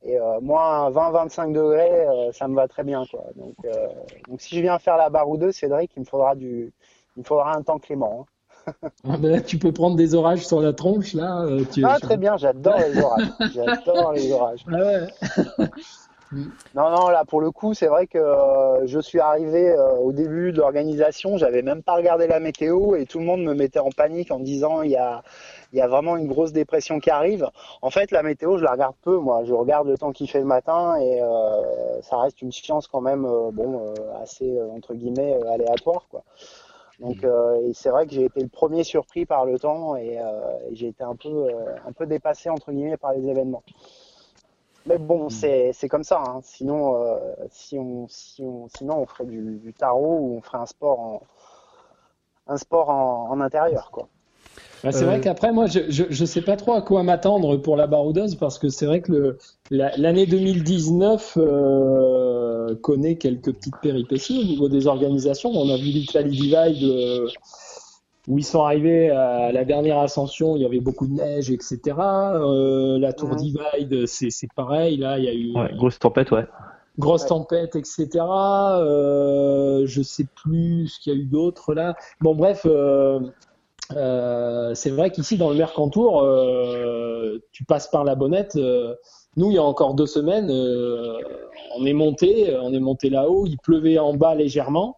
Et 0.03 0.19
euh, 0.19 0.39
moi, 0.41 0.89
20-25 0.91 1.53
degrés, 1.53 2.07
euh, 2.07 2.31
ça 2.31 2.47
me 2.47 2.55
va 2.55 2.67
très 2.67 2.83
bien, 2.83 3.05
quoi. 3.07 3.25
Donc, 3.35 3.55
euh, 3.65 3.87
donc 4.27 4.41
si 4.41 4.55
je 4.55 4.61
viens 4.61 4.79
faire 4.79 4.97
la 4.97 5.09
baroudeuse, 5.09 5.55
Cédric, 5.55 5.91
il 5.95 6.01
me 6.01 6.05
faudra 6.05 6.35
du, 6.35 6.73
il 7.17 7.21
me 7.21 7.23
faudra 7.25 7.55
un 7.55 7.63
temps 7.63 7.79
clément. 7.79 8.27
hein. 8.67 8.89
Ah 9.07 9.17
ben 9.17 9.31
là, 9.31 9.41
tu 9.41 9.59
peux 9.59 9.71
prendre 9.71 9.95
des 9.95 10.15
orages 10.15 10.45
sur 10.47 10.61
la 10.61 10.73
tronche, 10.73 11.13
là. 11.13 11.45
tu- 11.71 11.83
Ah, 11.83 11.99
très 11.99 12.17
bien, 12.17 12.37
j'adore 12.37 12.81
les 12.81 12.97
orages. 12.99 13.31
J'adore 13.45 14.13
les 14.13 14.31
orages. 14.31 14.65
Ah 14.71 14.77
ouais. 14.83 15.07
Non, 16.31 16.89
non, 16.89 17.09
là 17.09 17.23
pour 17.25 17.39
le 17.39 17.51
coup, 17.51 17.73
c'est 17.73 17.87
vrai 17.87 18.07
que 18.07 18.17
euh, 18.17 18.85
je 18.87 18.99
suis 18.99 19.19
arrivé 19.19 19.69
euh, 19.69 19.95
au 19.97 20.11
début 20.11 20.51
de 20.51 20.57
l'organisation, 20.57 21.37
j'avais 21.37 21.61
même 21.61 21.83
pas 21.83 21.95
regardé 21.95 22.27
la 22.27 22.39
météo 22.39 22.95
et 22.95 23.05
tout 23.05 23.19
le 23.19 23.25
monde 23.25 23.43
me 23.43 23.53
mettait 23.53 23.79
en 23.79 23.91
panique 23.91 24.31
en 24.31 24.39
disant 24.39 24.81
il 24.81 24.91
y 24.91 24.97
a, 24.97 25.23
il 25.71 25.79
y 25.79 25.81
a 25.81 25.87
vraiment 25.87 26.17
une 26.17 26.27
grosse 26.27 26.51
dépression 26.51 26.99
qui 26.99 27.09
arrive. 27.09 27.47
En 27.81 27.89
fait, 27.89 28.11
la 28.11 28.23
météo, 28.23 28.57
je 28.57 28.63
la 28.63 28.71
regarde 28.71 28.95
peu, 29.03 29.17
moi. 29.17 29.43
Je 29.45 29.53
regarde 29.53 29.87
le 29.87 29.97
temps 29.97 30.11
qu'il 30.11 30.29
fait 30.29 30.39
le 30.39 30.45
matin 30.45 30.97
et 30.99 31.21
euh, 31.21 32.01
ça 32.01 32.17
reste 32.17 32.41
une 32.41 32.51
science 32.51 32.87
quand 32.87 33.01
même, 33.01 33.23
bon, 33.53 33.93
assez 34.21 34.59
entre 34.75 34.93
guillemets 34.93 35.37
aléatoire, 35.47 36.07
quoi. 36.09 36.23
Donc, 36.99 37.23
euh, 37.23 37.67
et 37.67 37.73
c'est 37.73 37.89
vrai 37.89 38.07
que 38.07 38.13
j'ai 38.13 38.25
été 38.25 38.41
le 38.41 38.47
premier 38.47 38.83
surpris 38.83 39.25
par 39.25 39.45
le 39.45 39.59
temps 39.59 39.95
et, 39.95 40.17
euh, 40.19 40.69
et 40.69 40.75
j'ai 40.75 40.87
été 40.87 41.03
un 41.03 41.15
peu, 41.15 41.29
euh, 41.29 41.75
un 41.85 41.91
peu 41.91 42.05
dépassé 42.05 42.49
entre 42.49 42.71
guillemets 42.71 42.97
par 42.97 43.13
les 43.13 43.27
événements. 43.27 43.63
Mais 44.85 44.97
bon, 44.99 45.29
c'est 45.29 45.71
c'est 45.73 45.89
comme 45.89 46.03
ça. 46.03 46.19
Hein. 46.21 46.41
Sinon, 46.43 46.95
euh, 47.03 47.17
si 47.49 47.77
on, 47.79 48.07
si 48.07 48.43
on, 48.43 48.67
sinon 48.69 48.99
on 48.99 49.05
ferait 49.07 49.25
du, 49.25 49.57
du 49.59 49.73
tarot 49.73 50.17
ou 50.19 50.37
on 50.37 50.41
ferait 50.41 50.59
un 50.59 50.65
sport 50.67 50.99
en, 50.99 51.21
un 52.47 52.57
sport 52.57 52.89
en, 52.89 53.29
en 53.29 53.39
intérieur, 53.41 53.91
quoi. 53.91 54.09
Bah, 54.83 54.91
c'est 54.91 55.05
Euh, 55.05 55.05
vrai 55.05 55.19
qu'après, 55.19 55.51
moi, 55.51 55.65
je, 55.65 55.79
je, 55.89 56.03
je 56.09 56.25
sais 56.25 56.41
pas 56.43 56.57
trop 56.57 56.73
à 56.73 56.81
quoi 56.81 57.01
m'attendre 57.03 57.57
pour 57.57 57.75
la 57.75 57.87
baroudeuse 57.87 58.35
parce 58.35 58.59
que 58.59 58.69
c'est 58.69 58.85
vrai 58.85 59.01
que 59.01 59.11
le, 59.11 59.37
la- 59.71 59.95
l'année 59.97 60.27
2019 60.27 61.37
euh, 61.37 62.75
connaît 62.75 63.15
quelques 63.17 63.51
petites 63.53 63.79
péripéties 63.79 64.39
au 64.39 64.43
niveau 64.43 64.69
des 64.69 64.85
organisations. 64.87 65.49
On 65.51 65.69
a 65.69 65.77
vu 65.77 65.85
l'Italie 65.91 66.35
Divide 66.35 66.83
euh, 66.83 67.31
où 68.27 68.37
ils 68.39 68.43
sont 68.45 68.63
arrivés 68.63 69.09
à 69.11 69.51
la 69.51 69.65
dernière 69.65 69.99
ascension, 69.99 70.55
il 70.55 70.61
y 70.63 70.65
avait 70.65 70.79
beaucoup 70.79 71.07
de 71.07 71.13
neige, 71.13 71.51
etc. 71.51 71.79
Euh, 71.99 72.97
la 72.99 73.13
Tour. 73.13 73.35
Divide, 73.35 74.07
c'est, 74.07 74.29
c'est 74.31 74.49
pareil. 74.55 74.97
Là, 74.97 75.17
il 75.19 75.25
y 75.25 75.27
a 75.29 75.33
eu 75.33 75.53
Ouais, 75.55 75.71
grosse 75.75 75.99
tempête, 75.99 76.31
ouais. 76.31 76.45
grosse 76.97 77.23
Ouais. 77.23 77.27
tempête, 77.29 77.75
etc. 77.75 78.07
Euh, 78.19 79.83
je 79.85 80.01
sais 80.01 80.25
plus 80.35 80.87
ce 80.87 80.99
qu'il 80.99 81.13
y 81.13 81.15
a 81.15 81.19
eu 81.19 81.25
d'autre 81.25 81.73
là. 81.73 81.95
Bon, 82.21 82.35
bref, 82.35 82.63
euh, 82.65 83.19
euh, 83.95 84.73
c'est 84.73 84.89
vrai 84.89 85.11
qu'ici 85.11 85.37
dans 85.37 85.49
le 85.49 85.55
Mercantour, 85.55 86.21
euh, 86.23 87.39
tu 87.51 87.63
passes 87.65 87.87
par 87.89 88.03
la 88.03 88.15
bonnette. 88.15 88.55
euh, 88.55 88.95
nous, 89.37 89.51
il 89.51 89.55
y 89.55 89.57
a 89.59 89.63
encore 89.63 89.95
deux 89.95 90.05
semaines, 90.05 90.49
euh, 90.49 91.17
on 91.77 91.85
est 91.85 91.93
monté, 91.93 92.55
on 92.61 92.73
est 92.73 92.79
monté 92.79 93.09
là-haut. 93.09 93.45
Il 93.45 93.57
pleuvait 93.57 93.99
en 93.99 94.13
bas 94.13 94.33
légèrement. 94.33 94.95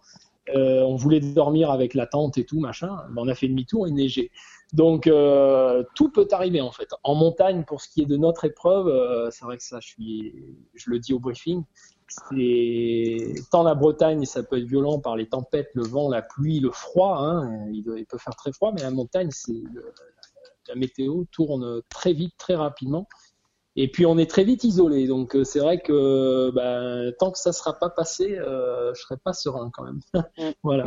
Euh, 0.56 0.82
on 0.82 0.96
voulait 0.96 1.20
dormir 1.20 1.72
avec 1.72 1.94
la 1.94 2.08
tente 2.08 2.38
et 2.38 2.46
tout 2.46 2.60
machin. 2.60 2.98
Ben, 3.10 3.24
on 3.24 3.28
a 3.28 3.36
fait 3.36 3.48
demi-tour 3.48 3.88
et 3.88 3.92
neigé. 3.92 4.32
Donc 4.74 5.08
euh, 5.08 5.84
tout 5.96 6.10
peut 6.10 6.28
arriver 6.32 6.62
en 6.62 6.72
fait. 6.72 6.90
En 7.04 7.16
montagne, 7.16 7.64
pour 7.66 7.82
ce 7.82 7.90
qui 7.90 8.02
est 8.02 8.06
de 8.06 8.18
notre 8.18 8.46
épreuve, 8.46 8.88
euh, 8.88 9.30
c'est 9.32 9.46
vrai 9.46 9.58
que 9.58 9.64
ça, 9.64 9.80
je 9.80 10.90
le 10.90 11.00
dis 11.00 11.14
au 11.14 11.20
briefing, 11.20 11.64
c'est 12.08 13.18
tant 13.52 13.64
la 13.64 13.76
Bretagne, 13.76 14.26
ça 14.26 14.44
peut 14.44 14.58
être 14.58 14.68
violent 14.68 15.00
par 15.00 15.16
les 15.16 15.28
tempêtes, 15.28 15.70
le 15.74 15.84
vent, 15.84 16.10
la 16.10 16.22
pluie, 16.22 16.60
le 16.60 16.72
froid. 16.72 17.18
Hein, 17.20 17.68
il, 17.72 17.84
peut 17.84 18.18
faire 18.18 18.36
très 18.36 18.52
froid, 18.52 18.72
mais 18.74 18.82
la 18.82 18.92
montagne, 18.92 19.30
la 20.68 20.76
météo 20.76 21.24
tourne 21.32 21.82
très 21.90 22.14
vite, 22.14 22.34
très 22.38 22.56
rapidement. 22.56 23.08
Et 23.80 23.88
puis 23.92 24.06
on 24.08 24.18
est 24.18 24.30
très 24.30 24.44
vite 24.44 24.64
isolé, 24.64 25.08
donc 25.08 25.36
euh, 25.36 25.44
c'est 25.44 25.60
vrai 25.60 25.80
que 25.80 26.50
ben, 26.52 27.14
tant 27.20 27.30
que 27.32 27.38
ça 27.38 27.54
sera 27.54 27.74
pas 27.78 27.90
passé, 27.92 28.36
euh, 28.38 28.92
je 28.96 29.02
serai 29.02 29.18
pas 29.18 29.34
serein 29.34 29.70
quand 29.72 29.84
même. 29.84 30.00
voilà. 30.64 30.86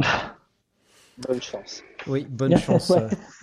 Bonne 1.28 1.40
chance. 1.40 1.82
Oui, 2.06 2.26
bonne 2.28 2.56
chance. 2.58 2.92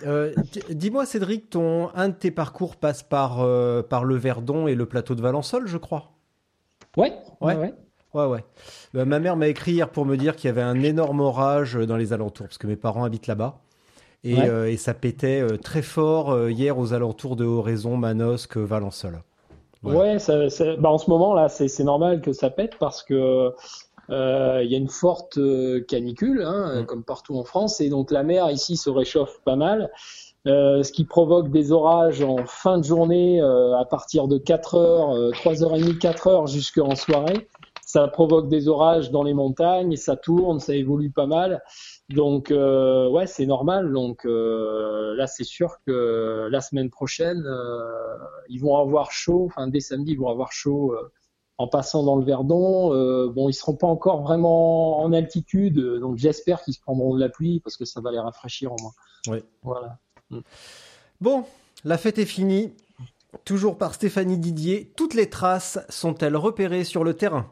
Euh, 0.04 0.34
Dis-moi, 0.68 1.06
Cédric, 1.06 1.48
ton, 1.50 1.88
un 1.94 2.08
de 2.10 2.14
tes 2.14 2.30
parcours 2.30 2.76
passe 2.76 3.02
par, 3.02 3.40
euh, 3.40 3.82
par 3.82 4.04
le 4.04 4.16
Verdon 4.16 4.66
et 4.66 4.74
le 4.74 4.84
plateau 4.86 5.14
de 5.14 5.22
Valençol, 5.22 5.66
je 5.66 5.78
crois. 5.78 6.10
Ouais, 6.96 7.12
Ouais. 7.40 7.54
ouais, 8.14 8.24
ouais. 8.26 8.44
Euh, 8.96 9.04
ma 9.04 9.18
mère 9.20 9.36
m'a 9.36 9.48
écrit 9.48 9.72
hier 9.72 9.88
pour 9.90 10.04
me 10.04 10.16
dire 10.16 10.34
qu'il 10.36 10.48
y 10.48 10.50
avait 10.50 10.60
un 10.62 10.82
énorme 10.82 11.20
orage 11.20 11.74
dans 11.74 11.96
les 11.96 12.12
alentours, 12.12 12.46
parce 12.48 12.58
que 12.58 12.66
mes 12.66 12.76
parents 12.76 13.04
habitent 13.04 13.28
là-bas. 13.28 13.60
Et, 14.24 14.34
Ouais. 14.34 14.48
euh, 14.48 14.68
et 14.68 14.76
ça 14.76 14.92
pétait 14.94 15.40
euh, 15.40 15.56
très 15.56 15.82
fort 15.82 16.32
euh, 16.32 16.50
hier 16.50 16.76
aux 16.76 16.92
alentours 16.92 17.36
de 17.36 17.44
Oraison, 17.44 17.96
Manosque, 17.96 18.56
Valençol. 18.56 19.22
Voilà. 19.82 19.98
Ouais, 19.98 20.18
ça, 20.18 20.48
ça- 20.50 20.76
bah, 20.76 20.90
en 20.90 20.98
ce 20.98 21.08
moment 21.10 21.34
là, 21.34 21.48
c'est 21.48 21.84
normal 21.84 22.20
que 22.20 22.32
ça 22.32 22.50
pète 22.50 22.76
parce 22.78 23.02
que 23.02 23.52
euh, 24.10 24.62
il 24.64 24.70
y 24.70 24.74
a 24.74 24.78
une 24.78 24.88
forte 24.88 25.38
euh, 25.38 25.84
canicule, 25.86 26.42
hein, 26.42 26.80
Mm. 26.82 26.86
comme 26.86 27.04
partout 27.04 27.36
en 27.38 27.44
France, 27.44 27.80
et 27.80 27.90
donc 27.90 28.10
la 28.10 28.22
mer 28.22 28.50
ici 28.50 28.76
se 28.76 28.88
réchauffe 28.90 29.40
pas 29.44 29.56
mal, 29.56 29.90
euh, 30.46 30.82
ce 30.82 30.92
qui 30.92 31.04
provoque 31.04 31.50
des 31.50 31.72
orages 31.72 32.22
en 32.22 32.38
fin 32.46 32.78
de 32.78 32.84
journée 32.84 33.40
euh, 33.42 33.76
à 33.76 33.84
partir 33.84 34.26
de 34.26 34.38
4 34.38 34.76
heures, 34.76 35.10
euh, 35.10 35.30
3h30, 35.32 35.98
4 35.98 36.26
heures 36.26 36.46
jusqu'en 36.46 36.94
soirée. 36.94 37.48
Ça 37.84 38.06
provoque 38.08 38.48
des 38.48 38.68
orages 38.68 39.10
dans 39.10 39.22
les 39.22 39.34
montagnes, 39.34 39.96
ça 39.96 40.16
tourne, 40.16 40.58
ça 40.60 40.74
évolue 40.74 41.10
pas 41.10 41.26
mal. 41.26 41.62
Donc 42.08 42.50
euh, 42.50 43.08
ouais, 43.08 43.26
c'est 43.26 43.46
normal. 43.46 43.92
Donc 43.92 44.24
euh, 44.24 45.14
là, 45.16 45.26
c'est 45.26 45.44
sûr 45.44 45.76
que 45.86 46.48
la 46.50 46.60
semaine 46.60 46.90
prochaine, 46.90 47.44
euh, 47.46 48.16
ils 48.48 48.60
vont 48.60 48.76
avoir 48.76 49.12
chaud. 49.12 49.44
Enfin, 49.46 49.68
dès 49.68 49.80
samedi, 49.80 50.12
ils 50.12 50.18
vont 50.18 50.30
avoir 50.30 50.52
chaud 50.52 50.94
euh, 50.94 51.12
en 51.58 51.68
passant 51.68 52.02
dans 52.02 52.16
le 52.16 52.24
Verdon. 52.24 52.94
Euh, 52.94 53.28
bon, 53.28 53.48
ils 53.48 53.54
seront 53.54 53.74
pas 53.74 53.86
encore 53.86 54.22
vraiment 54.22 55.00
en 55.00 55.12
altitude, 55.12 55.78
donc 56.00 56.16
j'espère 56.16 56.62
qu'ils 56.62 56.74
se 56.74 56.80
prendront 56.80 57.14
de 57.14 57.20
la 57.20 57.28
pluie 57.28 57.60
parce 57.60 57.76
que 57.76 57.84
ça 57.84 58.00
va 58.00 58.10
les 58.10 58.20
rafraîchir 58.20 58.72
au 58.72 58.76
moins. 58.80 58.92
Ouais. 59.26 59.44
Voilà. 59.62 59.98
Bon, 61.20 61.44
la 61.84 61.98
fête 61.98 62.18
est 62.18 62.26
finie. 62.26 62.72
Toujours 63.44 63.76
par 63.76 63.92
Stéphanie 63.92 64.38
Didier, 64.38 64.90
toutes 64.96 65.12
les 65.12 65.28
traces 65.28 65.78
sont-elles 65.90 66.36
repérées 66.36 66.84
sur 66.84 67.04
le 67.04 67.12
terrain? 67.12 67.46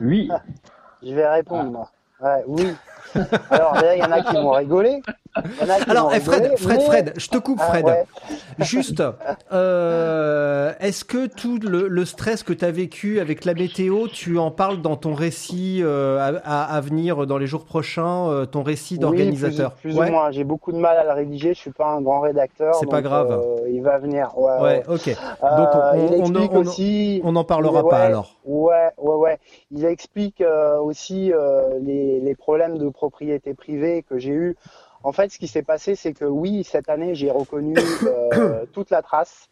Oui. 0.00 0.28
Je 1.02 1.12
vais 1.12 1.28
répondre, 1.28 1.70
moi. 1.70 1.90
Ouais, 2.20 2.44
oui. 2.46 2.64
Alors, 3.50 3.76
il 3.94 3.98
y 3.98 4.02
en 4.02 4.12
a 4.12 4.20
qui 4.22 4.34
vont 4.34 4.50
rigoler. 4.50 5.00
En 5.36 5.90
Alors, 5.90 6.10
eh, 6.14 6.20
Fred, 6.20 6.42
rigoler, 6.42 6.56
Fred, 6.56 6.78
mais- 6.78 6.84
Fred, 6.86 7.12
je 7.16 7.28
te 7.28 7.36
coupe, 7.38 7.58
Ah, 7.62 7.68
Fred. 7.68 7.84
ouais. 7.84 8.04
Juste, 8.60 9.02
euh, 9.52 10.72
est-ce 10.80 11.04
que 11.04 11.26
tout 11.26 11.58
le, 11.62 11.86
le 11.88 12.04
stress 12.04 12.42
que 12.42 12.52
tu 12.52 12.64
as 12.64 12.70
vécu 12.70 13.20
avec 13.20 13.44
la 13.44 13.54
météo, 13.54 14.08
tu 14.08 14.38
en 14.38 14.50
parles 14.50 14.80
dans 14.82 14.96
ton 14.96 15.14
récit 15.14 15.80
euh, 15.82 16.38
à, 16.44 16.80
venir 16.80 17.26
dans 17.26 17.38
les 17.38 17.46
jours 17.46 17.64
prochains, 17.64 18.28
euh, 18.30 18.46
ton 18.46 18.62
récit 18.62 18.98
d'organisateur? 18.98 19.72
Oui, 19.76 19.80
plus, 19.82 19.90
plus 19.92 19.98
Ouais. 20.00 20.08
ou 20.08 20.12
moins. 20.12 20.30
J'ai 20.30 20.44
beaucoup 20.44 20.72
de 20.72 20.78
mal 20.78 20.96
à 20.96 21.04
le 21.04 21.12
rédiger. 21.12 21.54
Je 21.54 21.58
suis 21.58 21.70
pas 21.72 21.86
un 21.86 22.00
grand 22.00 22.20
rédacteur. 22.20 22.74
C'est 22.76 22.88
pas 22.90 23.02
grave. 23.02 23.40
il 23.70 23.82
va 23.82 23.98
venir. 23.98 24.30
Ouais. 24.36 24.82
ok. 24.88 25.08
Donc, 25.08 25.68
on- 25.94 26.34
on- 26.34 26.56
aussi. 26.58 27.20
On 27.24 27.32
n'en 27.32 27.44
parlera 27.44 27.88
pas 27.88 27.98
alors. 28.00 28.34
Ouais, 28.44 28.88
ouais, 28.98 29.14
ouais. 29.14 29.38
Il 29.70 29.84
explique 29.84 30.42
aussi 30.82 31.32
les, 31.82 32.20
les 32.20 32.34
problèmes 32.34 32.78
de 32.78 32.88
propriété 32.98 33.54
privée 33.54 34.02
que 34.02 34.18
j'ai 34.18 34.32
eu. 34.32 34.56
En 35.04 35.12
fait, 35.12 35.30
ce 35.30 35.38
qui 35.38 35.46
s'est 35.46 35.62
passé, 35.62 35.94
c'est 35.94 36.12
que 36.12 36.24
oui, 36.24 36.64
cette 36.64 36.88
année, 36.88 37.14
j'ai 37.14 37.30
reconnu 37.30 37.76
euh, 38.02 38.66
toute 38.72 38.90
la 38.90 39.02
trace. 39.02 39.48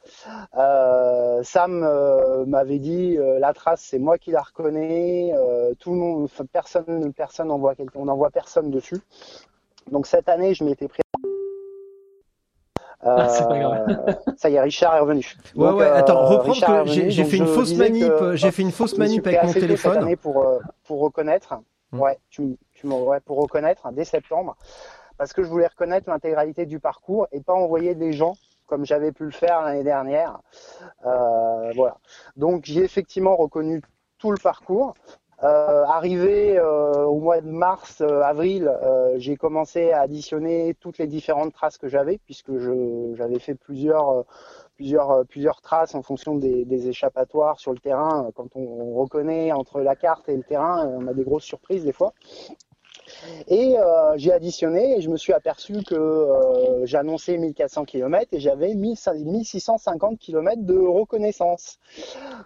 Euh, 0.59 1.41
Sam 1.45 1.85
euh, 1.85 2.45
m'avait 2.47 2.81
dit 2.81 3.17
la 3.39 3.53
trace, 3.53 3.83
c'est 3.89 4.01
moi 4.01 4.19
qui 4.19 4.33
la 4.33 4.43
reconnais. 4.43 5.33
Tout 5.79 5.93
le 5.93 5.97
monde, 5.97 6.29
personne, 6.53 7.13
personne 7.13 7.49
voit 7.49 7.75
on 7.95 8.07
n'en 8.07 8.17
voit 8.17 8.31
personne 8.31 8.71
dessus. 8.71 8.99
Donc 9.93 10.09
cette 10.09 10.29
année, 10.29 10.53
je 10.55 10.65
m'étais 10.65 10.89
pris. 10.89 11.03
Ah, 13.09 13.29
ça 14.37 14.51
y 14.51 14.55
est, 14.55 14.61
Richard 14.61 14.97
est 14.97 15.01
revenu. 15.01 15.25
Ouais, 15.55 15.69
Donc, 15.69 15.79
ouais, 15.79 15.87
attends, 15.87 16.27
reprends 16.27 16.85
que 16.85 16.91
j'ai 16.91 17.25
fait 17.25 17.37
une 17.37 17.47
fausse 17.47 17.75
manip, 17.75 18.13
j'ai 18.35 18.51
fait 18.51 18.63
une 18.63 18.73
fausse 18.73 18.99
manip 18.99 19.25
avec 19.29 19.43
mon 19.43 19.49
tôt 19.49 19.53
cette 19.53 19.63
téléphone. 19.63 19.99
année 19.99 20.17
pour, 20.17 20.45
pour 20.83 21.01
reconnaître. 21.01 21.55
Hmm. 21.93 22.01
Ouais, 22.01 22.19
tu, 22.31 22.57
pour 23.25 23.39
reconnaître 23.39 23.91
dès 23.93 24.05
septembre. 24.05 24.57
Parce 25.19 25.33
que 25.33 25.43
je 25.43 25.49
voulais 25.49 25.67
reconnaître 25.67 26.11
l'intégralité 26.11 26.67
du 26.67 26.79
parcours 26.79 27.27
et 27.33 27.41
pas 27.41 27.55
envoyer 27.55 27.95
des 27.95 28.13
gens 28.13 28.35
comme 28.67 28.85
j'avais 28.85 29.13
pu 29.13 29.25
le 29.25 29.31
faire 29.31 29.63
l'année 29.63 29.85
dernière. 29.85 30.41
Euh, 31.07 31.73
voilà. 31.75 31.99
Donc 32.37 32.65
j'ai 32.65 32.83
effectivement 32.83 33.37
reconnu 33.37 33.81
tout 34.19 34.31
le 34.31 34.39
parcours. 34.39 34.95
Euh, 35.43 35.85
arrivé 35.85 36.59
euh, 36.59 37.05
au 37.05 37.21
mois 37.21 37.43
de 37.43 37.49
mars, 37.49 38.01
avril, 38.01 38.71
j'ai 39.17 39.37
commencé 39.37 39.93
à 39.93 40.01
additionner 40.01 40.75
toutes 40.81 40.99
les 40.99 41.07
différentes 41.07 41.53
traces 41.53 41.77
que 41.77 41.89
j'avais, 41.89 42.19
puisque 42.25 42.53
j'avais 43.15 43.39
fait 43.39 43.55
plusieurs, 43.55 44.25
plusieurs, 44.77 45.27
plusieurs 45.27 45.61
traces 45.61 45.95
en 45.95 46.03
fonction 46.03 46.37
des, 46.37 46.89
échappatoires 46.89 47.61
sur 47.61 47.73
le 47.73 47.79
terrain. 47.79 48.31
Quand 48.35 48.49
on 48.57 48.95
reconnaît 48.95 49.53
entre 49.53 49.81
la 49.81 49.95
carte 49.95 50.29
et 50.31 50.37
le 50.37 50.43
terrain, 50.43 50.87
on 50.87 51.07
a 51.07 51.13
des 51.13 51.25
grosses 51.25 51.45
surprises 51.45 51.85
des 51.85 51.93
fois. 51.93 52.15
Et 53.49 53.79
euh, 53.79 54.15
j'ai 54.17 54.33
additionné 54.33 54.97
et 54.97 55.01
je 55.01 55.11
me 55.11 55.17
suis 55.17 55.33
aperçu 55.33 55.83
que 55.85 55.95
euh, 55.95 56.87
j'annonçais 56.87 57.37
1400 57.39 57.85
km 57.85 58.29
et 58.33 58.41
j'avais 58.41 58.75
1650 58.75 60.19
km 60.19 60.63
de 60.63 60.79
reconnaissance. 60.79 61.79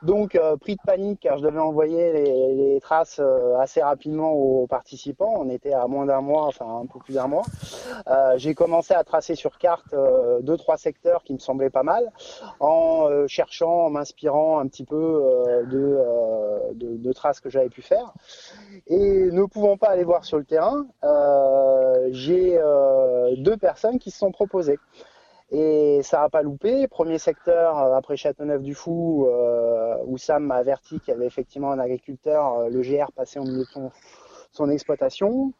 Donc, 0.02 0.34
euh, 0.34 0.56
pris 0.56 0.76
de 0.76 0.80
panique 0.84 1.20
car 1.20 1.38
je 1.38 1.42
devais 1.42 1.58
envoyer 1.58 2.12
les, 2.12 2.80
traces 2.80 3.20
assez 3.58 3.82
rapidement 3.82 4.32
aux 4.32 4.66
participants. 4.66 5.34
On 5.36 5.50
était 5.50 5.74
à 5.74 5.86
moins 5.86 6.06
d'un 6.06 6.22
mois, 6.22 6.46
enfin 6.46 6.80
un 6.82 6.86
peu 6.86 6.98
plus 6.98 7.14
d'un 7.14 7.26
mois. 7.26 7.42
J'ai 8.36 8.54
commencé 8.54 8.94
à 8.94 9.04
tracer 9.04 9.34
sur 9.34 9.58
carte 9.58 9.92
euh, 9.92 10.40
deux, 10.40 10.56
trois 10.56 10.78
secteurs 10.78 11.22
qui 11.22 11.34
me 11.34 11.38
semblaient 11.38 11.70
pas 11.70 11.82
mal 11.82 12.10
en 12.58 13.26
cherchant, 13.26 13.86
en 13.86 13.90
m'inspirant 13.90 14.60
un 14.60 14.66
petit 14.66 14.84
peu 14.84 15.22
de, 15.70 15.98
de 16.74 17.12
traces 17.12 17.40
que 17.40 17.50
j'avais 17.50 17.68
pu 17.68 17.82
faire. 17.82 18.12
Et 18.86 19.30
ne 19.30 19.44
pouvant 19.44 19.76
pas 19.76 19.88
aller 19.88 20.04
voir 20.04 20.24
sur 20.24 20.38
le 20.38 20.44
terrain, 20.44 20.59
euh, 21.04 22.08
j'ai 22.10 22.58
euh, 22.58 23.34
deux 23.36 23.56
personnes 23.56 23.98
qui 23.98 24.10
se 24.10 24.18
sont 24.18 24.32
proposées. 24.32 24.78
Et 25.50 26.00
ça 26.02 26.20
n'a 26.20 26.28
pas 26.28 26.42
loupé. 26.42 26.86
Premier 26.88 27.18
secteur, 27.18 27.78
euh, 27.78 27.94
après 27.96 28.16
Châteauneuf-du-Fou, 28.16 29.28
où 30.06 30.18
Sam 30.18 30.44
m'a 30.44 30.56
averti 30.56 31.00
qu'il 31.00 31.12
y 31.12 31.16
avait 31.16 31.26
effectivement 31.26 31.72
un 31.72 31.78
agriculteur, 31.78 32.68
le 32.68 32.80
GR 32.82 33.10
passé 33.12 33.38
au 33.38 33.44
milieu 33.44 33.64
de 33.64 33.90
son, 34.52 34.70
exploitation. 34.70 35.52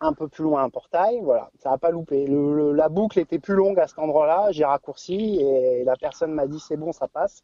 Un 0.00 0.14
peu 0.14 0.26
plus 0.26 0.42
loin, 0.42 0.64
un 0.64 0.70
portail. 0.70 1.20
Voilà, 1.22 1.50
ça 1.60 1.70
n'a 1.70 1.78
pas 1.78 1.90
loupé. 1.90 2.26
La 2.26 2.88
boucle 2.88 3.20
était 3.20 3.38
plus 3.38 3.54
longue 3.54 3.78
à 3.78 3.86
cet 3.86 3.98
endroit-là. 3.98 4.48
J'ai 4.50 4.64
raccourci 4.64 5.40
et 5.40 5.84
la 5.84 5.96
personne 5.96 6.32
m'a 6.32 6.46
dit 6.46 6.58
c'est 6.58 6.76
bon, 6.76 6.92
ça 6.92 7.06
passe. 7.06 7.42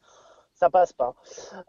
Ça 0.58 0.70
passe 0.70 0.92
pas. 0.92 1.14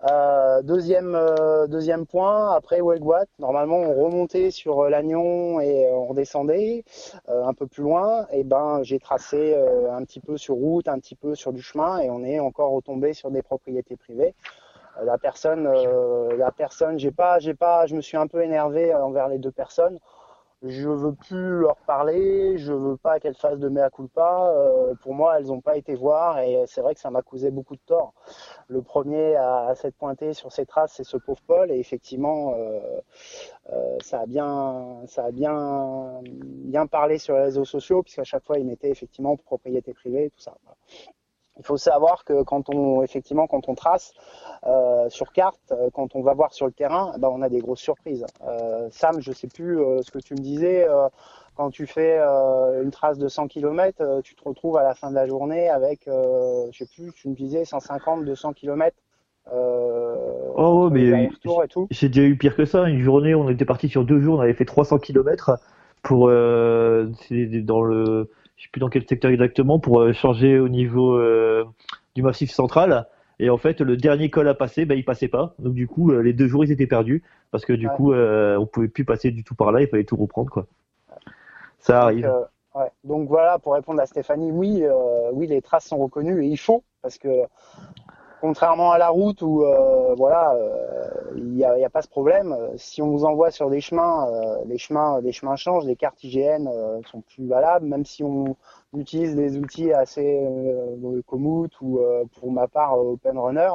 Euh, 0.10 0.64
deuxième, 0.64 1.14
euh, 1.14 1.68
deuxième 1.68 2.08
point, 2.08 2.56
après 2.56 2.82
Wegwat, 2.82 3.26
normalement 3.38 3.78
on 3.78 4.04
remontait 4.04 4.50
sur 4.50 4.80
euh, 4.80 4.90
Lannion 4.90 5.60
et 5.60 5.88
on 5.92 6.08
redescendait 6.08 6.84
un 7.28 7.54
peu 7.54 7.68
plus 7.68 7.84
loin. 7.84 8.26
Et 8.32 8.44
ben 8.44 8.82
j'ai 8.82 8.98
tracé 8.98 9.56
un 9.92 10.04
petit 10.06 10.20
peu 10.20 10.38
sur 10.38 10.56
route, 10.56 10.88
un 10.88 10.98
petit 10.98 11.14
peu 11.14 11.36
sur 11.36 11.54
du 11.54 11.62
chemin 11.62 12.00
et 12.00 12.10
on 12.10 12.24
est 12.24 12.40
encore 12.40 12.72
retombé 12.72 13.14
sur 13.14 13.30
des 13.30 13.44
propriétés 13.44 13.96
privées. 13.96 14.34
La 15.04 15.20
personne, 15.20 15.72
la 16.36 16.52
personne, 16.52 16.98
j'ai 16.98 17.12
pas, 17.12 17.38
j'ai 17.38 17.54
pas, 17.54 17.86
je 17.86 17.96
me 17.96 18.02
suis 18.02 18.18
un 18.18 18.26
peu 18.26 18.42
énervé 18.44 18.94
envers 18.94 19.28
les 19.28 19.38
deux 19.38 19.52
personnes. 19.52 20.00
Je 20.62 20.90
veux 20.90 21.14
plus 21.14 21.60
leur 21.60 21.78
parler, 21.78 22.58
je 22.58 22.74
veux 22.74 22.98
pas 22.98 23.22
qu'elles 23.22 23.36
fassent 23.36 23.60
de 23.60 23.70
mea 23.70 23.90
culpa. 23.90 24.52
Euh, 24.54 24.94
pour 25.02 25.14
moi, 25.14 25.40
elles 25.40 25.46
n'ont 25.46 25.62
pas 25.62 25.78
été 25.78 25.96
voir 25.96 26.40
et 26.40 26.66
c'est 26.68 26.82
vrai 26.82 26.94
que 26.94 27.00
ça 27.00 27.10
m'a 27.10 27.22
causé 27.22 27.50
beaucoup 27.50 27.78
de 27.78 27.82
tort. 27.86 28.14
Le 28.68 28.82
premier 28.82 29.38
à, 29.38 29.74
s'être 29.76 29.96
pointé 29.96 30.34
sur 30.34 30.52
ces 30.52 30.66
traces, 30.66 30.94
c'est 30.96 31.06
ce 31.06 31.16
pauvre 31.16 31.40
Paul 31.48 31.72
et 31.72 31.80
effectivement, 31.80 32.56
euh, 32.56 33.00
euh, 33.72 33.98
ça 34.02 34.22
a 34.22 34.26
bien, 34.26 35.02
ça 35.06 35.26
a 35.26 35.32
bien, 35.32 36.20
bien 36.24 36.88
parlé 36.88 37.20
sur 37.20 37.36
les 37.36 37.44
réseaux 37.44 37.66
sociaux 37.66 38.04
puisqu'à 38.04 38.26
chaque 38.26 38.44
fois, 38.44 38.60
il 38.60 38.66
mettait 38.66 38.90
effectivement 38.90 39.38
propriété 39.38 39.94
privée, 39.94 40.30
tout 40.30 40.42
ça. 40.42 40.58
Il 41.60 41.66
faut 41.66 41.78
savoir 41.78 42.24
que 42.24 42.42
quand 42.44 42.74
on, 42.74 43.04
effectivement, 43.04 43.46
quand 43.46 43.68
on 43.68 43.76
trace 43.76 44.14
euh, 44.66 45.10
sur 45.10 45.32
carte, 45.34 45.60
euh, 45.72 45.90
quand 45.94 46.16
on 46.16 46.22
va 46.22 46.34
voir 46.34 46.54
sur 46.54 46.66
le 46.66 46.72
terrain, 46.72 47.14
ben, 47.20 47.28
on 47.30 47.42
a 47.42 47.50
des 47.50 47.60
grosses 47.60 47.82
surprises. 47.82 48.26
Euh, 48.48 48.88
Sam, 48.92 49.20
je 49.20 49.32
sais 49.34 49.48
plus 49.48 49.80
euh, 49.80 50.02
ce 50.02 50.10
que 50.10 50.20
tu 50.20 50.34
me 50.34 50.40
disais, 50.40 50.88
quand 51.56 51.70
tu 51.70 51.86
fais 51.86 52.18
une 52.18 52.90
trace 52.90 53.18
de 53.18 53.28
100 53.28 53.50
km, 53.50 54.22
tu 54.24 54.36
te 54.36 54.44
retrouves 54.48 54.78
à 54.78 54.84
la 54.84 54.96
fin 54.96 55.10
de 55.10 55.16
la 55.16 55.28
journée 55.28 55.68
avec, 55.70 56.06
je 56.06 56.78
sais 56.78 56.88
plus, 56.96 57.12
tu 57.12 57.28
me 57.28 57.36
disais 57.36 57.66
150, 57.66 58.24
200 58.24 58.54
km. 58.54 58.96
Oh, 59.52 60.56
entre 60.56 60.90
mais. 60.92 61.30
J'ai 61.92 62.08
déjà 62.08 62.26
eu 62.26 62.38
pire 62.38 62.56
que 62.56 62.64
ça. 62.64 62.88
Une 62.88 63.02
journée, 63.02 63.36
on 63.36 63.50
était 63.50 63.66
parti 63.66 63.90
sur 63.90 64.06
deux 64.06 64.22
jours, 64.22 64.40
on 64.40 64.42
avait 64.42 64.54
fait 64.54 64.64
300 64.64 65.00
km 65.00 65.60
pour 66.02 66.28
dans 66.28 67.82
le, 67.82 68.30
je 68.60 68.66
sais 68.66 68.70
plus 68.72 68.82
dans 68.82 68.90
quel 68.90 69.08
secteur 69.08 69.32
exactement, 69.32 69.80
pour 69.80 70.02
euh, 70.02 70.12
changer 70.12 70.60
au 70.60 70.68
niveau 70.68 71.16
euh, 71.16 71.64
du 72.14 72.22
massif 72.22 72.52
central. 72.52 73.08
Et 73.40 73.50
en 73.50 73.56
fait, 73.58 73.80
le 73.80 73.96
dernier 73.96 74.30
col 74.30 74.50
à 74.50 74.54
passer, 74.54 74.84
ben, 74.84 74.98
il 74.98 75.06
passait 75.06 75.30
pas. 75.30 75.56
Donc 75.60 75.74
du 75.74 75.88
coup, 75.88 76.12
euh, 76.12 76.22
les 76.22 76.34
deux 76.34 76.48
jours, 76.48 76.66
ils 76.66 76.72
étaient 76.74 76.86
perdus 76.86 77.24
parce 77.52 77.64
que 77.64 77.72
du 77.72 77.88
Ouais. 77.88 77.96
coup, 77.96 78.12
euh, 78.12 78.58
on 78.58 78.66
pouvait 78.66 78.90
plus 78.90 79.06
passer 79.06 79.32
du 79.32 79.46
tout 79.46 79.56
par 79.56 79.72
là. 79.72 79.82
Il 79.82 79.88
fallait 79.88 80.04
tout 80.04 80.18
reprendre, 80.18 80.52
quoi. 80.52 80.68
Ça 81.80 81.94
Donc, 81.94 82.04
arrive. 82.04 82.26
euh, 82.26 82.42
ouais. 82.76 82.92
Donc 83.06 83.30
voilà, 83.30 83.60
pour 83.60 83.76
répondre 83.76 84.02
à 84.02 84.06
Stéphanie, 84.06 84.52
oui, 84.52 84.84
euh, 84.84 85.30
oui, 85.32 85.48
les 85.48 85.62
traces 85.62 85.86
sont 85.86 85.98
reconnues 85.98 86.44
et 86.44 86.48
il 86.48 86.58
faut 86.58 86.84
parce 87.02 87.18
que 87.18 87.30
contrairement 88.42 88.92
à 88.92 88.98
la 88.98 89.10
route 89.10 89.42
où 89.42 89.64
euh, 89.64 90.16
voilà, 90.16 90.54
euh, 90.56 91.10
il 91.36 91.46
n'y 91.54 91.64
a, 91.64 91.74
a 91.86 91.90
pas 91.90 92.02
ce 92.02 92.08
problème. 92.10 92.56
Si 92.78 93.02
on 93.02 93.10
vous 93.12 93.26
envoie 93.26 93.52
sur 93.52 93.70
des 93.70 93.82
chemins, 93.82 94.28
euh, 94.32 94.58
les 94.66 94.78
chemins, 94.78 95.20
les 95.22 95.32
chemins 95.32 95.56
changent, 95.56 95.86
les 95.86 95.96
cartes 95.96 96.24
IGN 96.24 96.68
euh, 96.68 97.02
sont 97.12 97.22
plus 97.22 97.48
valables, 97.48 97.86
même 97.86 98.06
si 98.06 98.24
on 98.24 98.56
utilise 98.96 99.36
des 99.36 99.58
outils 99.58 99.94
assez 99.94 100.42
Komoot 101.28 101.72
ou 101.82 102.00
pour 102.40 102.52
ma 102.52 102.68
part 102.68 103.00
Open 103.00 103.38
Runner. 103.38 103.70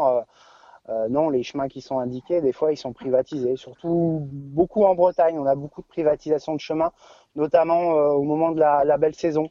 euh, 0.90 1.08
non, 1.08 1.30
les 1.30 1.42
chemins 1.42 1.68
qui 1.68 1.80
sont 1.80 1.98
indiqués, 1.98 2.40
des 2.42 2.52
fois, 2.52 2.72
ils 2.72 2.76
sont 2.76 2.92
privatisés. 2.92 3.56
Surtout 3.56 4.20
beaucoup 4.30 4.84
en 4.84 4.94
Bretagne, 4.94 5.38
on 5.38 5.46
a 5.46 5.54
beaucoup 5.54 5.80
de 5.82 5.86
privatisation 5.86 6.54
de 6.54 6.60
chemins, 6.60 6.92
notamment 7.36 7.94
euh, 7.96 8.08
au 8.12 8.22
moment 8.22 8.50
de 8.50 8.60
la, 8.60 8.84
la 8.84 8.98
belle 8.98 9.14
saison. 9.14 9.48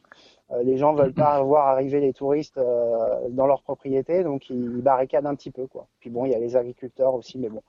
Euh, 0.52 0.62
les 0.62 0.76
gens 0.76 0.94
veulent 0.94 1.14
pas 1.14 1.42
voir 1.42 1.68
arriver 1.68 2.00
les 2.00 2.12
touristes 2.12 2.58
euh, 2.58 3.28
dans 3.30 3.46
leur 3.46 3.62
propriété, 3.62 4.22
donc 4.24 4.50
ils, 4.50 4.82
barricadent 4.82 5.26
un 5.26 5.34
petit 5.34 5.50
peu, 5.50 5.66
quoi. 5.66 5.86
Puis 6.00 6.10
bon, 6.10 6.26
il 6.26 6.32
y 6.32 6.34
a 6.34 6.38
les 6.38 6.56
agriculteurs 6.56 7.14
aussi, 7.14 7.38
mais 7.38 7.48
bon. 7.48 7.62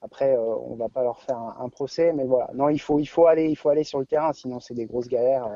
Après, 0.00 0.36
euh, 0.36 0.40
on 0.40 0.76
va 0.76 0.88
pas 0.88 1.02
leur 1.02 1.20
faire 1.20 1.38
un, 1.38 1.56
un 1.60 1.68
procès, 1.68 2.12
mais 2.12 2.24
voilà. 2.24 2.50
Non, 2.54 2.68
il 2.68 2.78
faut, 2.78 2.98
il 2.98 3.06
faut 3.06 3.26
aller, 3.26 3.48
il 3.48 3.56
faut 3.56 3.68
aller 3.68 3.84
sur 3.84 3.98
le 3.98 4.06
terrain, 4.06 4.32
sinon 4.32 4.60
c'est 4.60 4.74
des 4.74 4.86
grosses 4.86 5.08
galères. 5.08 5.48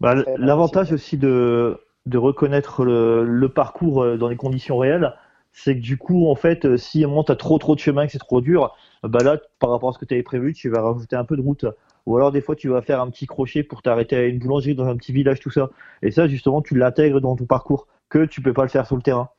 Bah, 0.00 0.20
très 0.20 0.36
L'avantage 0.36 0.92
aussi 0.92 1.16
de, 1.16 1.80
de 2.06 2.18
reconnaître 2.18 2.84
le, 2.84 3.24
le 3.24 3.48
parcours 3.48 4.16
dans 4.16 4.28
les 4.28 4.36
conditions 4.36 4.78
réelles, 4.78 5.14
c'est 5.52 5.76
que 5.76 5.80
du 5.80 5.96
coup, 5.96 6.28
en 6.28 6.34
fait, 6.34 6.76
si 6.76 7.04
à 7.04 7.06
un 7.06 7.10
moment 7.10 7.22
t'as 7.22 7.36
trop 7.36 7.58
trop 7.58 7.76
de 7.76 7.80
chemin, 7.80 8.06
que 8.06 8.12
c'est 8.12 8.18
trop 8.18 8.40
dur, 8.40 8.74
bah 9.04 9.20
là, 9.22 9.38
par 9.60 9.70
rapport 9.70 9.90
à 9.90 9.92
ce 9.92 9.98
que 9.98 10.04
tu 10.04 10.14
avais 10.14 10.24
prévu, 10.24 10.52
tu 10.52 10.68
vas 10.68 10.82
rajouter 10.82 11.14
un 11.14 11.24
peu 11.24 11.36
de 11.36 11.42
route. 11.42 11.64
Ou 12.06 12.16
alors 12.16 12.32
des 12.32 12.40
fois, 12.40 12.54
tu 12.56 12.68
vas 12.68 12.82
faire 12.82 13.00
un 13.00 13.10
petit 13.10 13.26
crochet 13.26 13.62
pour 13.62 13.82
t'arrêter 13.82 14.16
à 14.16 14.24
une 14.24 14.38
boulangerie 14.38 14.74
dans 14.74 14.86
un 14.86 14.96
petit 14.96 15.12
village, 15.12 15.40
tout 15.40 15.50
ça. 15.50 15.70
Et 16.02 16.10
ça, 16.10 16.26
justement, 16.28 16.62
tu 16.62 16.76
l'intègres 16.76 17.20
dans 17.20 17.36
ton 17.36 17.46
parcours, 17.46 17.86
que 18.08 18.24
tu 18.26 18.42
peux 18.42 18.52
pas 18.52 18.62
le 18.62 18.68
faire 18.68 18.86
sur 18.86 18.96
le 18.96 19.02
terrain. 19.02 19.30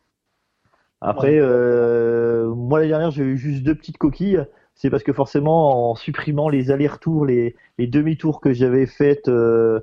Après, 1.02 1.38
euh, 1.38 2.54
moi 2.56 2.80
l'année 2.80 2.90
dernière, 2.90 3.12
j'ai 3.12 3.24
eu 3.24 3.38
juste 3.38 3.64
deux 3.64 3.76
petites 3.76 3.98
coquilles. 3.98 4.44
C'est 4.74 4.90
parce 4.90 5.04
que 5.04 5.14
forcément, 5.14 5.92
en 5.92 5.96
supprimant 5.96 6.50
les 6.50 6.72
allers-retours, 6.72 7.26
les, 7.26 7.56
les 7.78 7.88
demi-tours 7.88 8.42
que 8.42 8.54
j'avais 8.54 8.88
faites 8.88 9.30
euh, 9.30 9.82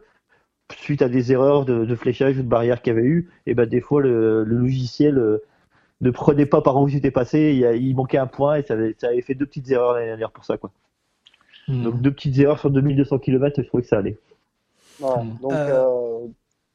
suite 0.77 1.03
à 1.03 1.09
des 1.09 1.33
erreurs 1.33 1.65
de, 1.65 1.85
de 1.85 1.95
fléchage 1.95 2.39
ou 2.39 2.43
de 2.43 2.49
barrières 2.49 2.83
qu'il 2.83 2.95
y 2.95 2.97
avait 2.97 3.07
eu, 3.07 3.31
et 3.47 3.55
ben 3.55 3.67
des 3.67 3.81
fois 3.81 4.03
le, 4.03 4.45
le 4.45 4.57
logiciel 4.57 5.19
euh, 5.19 5.43
ne 6.03 6.11
prenez 6.11 6.47
pas 6.47 6.63
par 6.63 6.77
où 6.81 6.89
j'étais 6.89 7.11
passé. 7.11 7.53
Il, 7.81 7.95
manquait 7.97 8.19
un 8.19 8.27
point 8.27 8.57
et 8.57 8.63
ça 8.63 8.75
avait, 8.75 8.95
ça 8.99 9.09
avait 9.09 9.23
fait 9.23 9.35
deux 9.35 9.47
petites 9.47 9.71
erreurs 9.71 9.95
l'année 9.95 10.07
dernière 10.07 10.33
pour 10.33 10.45
ça, 10.45 10.59
quoi. 10.59 10.71
Hmm. 11.69 11.83
Donc 11.85 12.01
deux 12.01 12.13
petites 12.13 12.39
erreurs 12.39 12.59
sur 12.59 12.71
2200 12.71 13.19
km, 13.19 13.63
je 13.63 13.69
trouvais 13.69 13.83
que 13.83 13.89
ça 13.89 13.99
allait. 13.99 14.19
Voilà. 14.99 15.23
Mm. 15.23 15.39
Donc, 15.41 15.53
Euh, 15.53 15.85
euh, 15.85 16.27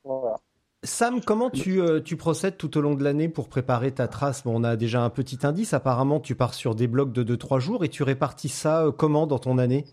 voilà. 0.04 0.36
Sam, 0.84 1.22
comment 1.22 1.50
tu, 1.50 1.82
euh, 1.82 2.00
tu 2.00 2.16
procèdes 2.18 2.56
tout 2.56 2.78
au 2.78 2.82
long 2.82 2.96
de 2.96 3.04
l'année 3.04 3.30
pour 3.30 3.50
préparer 3.50 3.92
ta 3.92 4.08
trace? 4.08 4.44
Bon, 4.44 4.62
on 4.62 4.64
a 4.64 4.76
déjà 4.76 5.02
un 5.02 5.10
petit 5.10 5.40
indice. 5.44 5.74
Apparemment, 5.74 6.20
tu 6.20 6.36
pars 6.36 6.54
sur 6.54 6.76
des 6.76 6.88
blocs 6.88 7.12
de 7.12 7.24
2-3 7.24 7.60
jours 7.60 7.84
et 7.84 7.90
tu 7.90 8.04
répartis 8.04 8.50
ça 8.50 8.86
euh, 8.86 8.92
comment 8.92 9.28
dans 9.28 9.40
ton 9.40 9.58
année? 9.58 9.86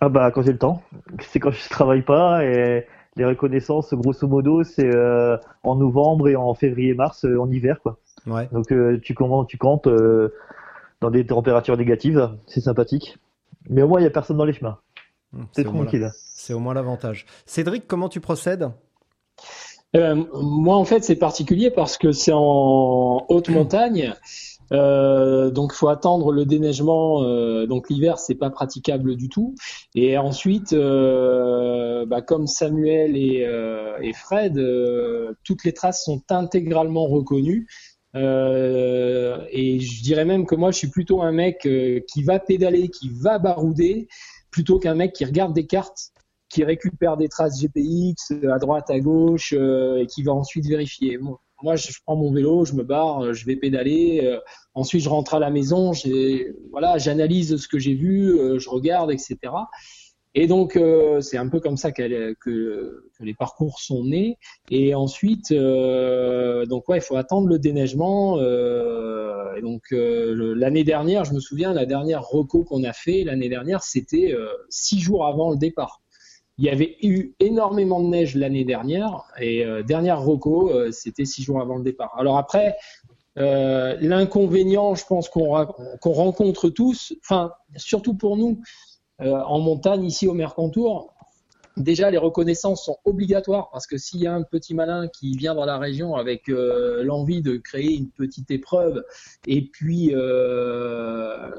Ah 0.00 0.08
bah 0.08 0.30
quand 0.32 0.42
j'ai 0.42 0.52
le 0.52 0.58
temps, 0.58 0.82
c'est 1.20 1.38
quand 1.38 1.52
je 1.52 1.68
travaille 1.68 2.02
pas 2.02 2.44
et 2.44 2.84
les 3.16 3.24
reconnaissances, 3.24 3.94
grosso 3.94 4.26
modo, 4.26 4.64
c'est 4.64 4.92
euh, 4.92 5.36
en 5.62 5.76
novembre 5.76 6.28
et 6.28 6.36
en 6.36 6.52
février-mars, 6.54 7.24
euh, 7.24 7.38
en 7.38 7.50
hiver, 7.50 7.80
quoi. 7.80 7.98
Ouais. 8.26 8.48
Donc 8.52 8.72
euh, 8.72 8.98
tu 9.00 9.14
tu 9.48 9.58
campes 9.58 9.86
euh, 9.86 10.34
dans 11.00 11.10
des 11.10 11.24
températures 11.26 11.76
négatives, 11.76 12.30
c'est 12.46 12.60
sympathique. 12.60 13.18
Mais 13.68 13.82
au 13.82 13.88
moins 13.88 14.00
il 14.00 14.04
y 14.04 14.06
a 14.06 14.10
personne 14.10 14.36
dans 14.36 14.44
les 14.44 14.52
chemins, 14.52 14.78
Hum, 15.32 15.46
c'est 15.52 15.66
au 15.66 15.72
moins 15.72 15.84
la- 15.84 15.90
tranquille. 15.90 16.10
C'est 16.34 16.52
au 16.52 16.58
moins 16.60 16.74
l'avantage. 16.74 17.26
Cédric, 17.46 17.86
comment 17.86 18.08
tu 18.08 18.20
procèdes? 18.20 18.70
Euh, 19.96 20.24
moi, 20.34 20.76
en 20.76 20.84
fait, 20.84 21.04
c'est 21.04 21.16
particulier 21.16 21.70
parce 21.70 21.98
que 21.98 22.10
c'est 22.12 22.32
en 22.34 23.24
haute 23.28 23.48
montagne. 23.50 24.12
Euh, 24.72 25.50
donc, 25.50 25.72
faut 25.72 25.88
attendre 25.88 26.32
le 26.32 26.44
déneigement. 26.46 27.22
euh, 27.22 27.66
donc, 27.66 27.88
l'hiver, 27.90 28.18
c'est 28.18 28.34
pas 28.34 28.50
praticable 28.50 29.14
du 29.14 29.28
tout. 29.28 29.54
Et 29.94 30.18
ensuite, 30.18 30.72
euh, 30.72 32.06
bah, 32.06 32.22
comme 32.22 32.46
Samuel 32.46 33.16
et, 33.16 33.44
euh, 33.46 33.96
et 34.02 34.12
Fred, 34.12 34.58
euh, 34.58 35.34
toutes 35.44 35.64
les 35.64 35.72
traces 35.72 36.04
sont 36.04 36.22
intégralement 36.30 37.06
reconnues. 37.06 37.68
Euh, 38.14 39.44
et 39.50 39.80
je 39.80 40.02
dirais 40.02 40.24
même 40.24 40.46
que 40.46 40.54
moi, 40.54 40.70
je 40.70 40.78
suis 40.78 40.90
plutôt 40.90 41.22
un 41.22 41.32
mec 41.32 41.66
euh, 41.66 42.00
qui 42.12 42.22
va 42.22 42.38
pédaler, 42.38 42.88
qui 42.88 43.10
va 43.10 43.38
barouder, 43.38 44.08
plutôt 44.50 44.78
qu'un 44.78 44.94
mec 44.94 45.12
qui 45.12 45.24
regarde 45.24 45.52
des 45.52 45.66
cartes 45.66 46.10
qui 46.48 46.62
récupère 46.62 47.16
des 47.16 47.28
traces 47.28 47.60
GPX 47.60 48.30
euh, 48.32 48.52
à 48.52 48.58
droite, 48.58 48.88
à 48.90 49.00
gauche, 49.00 49.52
et 49.52 50.06
qui 50.06 50.22
va 50.22 50.32
ensuite 50.32 50.66
vérifier. 50.66 51.18
Moi, 51.62 51.76
je 51.76 51.90
prends 52.04 52.16
mon 52.16 52.32
vélo, 52.32 52.64
je 52.64 52.74
me 52.74 52.84
barre, 52.84 53.32
je 53.32 53.46
vais 53.46 53.56
pédaler. 53.56 54.38
ensuite, 54.74 55.02
je 55.02 55.08
rentre 55.08 55.34
à 55.34 55.38
la 55.38 55.50
maison, 55.50 55.92
voilà, 56.70 56.98
j'analyse 56.98 57.56
ce 57.56 57.66
que 57.66 57.78
j'ai 57.78 57.94
vu, 57.94 58.36
je 58.58 58.68
regarde, 58.68 59.10
etc. 59.10 59.36
Et 60.36 60.46
donc, 60.48 60.76
euh, 60.76 61.20
c'est 61.20 61.36
un 61.36 61.48
peu 61.48 61.60
comme 61.60 61.76
ça 61.76 61.92
que, 61.92 62.02
les 63.20 63.34
parcours 63.34 63.78
sont 63.78 64.04
nés. 64.04 64.36
Et 64.70 64.94
ensuite, 64.94 65.52
euh, 65.52 66.66
donc 66.66 66.88
ouais, 66.88 66.98
il 66.98 67.02
faut 67.02 67.16
attendre 67.16 67.46
le 67.46 67.58
déneigement. 67.58 68.38
euh, 68.38 69.54
et 69.56 69.62
donc, 69.62 69.82
euh, 69.92 70.54
l'année 70.56 70.84
dernière, 70.84 71.24
je 71.24 71.32
me 71.32 71.40
souviens, 71.40 71.72
la 71.72 71.86
dernière 71.86 72.22
reco 72.24 72.64
qu'on 72.64 72.82
a 72.82 72.92
fait 72.92 73.24
l'année 73.24 73.48
dernière, 73.48 73.82
c'était 73.82 74.32
euh, 74.32 74.48
six 74.68 74.98
jours 75.00 75.26
avant 75.26 75.50
le 75.50 75.56
départ. 75.56 76.00
Il 76.58 76.64
y 76.64 76.70
avait 76.70 76.96
eu 77.02 77.34
énormément 77.40 78.00
de 78.00 78.08
neige 78.08 78.36
l'année 78.36 78.64
dernière 78.64 79.24
et 79.40 79.64
euh, 79.64 79.82
dernière 79.82 80.20
reco, 80.20 80.70
c'était 80.92 81.24
six 81.24 81.42
jours 81.42 81.60
avant 81.60 81.76
le 81.76 81.84
départ. 81.84 82.14
Alors 82.16 82.38
après, 82.38 82.76
l'inconvénient, 83.36 84.94
je 84.94 85.04
pense 85.06 85.28
qu'on 85.28 85.66
qu'on 86.00 86.12
rencontre 86.12 86.68
tous, 86.68 87.12
enfin 87.20 87.50
surtout 87.76 88.14
pour 88.14 88.36
nous 88.36 88.60
en 89.20 89.60
montagne 89.60 90.04
ici 90.04 90.26
au 90.26 90.34
Mercantour, 90.34 91.14
déjà 91.76 92.10
les 92.10 92.18
reconnaissances 92.18 92.84
sont 92.84 92.98
obligatoires 93.04 93.70
parce 93.70 93.86
que 93.86 93.96
s'il 93.96 94.20
y 94.20 94.26
a 94.26 94.34
un 94.34 94.42
petit 94.42 94.74
malin 94.74 95.08
qui 95.08 95.36
vient 95.36 95.54
dans 95.54 95.64
la 95.64 95.78
région 95.78 96.14
avec 96.14 96.48
euh, 96.48 97.02
l'envie 97.02 97.42
de 97.42 97.56
créer 97.56 97.94
une 97.94 98.10
petite 98.10 98.50
épreuve 98.50 99.04
et 99.46 99.62
puis 99.62 100.10
euh, 100.14 101.50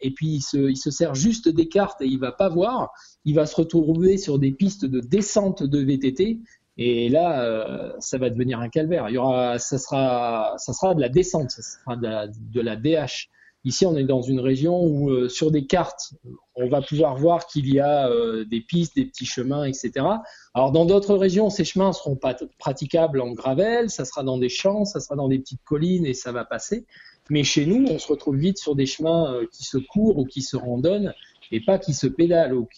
et 0.00 0.10
puis 0.10 0.26
il 0.26 0.42
se, 0.42 0.58
il 0.58 0.76
se 0.76 0.90
sert 0.90 1.14
juste 1.14 1.48
des 1.48 1.68
cartes 1.68 2.02
et 2.02 2.06
il 2.06 2.18
va 2.18 2.32
pas 2.32 2.48
voir, 2.48 2.92
il 3.24 3.34
va 3.34 3.46
se 3.46 3.56
retrouver 3.56 4.18
sur 4.18 4.38
des 4.38 4.52
pistes 4.52 4.84
de 4.84 5.00
descente 5.00 5.62
de 5.62 5.78
VTT 5.78 6.38
et 6.76 7.08
là 7.08 7.42
euh, 7.42 7.92
ça 7.98 8.18
va 8.18 8.28
devenir 8.28 8.60
un 8.60 8.68
calvaire. 8.68 9.08
Il 9.08 9.14
y 9.14 9.18
aura, 9.18 9.58
ça 9.58 9.78
sera, 9.78 10.54
ça 10.58 10.74
sera 10.74 10.94
de 10.94 11.00
la 11.00 11.08
descente, 11.08 11.50
ça 11.50 11.62
sera 11.62 11.96
de 11.96 12.60
la 12.60 12.76
DH. 12.76 13.30
Ici, 13.66 13.84
on 13.84 13.96
est 13.96 14.04
dans 14.04 14.22
une 14.22 14.38
région 14.38 14.80
où 14.80 15.10
euh, 15.10 15.28
sur 15.28 15.50
des 15.50 15.66
cartes, 15.66 16.14
on 16.54 16.68
va 16.68 16.80
pouvoir 16.80 17.16
voir 17.16 17.48
qu'il 17.48 17.68
y 17.68 17.80
a 17.80 18.08
euh, 18.08 18.44
des 18.44 18.60
pistes, 18.60 18.94
des 18.94 19.06
petits 19.06 19.26
chemins, 19.26 19.64
etc. 19.64 20.06
Alors 20.54 20.70
dans 20.70 20.84
d'autres 20.84 21.16
régions, 21.16 21.50
ces 21.50 21.64
chemins 21.64 21.92
seront 21.92 22.14
pas 22.14 22.36
praticables 22.60 23.20
en 23.20 23.32
gravel, 23.32 23.90
ça 23.90 24.04
sera 24.04 24.22
dans 24.22 24.38
des 24.38 24.48
champs, 24.48 24.84
ça 24.84 25.00
sera 25.00 25.16
dans 25.16 25.26
des 25.26 25.40
petites 25.40 25.64
collines 25.64 26.06
et 26.06 26.14
ça 26.14 26.30
va 26.30 26.44
passer. 26.44 26.86
Mais 27.28 27.42
chez 27.42 27.66
nous, 27.66 27.84
on 27.90 27.98
se 27.98 28.06
retrouve 28.06 28.36
vite 28.36 28.58
sur 28.58 28.76
des 28.76 28.86
chemins 28.86 29.34
euh, 29.34 29.46
qui 29.50 29.64
se 29.64 29.78
courent 29.78 30.18
ou 30.18 30.26
qui 30.26 30.42
se 30.42 30.56
randonnent 30.56 31.12
et 31.50 31.60
pas 31.60 31.80
qui 31.80 31.92
se 31.92 32.06
pédalent 32.06 32.68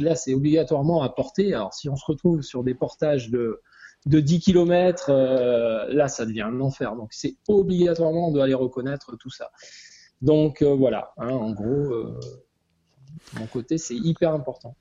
là 0.00 0.16
c'est 0.16 0.34
obligatoirement 0.34 1.02
à 1.02 1.08
porter. 1.08 1.54
Alors 1.54 1.72
si 1.72 1.88
on 1.88 1.94
se 1.94 2.04
retrouve 2.04 2.42
sur 2.42 2.64
des 2.64 2.74
portages 2.74 3.30
de 3.30 3.60
de 4.06 4.20
10 4.20 4.40
km, 4.40 5.10
là 5.92 6.08
ça 6.08 6.26
devient 6.26 6.42
un 6.42 6.60
enfer. 6.60 6.94
Donc 6.96 7.08
c'est 7.12 7.36
obligatoirement 7.48 8.28
on 8.28 8.32
doit 8.32 8.44
aller 8.44 8.54
reconnaître 8.54 9.16
tout 9.16 9.30
ça. 9.30 9.50
Donc 10.22 10.62
euh, 10.62 10.74
voilà, 10.74 11.12
hein, 11.18 11.30
en 11.30 11.52
gros, 11.52 11.92
euh, 11.92 12.18
mon 13.38 13.46
côté 13.46 13.78
c'est 13.78 13.96
hyper 13.96 14.32
important. 14.32 14.74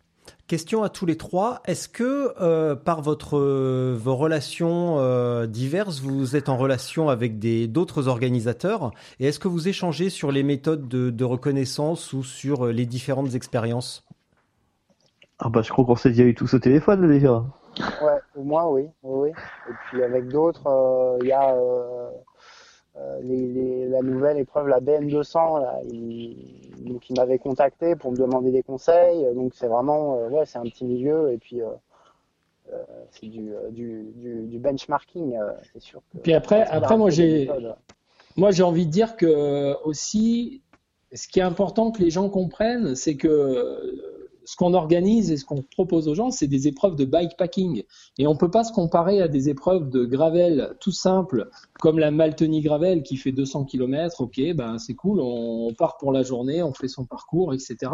Question 0.48 0.84
à 0.84 0.90
tous 0.90 1.06
les 1.06 1.18
trois. 1.18 1.62
Est-ce 1.66 1.90
que 1.90 2.34
euh, 2.40 2.76
par 2.76 3.02
votre 3.02 3.38
euh, 3.38 3.98
vos 4.00 4.16
relations 4.16 4.98
euh, 5.00 5.48
diverses, 5.48 6.00
vous 6.00 6.36
êtes 6.36 6.50
en 6.50 6.58
relation 6.58 7.10
avec 7.10 7.40
des 7.40 7.68
d'autres 7.68 8.08
organisateurs? 8.08 8.92
Et 9.20 9.28
est-ce 9.28 9.40
que 9.40 9.48
vous 9.48 9.68
échangez 9.68 10.10
sur 10.10 10.32
les 10.32 10.44
méthodes 10.44 10.88
de, 10.88 11.10
de 11.10 11.24
reconnaissance 11.24 12.14
ou 12.14 12.24
sur 12.24 12.68
euh, 12.68 12.72
les 12.72 12.86
différentes 12.86 13.36
expériences? 13.36 14.04
Ah 15.40 15.50
bah 15.50 15.62
je 15.62 15.70
crois 15.70 15.84
qu'on 15.84 15.96
s'est 15.96 16.10
déjà 16.10 16.24
eu 16.24 16.36
tous 16.36 16.54
au 16.54 16.60
téléphone 16.60 17.08
déjà. 17.08 17.44
Ouais, 18.02 18.20
au 18.36 18.44
moins 18.44 18.68
oui, 18.68 18.84
oui. 19.04 19.30
Et 19.30 19.74
puis 19.90 20.02
avec 20.04 20.28
d'autres, 20.30 20.68
euh, 20.68 21.18
il 21.22 21.28
y 21.28 21.34
a 21.34 21.56
les, 23.24 23.48
les- 23.48 23.88
la 23.90 24.02
nouvelle 24.02 24.38
épreuve, 24.38 24.68
la 24.68 24.80
BN200, 24.80 25.62
là, 25.62 25.80
il, 25.92 26.86
donc 26.86 27.10
il 27.10 27.16
m'avait 27.18 27.40
contacté 27.40 27.96
pour 27.96 28.12
me 28.12 28.18
demander 28.18 28.52
des 28.52 28.64
conseils. 28.64 29.26
Donc 29.36 29.54
c'est 29.56 29.68
vraiment, 29.68 30.18
euh, 30.18 30.30
ouais, 30.30 30.46
c'est 30.46 30.58
un 30.58 30.64
petit 30.64 30.86
milieu 30.86 31.32
et 31.32 31.38
puis 31.38 31.62
euh, 31.62 31.68
euh, 32.74 32.84
c'est 33.12 33.28
du, 33.28 33.54
euh, 33.54 33.70
du, 33.70 34.12
du, 34.16 34.44
du 34.48 34.60
benchmarking, 34.60 35.36
euh, 35.38 35.52
c'est 35.74 35.82
sûr. 35.82 36.02
Que, 36.14 36.20
Puis 36.20 36.34
après, 36.34 36.62
après 36.64 36.98
moi 36.98 37.10
j'ai. 37.10 37.50
Moi, 38.38 38.52
j'ai 38.52 38.64
envie 38.64 38.86
de 38.86 38.92
dire 38.92 39.16
que 39.16 39.82
aussi, 39.86 40.62
ce 41.14 41.26
qui 41.30 41.40
est 41.40 41.44
important 41.44 41.92
que 41.92 42.02
les 42.02 42.10
gens 42.10 42.28
comprennent, 42.30 42.94
c'est 42.94 43.16
que 43.16 43.30
euh, 43.30 44.25
ce 44.46 44.56
qu'on 44.56 44.74
organise 44.74 45.32
et 45.32 45.38
ce 45.38 45.46
qu'on 45.46 45.62
propose 45.62 46.08
aux 46.08 46.16
gens, 46.16 46.32
c'est 46.32 46.48
des 46.48 46.68
épreuves 46.68 46.96
de 46.96 47.06
bikepacking. 47.06 47.84
Et 48.18 48.28
on 48.28 48.36
peut 48.36 48.52
pas 48.52 48.64
se 48.64 48.72
comparer 48.72 49.22
à 49.22 49.28
des 49.28 49.50
épreuves 49.50 49.90
de 49.90 50.06
gravel 50.06 50.76
tout 50.80 50.92
simples, 50.92 51.50
comme 51.80 52.00
la 52.00 52.12
Malteny 52.12 52.62
Gravel 52.62 53.04
qui 53.04 53.18
fait 53.18 53.32
200 53.32 53.66
km. 53.66 54.22
Ok, 54.22 54.40
ben 54.56 54.78
c'est 54.78 54.94
cool, 54.94 55.20
on, 55.22 55.74
part 55.78 55.98
pour 55.98 56.12
la 56.12 56.24
journée, 56.24 56.64
on 56.64 56.74
fait 56.74 56.88
son 56.88 57.06
parcours, 57.06 57.54
etc. 57.54 57.92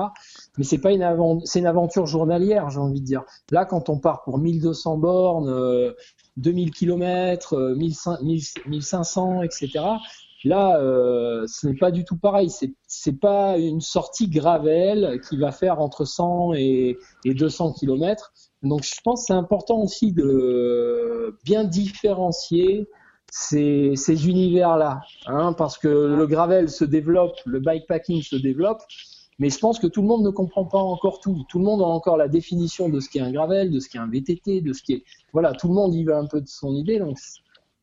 Mais 0.57 0.63
c'est 0.63 0.77
pas 0.77 0.91
une 0.91 1.01
une 1.01 1.65
aventure 1.65 2.05
journalière, 2.05 2.69
j'ai 2.69 2.79
envie 2.79 3.01
de 3.01 3.05
dire. 3.05 3.23
Là, 3.49 3.65
quand 3.65 3.89
on 3.89 3.97
part 3.97 4.23
pour 4.23 4.37
1200 4.37 4.97
bornes, 4.97 5.49
euh, 5.49 5.93
2000 6.37 6.71
km, 6.71 7.55
euh, 7.55 7.75
1500, 7.75 8.17
1500, 8.67 9.43
etc. 9.43 9.69
Là, 10.43 10.79
euh, 10.79 11.45
ce 11.47 11.67
n'est 11.67 11.77
pas 11.77 11.91
du 11.91 12.03
tout 12.03 12.17
pareil. 12.17 12.49
C'est 12.49 12.73
c'est 12.87 13.19
pas 13.19 13.57
une 13.57 13.81
sortie 13.81 14.27
gravel 14.27 15.21
qui 15.27 15.37
va 15.37 15.51
faire 15.51 15.79
entre 15.79 16.05
100 16.05 16.53
et, 16.53 16.97
et 17.25 17.33
200 17.33 17.73
km. 17.73 18.33
Donc, 18.63 18.83
je 18.83 19.01
pense 19.03 19.21
que 19.21 19.25
c'est 19.27 19.33
important 19.33 19.81
aussi 19.81 20.13
de 20.13 21.37
bien 21.43 21.63
différencier 21.63 22.87
ces, 23.31 23.93
ces 23.95 24.27
univers-là, 24.27 25.01
hein, 25.25 25.53
parce 25.53 25.77
que 25.77 25.87
le 25.87 26.27
gravel 26.27 26.69
se 26.69 26.83
développe, 26.83 27.37
le 27.45 27.59
bikepacking 27.61 28.21
se 28.21 28.35
développe, 28.35 28.81
mais 29.39 29.49
je 29.49 29.57
pense 29.57 29.79
que 29.79 29.87
tout 29.87 30.01
le 30.01 30.07
monde 30.07 30.23
ne 30.23 30.29
comprend 30.29 30.65
pas 30.65 30.77
encore 30.77 31.19
tout. 31.21 31.45
Tout 31.49 31.57
le 31.57 31.65
monde 31.65 31.81
a 31.81 31.85
encore 31.85 32.17
la 32.17 32.27
définition 32.27 32.89
de 32.89 32.99
ce 32.99 33.09
qu'est 33.09 33.21
un 33.21 33.31
gravel, 33.31 33.71
de 33.71 33.79
ce 33.79 33.89
qu'est 33.89 33.97
un 33.97 34.07
VTT, 34.07 34.61
de 34.61 34.73
ce 34.73 34.83
qui 34.83 34.93
est 34.93 35.03
voilà, 35.33 35.53
tout 35.53 35.69
le 35.69 35.73
monde 35.73 35.95
y 35.95 36.03
va 36.03 36.17
un 36.17 36.27
peu 36.27 36.41
de 36.41 36.47
son 36.47 36.75
idée. 36.75 36.99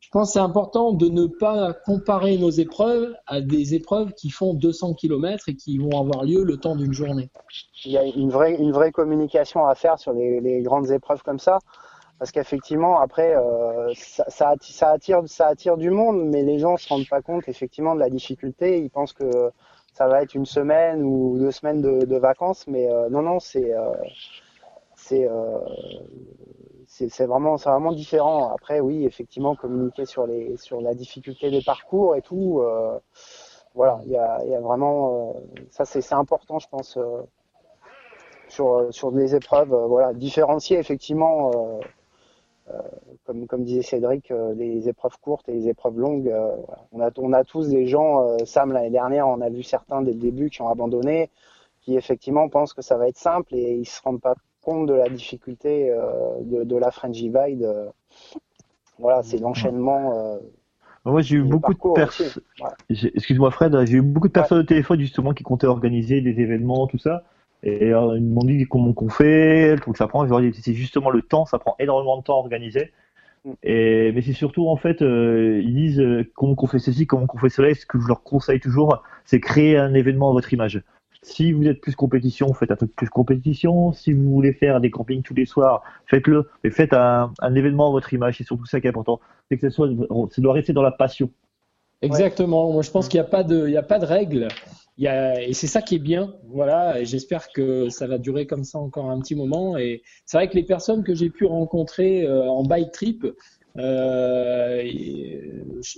Je 0.01 0.11
pense 0.11 0.29
que 0.29 0.33
c'est 0.35 0.39
important 0.39 0.93
de 0.93 1.09
ne 1.09 1.27
pas 1.27 1.75
comparer 1.85 2.39
nos 2.39 2.51
épreuves 2.51 3.15
à 3.27 3.41
des 3.41 3.75
épreuves 3.75 4.13
qui 4.15 4.31
font 4.31 4.55
200 4.55 4.95
km 4.95 5.49
et 5.49 5.55
qui 5.55 5.77
vont 5.79 6.01
avoir 6.01 6.25
lieu 6.25 6.45
le 6.45 6.57
temps 6.57 6.77
d'une 6.77 6.93
journée. 6.93 7.29
il 7.85 7.93
y 7.93 7.99
a 7.99 8.05
une 8.05 8.31
vraie, 8.31 8.93
communication 8.93 9.67
à 9.67 9.75
faire 9.75 9.99
sur 9.99 10.13
les, 10.13 10.63
grandes 10.63 10.91
épreuves 10.91 11.23
comme 11.23 11.39
ça. 11.39 11.59
Parce 12.19 12.33
qu'effectivement, 12.33 12.99
après, 12.99 13.37
euh, 13.37 13.93
ça, 13.95 14.25
ça, 14.29 14.55
atti- 14.55 14.73
ça 14.73 14.91
attire, 14.91 15.23
ça 15.27 15.47
attire 15.47 15.77
du 15.77 15.91
monde, 15.91 16.25
mais 16.25 16.43
les 16.43 16.59
gens 16.59 16.77
se 16.77 16.89
rendent 16.89 17.09
pas 17.09 17.23
compte 17.23 17.49
effectivement 17.49 17.95
de 17.95 18.01
la 18.01 18.11
difficulté. 18.11 18.81
Ils 18.81 18.91
pensent 18.91 19.13
que 19.13 19.53
ça 19.93 20.09
va 20.09 20.23
être 20.23 20.35
une 20.35 20.47
semaine 20.47 21.03
ou 21.05 21.39
deux 21.39 21.53
semaines 21.53 21.81
de, 21.81 22.17
vacances, 22.17 22.67
mais 22.67 22.91
euh, 22.91 23.09
non, 23.09 23.23
non, 23.23 23.39
c'est, 23.39 23.73
c'est, 24.97 25.29
euh, 25.29 25.59
c'est 26.89 27.27
vraiment, 27.27 27.59
c'est 27.59 27.69
vraiment 27.71 27.93
différent. 27.93 28.51
Après, 28.53 28.81
oui, 28.81 29.05
effectivement, 29.05 29.55
communiquer 29.55 30.07
sur 30.07 30.27
les, 30.27 30.57
sur 30.57 30.81
la 30.81 30.95
difficulté 30.95 31.51
des 31.51 31.63
parcours 31.63 32.17
et 32.17 32.23
tout. 32.23 32.61
euh, 32.63 32.99
voilà, 33.75 34.01
il 34.05 34.11
y 34.11 34.17
a, 34.17 34.45
y 34.47 34.55
a 34.55 34.61
vraiment, 34.61 35.35
euh, 35.37 35.41
ça 35.71 35.85
c'est 35.85 36.13
important, 36.15 36.59
je 36.59 36.69
pense, 36.69 36.97
euh, 36.97 37.23
sur 38.49 38.89
sur 38.93 39.11
les 39.11 39.35
épreuves. 39.35 39.75
voilà, 39.89 40.15
différencier 40.15 40.79
effectivement, 40.79 41.81
comme 43.25 43.47
comme 43.47 43.65
disait 43.65 43.83
Cédric, 43.83 44.33
les 44.57 44.89
épreuves 44.89 45.19
courtes 45.21 45.49
et 45.49 45.53
les 45.53 45.69
épreuves 45.69 45.99
longues. 45.99 46.35
On 46.93 47.01
a 47.01 47.11
on 47.19 47.33
a 47.33 47.45
tous 47.45 47.69
des 47.69 47.87
gens. 47.87 48.39
Sam 48.47 48.73
l'année 48.73 48.91
dernière, 48.91 49.29
on 49.29 49.41
a 49.43 49.51
vu 49.51 49.63
certains 49.63 50.03
dès 50.03 50.13
le 50.13 50.19
début 50.19 50.51
qui 50.51 50.63
ont 50.63 50.69
abandonné, 50.69 51.31
qui 51.83 51.97
effectivement 51.97 52.49
pensent 52.49 52.73
que 52.75 52.83
ça 52.83 52.97
va 52.97 53.09
être 53.09 53.19
simple 53.19 53.55
et 53.55 53.75
ils 53.75 53.87
se 53.87 54.01
rendent 54.03 54.21
pas 54.21 54.35
compte 54.63 54.87
de 54.87 54.95
la 54.95 55.09
difficulté 55.09 55.91
euh, 55.91 56.41
de, 56.43 56.65
de 56.65 56.77
la 56.77 56.91
Frangivide. 56.91 57.63
euh. 57.63 57.87
Voilà, 58.99 59.23
c'est 59.23 59.39
l'enchaînement. 59.39 60.13
euh, 60.19 60.39
Moi, 61.05 61.23
j'ai 61.23 61.37
eu 61.37 61.43
beaucoup 61.43 61.73
de 61.73 61.93
personnes. 61.95 62.43
Excuse-moi 62.91 63.51
Fred, 63.53 63.77
j'ai 63.87 63.99
eu 63.99 64.03
beaucoup 64.03 64.29
de 64.29 64.33
personnes 64.33 64.59
au 64.59 64.65
téléphone 64.65 64.99
justement 65.01 65.33
qui 65.33 65.45
comptaient 65.45 65.69
organiser 65.69 66.21
des 66.21 66.41
événements, 66.41 66.87
tout 66.89 66.99
ça. 66.99 67.23
Et 67.63 67.93
euh, 67.93 68.17
ils 68.17 68.25
m'ont 68.25 68.45
dit 68.45 68.67
comment 68.67 68.93
qu'on 68.93 69.09
fait, 69.09 69.77
truc 69.77 69.95
que 69.95 69.99
ça 69.99 70.09
prend. 70.09 70.25
Je 70.25 70.31
leur 70.31 70.41
ai 70.41 70.51
dit 70.51 70.61
c'est 70.63 70.75
justement 70.75 71.11
le 71.11 71.23
temps, 71.23 71.45
ça 71.45 71.59
prend 71.59 71.77
énormément 71.79 72.17
de 72.19 72.23
temps 72.23 72.35
à 72.35 72.39
organiser. 72.39 72.93
Mm. 73.45 73.51
Et, 73.63 74.13
mais 74.13 74.23
c'est 74.23 74.33
surtout 74.33 74.69
en 74.69 74.77
fait, 74.77 75.03
euh, 75.03 75.61
ils 75.65 75.75
disent 75.75 76.01
euh, 76.01 76.29
comment 76.35 76.55
qu'on 76.55 76.67
fait 76.67 76.79
ceci, 76.79 77.07
comment 77.07 77.27
qu'on 77.27 77.39
fait 77.39 77.49
cela. 77.49 77.71
Et 77.71 77.75
ce 77.75 77.87
que 77.87 78.01
je 78.01 78.07
leur 78.07 78.23
conseille 78.23 78.61
toujours, 78.61 79.03
c'est 79.25 79.41
créer 79.41 79.77
un 79.77 79.95
événement 79.95 80.31
à 80.31 80.33
votre 80.33 80.53
image. 80.53 80.83
Si 81.23 81.53
vous 81.53 81.67
êtes 81.67 81.81
plus 81.81 81.97
compétition, 81.97 82.53
faites 82.55 82.71
un 82.71 82.77
truc 82.77 82.95
plus 82.95 83.09
compétition. 83.09 83.93
Si 83.93 84.13
vous 84.13 84.31
voulez 84.31 84.53
faire 84.53 84.81
des 84.81 84.91
campings 84.91 85.23
tous 85.23 85.35
les 85.35 85.47
soirs, 85.47 85.83
faites-le. 86.07 86.49
Mais 86.63 86.71
faites 86.71 86.93
un, 86.93 87.33
un 87.41 87.55
événement 87.55 87.89
à 87.89 87.91
votre 87.91 88.13
image. 88.15 88.39
C'est 88.39 88.45
surtout 88.45 88.67
ça 88.67 88.81
qui 88.81 88.87
est 88.87 88.91
important. 88.91 89.21
C'est 89.51 89.57
que 89.57 89.69
ça 89.69 89.75
soit, 89.75 89.89
ça 90.31 90.43
doit 90.43 90.53
rester 90.53 90.73
dans 90.73 90.83
la 90.83 90.93
passion. 90.93 91.31
Exactement. 92.03 92.73
Moi, 92.73 92.83
je 92.83 92.91
pense 92.91 93.09
qu'il 93.09 93.19
n'y 93.19 93.27
a 93.27 93.31
pas 93.31 93.43
de, 93.43 93.67
il 93.67 93.73
y 93.73 93.77
a 93.77 93.83
pas 93.83 93.99
de 93.99 94.07
règle. 94.07 94.49
Il 94.97 95.05
y 95.05 95.09
a, 95.09 95.43
et 95.43 95.53
c'est 95.53 95.67
ça 95.67 95.83
qui 95.83 95.97
est 95.97 96.01
bien. 96.01 96.35
Voilà. 96.47 97.03
J'espère 97.03 97.49
que 97.53 97.89
ça 97.89 98.07
va 98.07 98.19
durer 98.19 98.47
comme 98.47 98.65
ça 98.65 98.79
encore 98.79 99.11
un 99.11 99.21
petit 99.21 99.35
moment. 99.35 99.77
Et 99.77 100.03
c'est 100.25 100.37
vrai 100.37 100.49
que 100.49 100.55
les 100.55 100.65
personnes 100.65 101.03
que 101.03 101.15
j'ai 101.15 101.31
pu 101.31 101.45
rencontrer 101.45 102.25
euh, 102.25 102.49
en 102.49 102.63
bike 102.63 102.93
trip, 102.93 103.27
euh, 103.77 104.83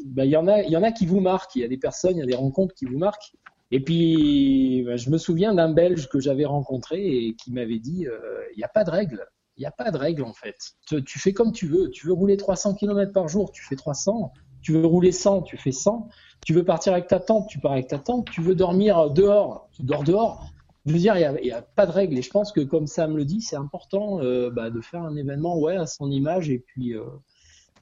bah, 0.06 0.24
il 0.24 0.30
y 0.30 0.36
en 0.36 0.48
a, 0.48 0.62
il 0.62 0.70
y 0.70 0.76
en 0.76 0.82
a 0.82 0.92
qui 0.92 1.06
vous 1.06 1.20
marquent. 1.20 1.56
Il 1.56 1.62
y 1.62 1.64
a 1.64 1.68
des 1.68 1.78
personnes, 1.78 2.16
il 2.16 2.20
y 2.20 2.22
a 2.22 2.26
des 2.26 2.36
rencontres 2.36 2.74
qui 2.74 2.86
vous 2.86 2.98
marquent. 2.98 3.32
Et 3.70 3.80
puis, 3.80 4.82
bah, 4.84 4.96
je 4.96 5.10
me 5.10 5.18
souviens 5.18 5.54
d'un 5.54 5.72
Belge 5.72 6.08
que 6.08 6.20
j'avais 6.20 6.44
rencontré 6.44 7.06
et 7.06 7.34
qui 7.34 7.52
m'avait 7.52 7.78
dit, 7.78 8.06
euh, 8.06 8.18
il 8.54 8.58
n'y 8.58 8.64
a 8.64 8.68
pas 8.68 8.84
de 8.84 8.90
règle. 8.90 9.26
Il 9.56 9.60
n'y 9.60 9.66
a 9.66 9.70
pas 9.70 9.90
de 9.90 9.96
règle 9.96 10.22
en 10.22 10.32
fait. 10.32 10.56
Tu, 10.86 11.18
fais 11.18 11.32
comme 11.32 11.52
tu 11.52 11.66
veux. 11.66 11.90
Tu 11.90 12.06
veux 12.06 12.12
rouler 12.12 12.36
300 12.36 12.74
km 12.74 13.12
par 13.12 13.28
jour, 13.28 13.52
tu 13.52 13.62
fais 13.62 13.76
300. 13.76 14.32
Tu 14.62 14.72
veux 14.72 14.86
rouler 14.86 15.12
100, 15.12 15.42
tu 15.42 15.56
fais 15.56 15.72
100. 15.72 16.08
Tu 16.44 16.54
veux 16.54 16.64
partir 16.64 16.94
avec 16.94 17.08
ta 17.08 17.20
tente, 17.20 17.48
tu 17.48 17.58
pars 17.60 17.72
avec 17.72 17.86
ta 17.86 17.98
tente. 17.98 18.30
Tu 18.30 18.40
veux 18.40 18.54
dormir 18.54 19.10
dehors, 19.10 19.68
tu 19.72 19.82
dors 19.82 20.02
dehors. 20.02 20.50
Je 20.86 20.92
veux 20.92 20.98
dire, 20.98 21.14
il 21.16 21.42
n'y 21.42 21.52
a, 21.52 21.60
pas 21.60 21.84
de 21.84 21.92
règle. 21.92 22.16
Et 22.16 22.22
je 22.22 22.30
pense 22.30 22.52
que, 22.52 22.60
comme 22.60 22.86
Sam 22.86 23.16
le 23.16 23.26
dit, 23.26 23.42
c'est 23.42 23.56
important 23.56 24.20
euh, 24.22 24.50
bah, 24.50 24.70
de 24.70 24.80
faire 24.80 25.02
un 25.02 25.14
événement 25.14 25.58
ouais, 25.58 25.76
à 25.76 25.86
son 25.86 26.10
image 26.10 26.48
et 26.48 26.58
puis 26.58 26.94
euh, 26.94 27.04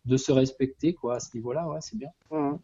de 0.04 0.16
se 0.16 0.32
respecter 0.32 0.94
quoi, 0.94 1.16
à 1.16 1.20
ce 1.20 1.34
niveau-là. 1.36 1.68
Ouais, 1.68 1.78
c'est 1.80 1.96
bien. 1.96 2.10
Mhm. 2.32 2.58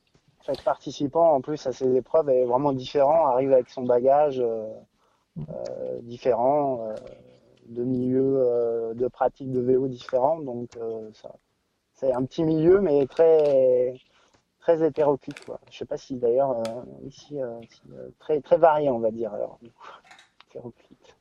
Chaque 0.47 0.62
participant, 0.62 1.32
en 1.32 1.40
plus, 1.40 1.66
à 1.66 1.72
ces 1.72 1.97
épreuves 1.97 2.28
est 2.28 2.45
vraiment 2.45 2.72
différent, 2.72 3.26
arrive 3.26 3.53
avec 3.53 3.70
son 3.70 3.84
bagage 3.84 4.40
euh, 4.40 4.66
euh, 5.38 6.01
différent, 6.03 6.86
euh, 6.88 6.95
de 7.66 7.82
milieux 7.82 8.92
de 8.95 9.09
pratique 9.09 9.51
de 9.51 9.61
vélo 9.61 9.88
différents. 9.88 10.38
Donc, 10.40 10.68
c'est 11.95 12.12
un 12.12 12.24
petit 12.24 12.45
milieu, 12.45 12.80
mais 12.82 13.07
très, 13.07 13.95
très 14.61 14.86
hétéroclite. 14.86 15.42
Quoi. 15.47 15.59
Je 15.70 15.78
sais 15.78 15.86
pas 15.86 15.97
si 15.97 16.16
d'ailleurs, 16.16 16.62
ici, 17.07 17.38
très, 18.18 18.42
très 18.42 18.59
varié, 18.59 18.90
on 18.90 18.99
va 18.99 19.11
dire. 19.11 19.32
Hétéroclite. 20.51 21.16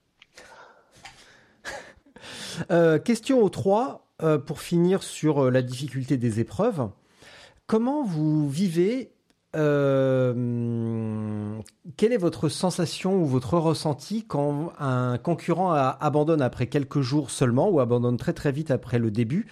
Question 3.06 3.42
au 3.42 3.48
3, 3.48 4.04
euh, 4.22 4.38
pour 4.38 4.62
finir 4.62 5.02
sur 5.02 5.50
la 5.50 5.62
difficulté 5.62 6.18
des 6.18 6.40
épreuves. 6.40 6.90
Comment 7.66 8.04
vous 8.04 8.48
vivez 8.48 9.13
euh, 9.56 10.34
Quelle 11.98 12.14
est 12.14 12.18
votre 12.18 12.50
sensation 12.50 13.16
ou 13.16 13.26
votre 13.26 13.58
ressenti 13.58 14.26
quand 14.26 14.74
un 14.80 15.18
concurrent 15.18 15.74
abandonne 15.74 16.42
après 16.42 16.68
quelques 16.68 17.02
jours 17.02 17.30
seulement 17.30 17.70
ou 17.70 17.80
abandonne 17.80 18.18
très 18.18 18.34
très 18.34 18.52
vite 18.52 18.72
après 18.72 19.00
le 19.00 19.12
début? 19.12 19.48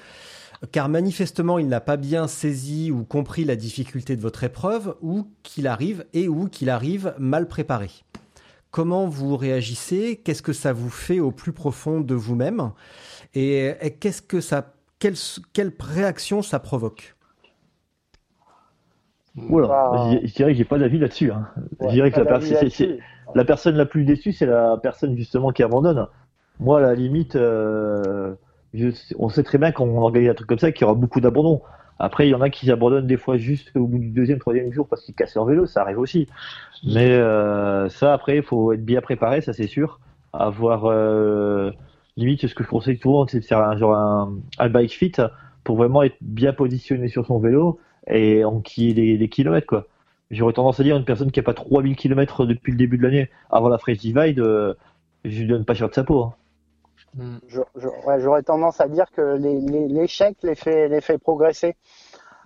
Car 0.71 0.89
manifestement 0.89 1.57
il 1.57 1.67
n'a 1.67 1.81
pas 1.81 1.97
bien 1.97 2.27
saisi 2.27 2.91
ou 2.91 3.03
compris 3.03 3.45
la 3.45 3.55
difficulté 3.55 4.15
de 4.15 4.21
votre 4.21 4.43
épreuve 4.43 4.95
ou 5.01 5.27
qu'il 5.43 5.67
arrive 5.67 6.05
et 6.13 6.27
ou 6.27 6.47
qu'il 6.47 6.69
arrive 6.69 7.15
mal 7.17 7.47
préparé. 7.47 7.89
Comment 8.69 9.07
vous 9.07 9.35
réagissez? 9.35 10.21
Qu'est-ce 10.23 10.43
que 10.43 10.53
ça 10.53 10.71
vous 10.71 10.89
fait 10.89 11.19
au 11.19 11.31
plus 11.31 11.51
profond 11.51 11.99
de 11.99 12.15
vous-même? 12.15 12.71
Et, 13.33 13.73
et 13.81 13.91
qu'est-ce 13.91 14.21
que 14.21 14.39
ça, 14.39 14.73
quelle 14.99 15.73
réaction 15.79 16.41
ça 16.41 16.59
provoque? 16.59 17.15
Bah, 19.35 20.09
je, 20.11 20.27
je 20.27 20.33
dirais 20.33 20.51
que 20.51 20.57
j'ai 20.57 20.65
pas 20.65 20.77
d'avis 20.77 20.99
là-dessus. 20.99 21.31
Hein. 21.31 21.47
ouais, 21.79 21.89
je 21.89 21.93
dirais 21.93 22.11
que 22.11 22.19
la, 22.19 23.45
personne 23.45 23.75
la 23.75 23.85
plus 23.85 24.03
déçue, 24.03 24.33
c'est 24.33 24.45
la 24.45 24.77
personne 24.81 25.15
justement 25.15 25.51
qui 25.51 25.63
abandonne. 25.63 26.07
Moi, 26.59 26.79
à 26.79 26.81
la 26.81 26.95
limite, 26.95 27.35
euh, 27.35 28.35
je 28.73 28.89
on 29.17 29.29
sait 29.29 29.43
très 29.43 29.57
bien 29.57 29.71
quand 29.71 29.85
on 29.85 30.01
organise 30.01 30.29
un 30.29 30.33
truc 30.33 30.47
comme 30.47 30.59
ça 30.59 30.71
qu'il 30.71 30.81
y 30.81 30.85
aura 30.85 30.95
beaucoup 30.95 31.21
d'abandon. 31.21 31.61
Après, 31.97 32.27
il 32.27 32.31
y 32.31 32.35
en 32.35 32.41
a 32.41 32.49
qui 32.49 32.69
abandonnent 32.71 33.07
des 33.07 33.17
fois 33.17 33.37
juste 33.37 33.71
au 33.75 33.85
bout 33.85 33.99
du 33.99 34.09
deuxième, 34.09 34.39
troisième 34.39 34.71
jour 34.73 34.87
parce 34.87 35.03
qu'ils 35.03 35.13
cassent 35.13 35.35
leur 35.35 35.45
vélo, 35.45 35.65
ça 35.65 35.81
arrive 35.81 35.99
aussi. 35.99 36.27
Mais 36.83 37.11
euh, 37.11 37.89
ça, 37.89 38.13
après, 38.13 38.37
il 38.37 38.43
faut 38.43 38.73
être 38.73 38.83
bien 38.83 39.01
préparé, 39.01 39.41
ça 39.41 39.53
c'est 39.53 39.67
sûr. 39.67 39.99
Avoir 40.33 40.85
euh, 40.85 41.71
limite, 42.17 42.47
ce 42.47 42.55
que 42.55 42.63
je 42.63 42.69
conseille 42.69 42.97
souvent, 42.97 43.27
c'est 43.27 43.39
de 43.39 43.45
faire 43.45 43.59
un 43.59 43.77
genre 43.77 43.95
un, 43.95 44.33
un 44.57 44.69
bike 44.69 44.91
fit 44.91 45.13
pour 45.63 45.77
vraiment 45.77 46.01
être 46.01 46.17
bien 46.21 46.53
positionné 46.53 47.07
sur 47.07 47.25
son 47.25 47.39
vélo 47.39 47.79
et 48.07 48.43
enquiller 48.45 48.93
les, 48.93 49.17
les 49.17 49.29
kilomètres 49.29 49.67
quoi. 49.67 49.85
J'aurais 50.31 50.53
tendance 50.53 50.79
à 50.79 50.83
dire 50.83 50.95
une 50.95 51.05
personne 51.05 51.31
qui 51.31 51.39
a 51.39 51.43
pas 51.43 51.53
3000 51.53 51.95
km 51.95 52.45
depuis 52.45 52.71
le 52.71 52.77
début 52.77 52.97
de 52.97 53.03
l'année 53.03 53.29
avant 53.49 53.67
la 53.69 53.77
Fresh 53.77 53.97
Divide, 53.97 54.39
euh, 54.39 54.73
je 55.25 55.41
lui 55.41 55.47
donne 55.47 55.65
pas 55.65 55.73
cher 55.73 55.89
de 55.89 55.93
sa 55.93 56.03
peau. 56.03 56.23
hein. 56.23 56.33
Je- 57.47 57.59
je- 57.75 57.87
ouais, 58.07 58.19
J'aurais 58.21 58.41
tendance 58.43 58.79
à 58.79 58.87
dire 58.87 59.05
que 59.11 59.35
les- 59.37 59.59
les- 59.59 59.87
l'échec 59.89 60.37
les, 60.43 60.55
fait, 60.55 60.87
les 60.87 61.01
fait 61.01 61.17
progresser. 61.17 61.75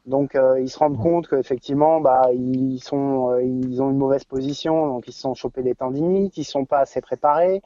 Donc 0.07 0.35
euh, 0.35 0.59
ils 0.59 0.69
se 0.69 0.77
rendent 0.79 0.97
compte 0.99 1.27
qu'effectivement 1.27 1.99
bah, 2.01 2.23
ils, 2.33 2.79
sont, 2.79 3.31
euh, 3.31 3.43
ils 3.43 3.81
ont 3.81 3.89
une 3.91 3.97
mauvaise 3.97 4.23
position, 4.23 4.87
donc 4.87 5.07
ils 5.07 5.13
se 5.13 5.21
sont 5.21 5.33
chopés 5.35 5.63
des 5.63 5.73
tendinites, 5.75 6.37
ils 6.37 6.43
sont 6.43 6.65
pas 6.65 6.79
assez 6.79 7.01
préparés. 7.01 7.61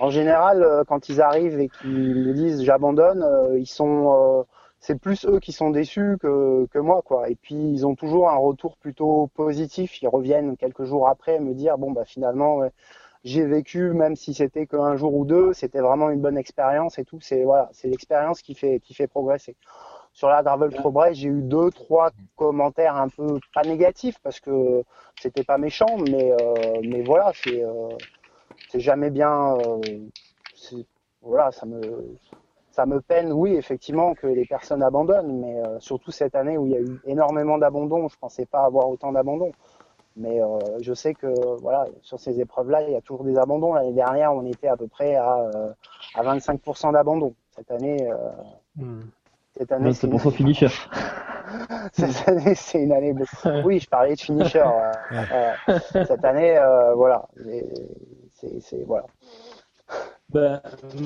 En 0.00 0.10
général, 0.10 0.62
euh, 0.62 0.84
quand 0.86 1.08
ils 1.08 1.20
arrivent 1.22 1.58
et 1.60 1.68
qu'ils 1.68 1.90
me 2.26 2.32
disent 2.34 2.62
j'abandonne, 2.62 3.22
euh, 3.22 3.58
ils 3.58 3.66
sont, 3.66 4.12
euh, 4.14 4.42
c'est 4.86 4.94
plus 4.94 5.26
eux 5.26 5.40
qui 5.40 5.50
sont 5.52 5.70
déçus 5.70 6.16
que, 6.20 6.78
moi 6.78 7.02
quoi. 7.02 7.28
Et 7.28 7.34
puis 7.34 7.56
ils 7.56 7.84
ont 7.86 7.96
toujours 7.96 8.30
un 8.30 8.36
retour 8.36 8.76
plutôt 8.76 9.28
positif. 9.34 10.00
Ils 10.00 10.08
reviennent 10.08 10.56
quelques 10.56 10.84
jours 10.84 11.08
après 11.08 11.40
me 11.40 11.54
dire 11.54 11.76
bon 11.76 11.90
bah 11.90 12.04
finalement 12.04 12.60
j'ai 13.24 13.44
vécu, 13.44 13.92
même 13.92 14.14
si 14.14 14.34
c'était 14.34 14.66
qu'un 14.66 14.96
jour 14.96 15.12
ou 15.14 15.24
deux, 15.24 15.52
c'était 15.52 15.80
vraiment 15.80 16.10
une 16.10 16.20
bonne 16.20 16.38
expérience 16.38 16.98
et 17.00 17.04
tout. 17.04 17.20
C'est 17.20 17.42
voilà, 17.42 17.68
c'est 17.72 17.88
l'expérience 17.88 18.42
qui 18.42 18.54
fait 18.54 18.78
qui 18.78 18.94
fait 18.94 19.08
progresser. 19.08 19.56
Sur 20.12 20.28
la 20.28 20.42
Gravel 20.44 20.70
Pro 20.70 20.92
Brest, 20.92 21.16
j'ai 21.20 21.28
eu 21.28 21.42
deux, 21.42 21.70
trois 21.72 22.10
commentaires 22.36 22.96
un 22.96 23.08
peu 23.08 23.40
pas 23.54 23.62
négatifs 23.64 24.18
parce 24.22 24.38
que 24.38 24.84
c'était 25.20 25.44
pas 25.44 25.58
méchant, 25.58 25.96
mais 26.10 26.30
euh, 26.30 26.80
mais 26.84 27.02
voilà, 27.02 27.32
c'est 27.34 27.64
euh, 27.64 27.88
c'est 28.68 28.80
jamais 28.80 29.10
bien. 29.10 29.56
euh, 29.58 29.80
voilà, 31.22 31.50
ça 31.50 31.66
me 31.66 31.80
ça 32.76 32.84
me 32.84 33.00
peine, 33.00 33.32
oui, 33.32 33.54
effectivement, 33.56 34.14
que 34.14 34.26
les 34.26 34.44
personnes 34.44 34.82
abandonnent, 34.82 35.40
mais 35.40 35.58
euh, 35.66 35.80
surtout 35.80 36.10
cette 36.10 36.34
année 36.34 36.58
où 36.58 36.66
il 36.66 36.72
y 36.72 36.76
a 36.76 36.80
eu 36.80 37.00
énormément 37.06 37.56
d'abandon, 37.56 38.06
je 38.08 38.16
pensais 38.18 38.44
pas 38.44 38.64
avoir 38.64 38.86
autant 38.90 39.12
d'abandon. 39.12 39.50
Mais 40.18 40.42
euh, 40.42 40.58
je 40.80 40.92
sais 40.92 41.14
que 41.14 41.26
voilà, 41.62 41.86
sur 42.02 42.20
ces 42.20 42.38
épreuves-là, 42.38 42.82
il 42.82 42.92
y 42.92 42.94
a 42.94 43.00
toujours 43.00 43.24
des 43.24 43.38
abandons. 43.38 43.72
L'année 43.72 43.94
dernière, 43.94 44.34
on 44.34 44.44
était 44.44 44.68
à 44.68 44.76
peu 44.76 44.88
près 44.88 45.14
à, 45.16 45.38
euh, 45.54 45.72
à 46.14 46.22
25% 46.22 46.92
d'abandon. 46.92 47.34
Cette 47.56 47.70
année, 47.70 48.10
euh, 48.10 48.16
cette 49.56 49.72
année, 49.72 49.94
c'est 49.94 50.08
pour 50.10 50.20
son 50.20 50.30
finisher. 50.30 50.68
cette 51.94 52.28
année, 52.28 52.54
c'est 52.54 52.82
une 52.82 52.92
année. 52.92 53.14
Oui, 53.64 53.80
je 53.80 53.88
parlais 53.88 54.14
de 54.16 54.20
finisher. 54.20 54.58
euh, 54.60 54.92
euh, 55.32 55.78
cette 56.04 56.24
année, 56.26 56.58
euh, 56.58 56.92
voilà, 56.94 57.26
c'est- 58.60 58.84
voilà. 58.86 59.06
Ben, 60.32 60.60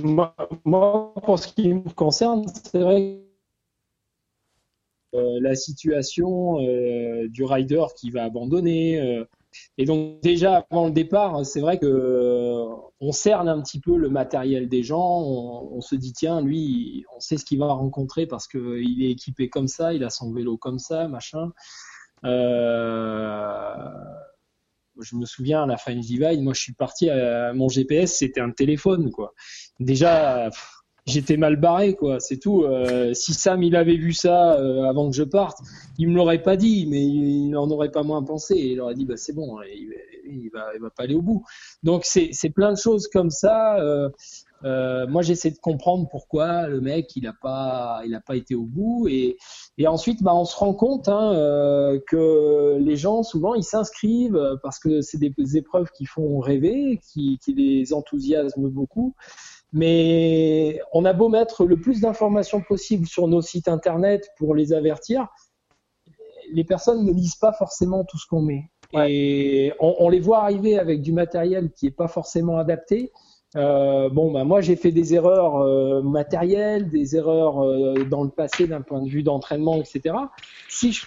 moi, 0.05 0.35
moi, 0.65 1.15
pour 1.25 1.39
ce 1.39 1.49
qui 1.49 1.73
me 1.73 1.89
concerne, 1.95 2.45
c'est 2.49 2.81
vrai 2.81 3.21
que 5.13 5.19
euh, 5.19 5.39
la 5.41 5.55
situation 5.55 6.61
euh, 6.61 7.29
du 7.29 7.45
rider 7.45 7.83
qui 7.97 8.11
va 8.11 8.25
abandonner. 8.25 9.01
euh, 9.01 9.25
et 9.79 9.85
donc 9.85 10.21
déjà 10.23 10.65
avant 10.71 10.87
le 10.87 10.93
départ, 10.93 11.45
c'est 11.45 11.61
vrai 11.61 11.79
que 11.79 11.87
euh, 11.87 12.67
on 13.01 13.11
cerne 13.11 13.49
un 13.49 13.61
petit 13.63 13.81
peu 13.81 13.97
le 13.97 14.09
matériel 14.09 14.69
des 14.69 14.83
gens. 14.85 15.21
On, 15.23 15.77
on 15.77 15.81
se 15.81 15.97
dit 15.97 16.13
tiens, 16.13 16.41
lui, 16.41 17.05
on 17.17 17.21
sait 17.21 17.37
ce 17.37 17.45
qu'il 17.45 17.59
va 17.59 17.67
rencontrer 17.73 18.27
parce 18.27 18.47
que 18.47 18.81
il 18.81 19.03
est 19.05 19.11
équipé 19.11 19.49
comme 19.49 19.67
ça, 19.69 19.93
il 19.93 20.05
a 20.05 20.11
son 20.11 20.33
vélo 20.33 20.57
comme 20.57 20.79
ça, 20.79 21.09
machin. 21.09 21.51
Euh, 22.25 23.85
je 25.03 25.17
me 25.17 25.25
souviens 25.25 25.65
à 25.65 25.67
la 25.67 25.77
fin 25.77 25.95
du 25.95 26.01
Divide, 26.01 26.43
moi 26.43 26.55
je 26.55 26.61
suis 26.61 26.73
parti 26.73 27.09
mon 27.55 27.69
GPS, 27.69 28.17
c'était 28.19 28.41
un 28.41 28.51
téléphone 28.51 29.11
quoi. 29.11 29.35
Déjà, 29.79 30.51
j'étais 31.07 31.37
mal 31.37 31.57
barré 31.57 31.95
quoi, 31.95 32.21
c'est 32.21 32.39
tout. 32.39 32.63
Euh, 32.63 33.13
si 33.15 33.35
Sam 33.35 33.63
il 33.63 33.77
avait 33.77 33.97
vu 33.97 34.13
ça 34.13 34.55
euh, 34.55 34.85
avant 34.85 35.11
que 35.11 35.17
je 35.17 35.23
parte, 35.23 35.59
il 35.99 36.09
me 36.09 36.15
l'aurait 36.15 36.43
pas 36.43 36.57
dit, 36.57 36.87
mais 36.87 37.03
il 37.03 37.51
n'en 37.51 37.71
aurait 37.71 37.91
pas 37.91 38.03
moins 38.03 38.23
pensé. 38.23 38.57
Il 38.57 38.81
aurait 38.81 38.95
dit 38.95 39.05
bah 39.05 39.17
c'est 39.17 39.35
bon, 39.35 39.61
il, 39.63 39.95
il 40.27 40.51
va, 40.51 40.71
il 40.75 40.81
va 40.81 40.91
pas 40.91 41.05
aller 41.05 41.15
au 41.15 41.23
bout. 41.23 41.45
Donc 41.83 42.05
c'est 42.05 42.31
c'est 42.33 42.51
plein 42.51 42.73
de 42.73 42.79
choses 42.79 43.09
comme 43.09 43.31
ça. 43.31 43.79
Euh, 43.81 44.09
euh, 44.65 45.07
moi, 45.07 45.23
j'essaie 45.23 45.51
de 45.51 45.59
comprendre 45.59 46.09
pourquoi 46.11 46.67
le 46.69 46.81
mec 46.81 47.15
il 47.17 47.27
a 47.27 47.33
pas, 47.33 48.03
il 48.05 48.15
a 48.15 48.21
pas 48.21 48.37
été 48.37 48.55
au 48.55 48.65
bout, 48.65 49.09
et, 49.09 49.37
et 49.79 49.87
ensuite, 49.87 50.23
bah, 50.23 50.35
on 50.35 50.45
se 50.45 50.57
rend 50.57 50.75
compte 50.75 51.09
hein, 51.09 51.33
euh, 51.35 51.99
que 52.07 52.77
les 52.79 52.97
gens 52.97 53.23
souvent 53.23 53.55
ils 53.55 53.65
s'inscrivent 53.65 54.59
parce 54.63 54.79
que 54.79 55.01
c'est 55.01 55.19
des 55.19 55.33
épreuves 55.57 55.91
qui 55.93 56.07
font 56.07 56.39
rêver, 56.41 57.01
qui, 57.11 57.39
qui 57.43 57.55
les 57.55 57.93
enthousiasment 57.93 58.69
beaucoup. 58.69 59.15
Mais 59.73 60.81
on 60.93 61.05
a 61.05 61.13
beau 61.13 61.29
mettre 61.29 61.65
le 61.65 61.77
plus 61.77 62.01
d'informations 62.01 62.61
possible 62.61 63.07
sur 63.07 63.29
nos 63.29 63.41
sites 63.41 63.69
internet 63.69 64.29
pour 64.37 64.55
les 64.55 64.73
avertir, 64.73 65.29
les 66.53 66.65
personnes 66.65 67.05
ne 67.05 67.13
lisent 67.13 67.37
pas 67.37 67.53
forcément 67.53 68.05
tout 68.05 68.19
ce 68.19 68.27
qu'on 68.27 68.43
met. 68.43 68.65
Et 69.07 69.73
on, 69.79 69.95
on 70.01 70.09
les 70.09 70.19
voit 70.19 70.43
arriver 70.43 70.79
avec 70.79 71.01
du 71.01 71.13
matériel 71.13 71.71
qui 71.71 71.87
est 71.87 71.93
pas 71.93 72.09
forcément 72.09 72.59
adapté. 72.59 73.13
Euh, 73.57 74.09
bon, 74.11 74.31
bah, 74.31 74.45
moi 74.45 74.61
j'ai 74.61 74.77
fait 74.77 74.93
des 74.93 75.15
erreurs 75.15 75.57
euh, 75.61 76.03
matérielles, 76.03 76.89
des 76.89 77.17
erreurs 77.17 77.65
euh, 77.65 78.05
dans 78.05 78.23
le 78.23 78.31
passé 78.31 78.67
d'un 78.69 78.81
point 78.81 79.03
de 79.03 79.09
vue 79.09 79.23
d'entraînement, 79.25 79.77
etc. 79.77 80.15
Si, 80.69 80.93
je- 80.93 81.05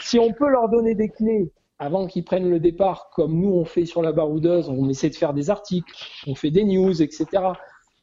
si 0.00 0.18
on 0.18 0.32
peut 0.32 0.48
leur 0.48 0.68
donner 0.68 0.94
des 0.94 1.08
clés 1.08 1.50
avant 1.80 2.06
qu'ils 2.06 2.24
prennent 2.24 2.48
le 2.48 2.60
départ, 2.60 3.10
comme 3.14 3.40
nous 3.40 3.50
on 3.52 3.64
fait 3.64 3.86
sur 3.86 4.02
la 4.02 4.12
baroudeuse, 4.12 4.68
on 4.68 4.88
essaie 4.88 5.10
de 5.10 5.16
faire 5.16 5.34
des 5.34 5.50
articles, 5.50 5.92
on 6.28 6.34
fait 6.36 6.50
des 6.52 6.64
news, 6.64 7.02
etc. 7.02 7.26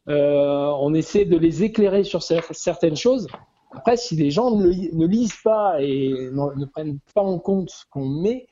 Euh, 0.10 0.72
on 0.80 0.94
essaie 0.94 1.26
de 1.26 1.38
les 1.38 1.64
éclairer 1.64 2.04
sur 2.04 2.20
cer- 2.20 2.52
certaines 2.54 2.96
choses. 2.98 3.28
Après, 3.72 3.96
si 3.96 4.16
les 4.16 4.32
gens 4.32 4.52
ne, 4.52 4.68
li- 4.68 4.90
ne 4.94 5.06
lisent 5.06 5.40
pas 5.44 5.82
et 5.82 6.30
ne 6.34 6.66
prennent 6.66 7.00
pas 7.14 7.22
en 7.22 7.40
compte 7.40 7.70
ce 7.70 7.84
qu'on 7.92 8.06
met, 8.08 8.48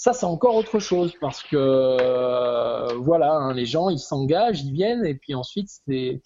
ça 0.00 0.12
c'est 0.12 0.26
encore 0.26 0.54
autre 0.54 0.78
chose 0.78 1.12
parce 1.20 1.42
que 1.42 1.56
euh, 1.56 2.86
voilà, 2.98 3.32
hein, 3.32 3.52
les 3.52 3.66
gens 3.66 3.88
ils 3.90 3.98
s'engagent, 3.98 4.62
ils 4.62 4.72
viennent 4.72 5.04
et 5.04 5.16
puis 5.16 5.34
ensuite 5.34 5.68
c'est 5.86 6.22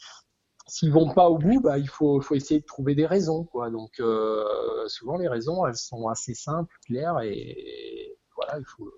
s'ils 0.66 0.92
vont 0.92 1.08
pas 1.12 1.28
au 1.30 1.38
bout, 1.38 1.60
bah, 1.60 1.78
il 1.78 1.88
faut, 1.88 2.20
faut 2.20 2.34
essayer 2.34 2.60
de 2.60 2.66
trouver 2.66 2.94
des 2.94 3.06
raisons 3.06 3.44
quoi. 3.44 3.70
Donc 3.70 3.92
euh, 3.98 4.44
souvent 4.88 5.16
les 5.16 5.26
raisons 5.26 5.66
elles 5.66 5.76
sont 5.76 6.06
assez 6.08 6.34
simples, 6.34 6.74
claires 6.86 7.18
et 7.22 8.14
voilà, 8.36 8.58
il 8.58 8.64
faut 8.66 8.90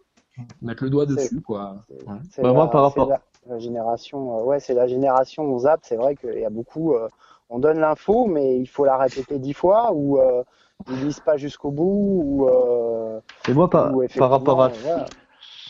mettre 0.60 0.82
le 0.82 0.90
doigt 0.90 1.06
dessus 1.06 1.40
quoi. 1.40 1.76
Ouais. 1.90 1.98
Bah, 2.06 2.18
la, 2.38 2.52
moi, 2.52 2.68
par 2.68 2.82
rapport- 2.82 3.08
la- 3.08 3.22
la 3.46 3.58
génération, 3.60 4.40
euh, 4.40 4.42
ouais, 4.42 4.58
c'est 4.58 4.74
la 4.74 4.88
génération 4.88 5.44
on 5.44 5.58
zappe. 5.60 5.82
C'est 5.84 5.96
vrai 5.96 6.16
qu'il 6.16 6.38
y 6.40 6.44
a 6.44 6.50
beaucoup, 6.50 6.94
euh, 6.94 7.08
on 7.48 7.60
donne 7.60 7.78
l'info, 7.78 8.26
mais 8.26 8.58
il 8.58 8.66
faut 8.66 8.84
la 8.84 8.96
répéter 8.96 9.38
dix 9.38 9.52
fois 9.52 9.92
ou 9.92 10.18
euh, 10.18 10.42
ils 10.88 10.96
lisent 11.00 11.20
pas 11.20 11.36
jusqu'au 11.36 11.70
bout 11.70 12.20
ou, 12.24 12.48
euh, 12.48 13.20
Et 13.48 13.52
moi, 13.54 13.70
par, 13.70 13.94
ou 13.94 14.02
par 14.18 14.30
rapport 14.30 14.62
à, 14.62 14.68
effectivement, 14.68 14.94
voilà. 14.94 15.08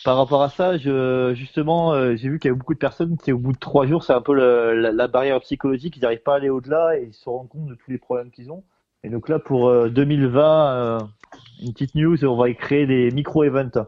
par 0.04 0.16
rapport 0.16 0.42
à 0.42 0.48
ça, 0.50 0.76
je, 0.76 1.32
justement, 1.34 1.92
euh, 1.94 2.16
j'ai 2.16 2.28
vu 2.28 2.38
qu'il 2.38 2.50
y 2.50 2.52
a 2.52 2.56
beaucoup 2.56 2.74
de 2.74 2.78
personnes 2.78 3.16
qui, 3.16 3.32
au 3.32 3.38
bout 3.38 3.52
de 3.52 3.58
trois 3.58 3.86
jours, 3.86 4.04
c'est 4.04 4.12
un 4.12 4.20
peu 4.20 4.34
le- 4.34 4.74
la, 4.74 4.92
la 4.92 5.08
barrière 5.08 5.40
psychologique, 5.40 5.96
ils 5.96 6.00
n'arrivent 6.00 6.22
pas 6.22 6.34
à 6.34 6.36
aller 6.36 6.50
au-delà 6.50 6.98
et 6.98 7.04
ils 7.04 7.14
se 7.14 7.28
rendent 7.28 7.48
compte 7.48 7.66
de 7.66 7.74
tous 7.74 7.90
les 7.90 7.98
problèmes 7.98 8.30
qu'ils 8.30 8.50
ont. 8.50 8.64
Et 9.02 9.08
donc 9.10 9.28
là, 9.28 9.38
pour 9.38 9.68
euh, 9.68 9.88
2020, 9.88 10.72
euh, 10.74 11.00
une 11.62 11.72
petite 11.72 11.94
news, 11.94 12.24
on 12.24 12.36
va 12.36 12.48
y 12.48 12.56
créer 12.56 12.86
des 12.86 13.10
micro-events 13.10 13.86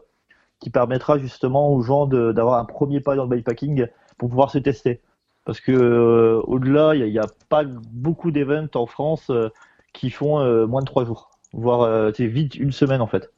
qui 0.59 0.69
permettra 0.69 1.17
justement 1.17 1.71
aux 1.71 1.81
gens 1.81 2.07
d'avoir 2.07 2.59
un 2.59 2.65
premier 2.65 2.99
pas 2.99 3.15
dans 3.15 3.23
le 3.23 3.29
bikepacking 3.29 3.87
pour 4.17 4.29
pouvoir 4.29 4.49
se 4.49 4.57
tester. 4.57 5.01
Parce 5.45 5.59
que 5.61 5.71
euh, 5.71 6.41
au-delà, 6.45 6.95
il 6.95 7.11
n'y 7.11 7.19
a, 7.19 7.23
a 7.23 7.27
pas 7.49 7.63
beaucoup 7.63 8.31
d'events 8.31 8.67
en 8.75 8.85
France 8.85 9.29
euh, 9.29 9.49
qui 9.97 10.11
font 10.11 10.39
euh, 10.39 10.67
moins 10.67 10.81
de 10.81 10.85
trois 10.85 11.05
jours, 11.05 11.31
voire 11.53 11.81
euh, 11.81 12.11
c'est 12.15 12.27
vite 12.27 12.55
une 12.55 12.71
semaine 12.71 13.01
en 13.01 13.07
fait. 13.07 13.31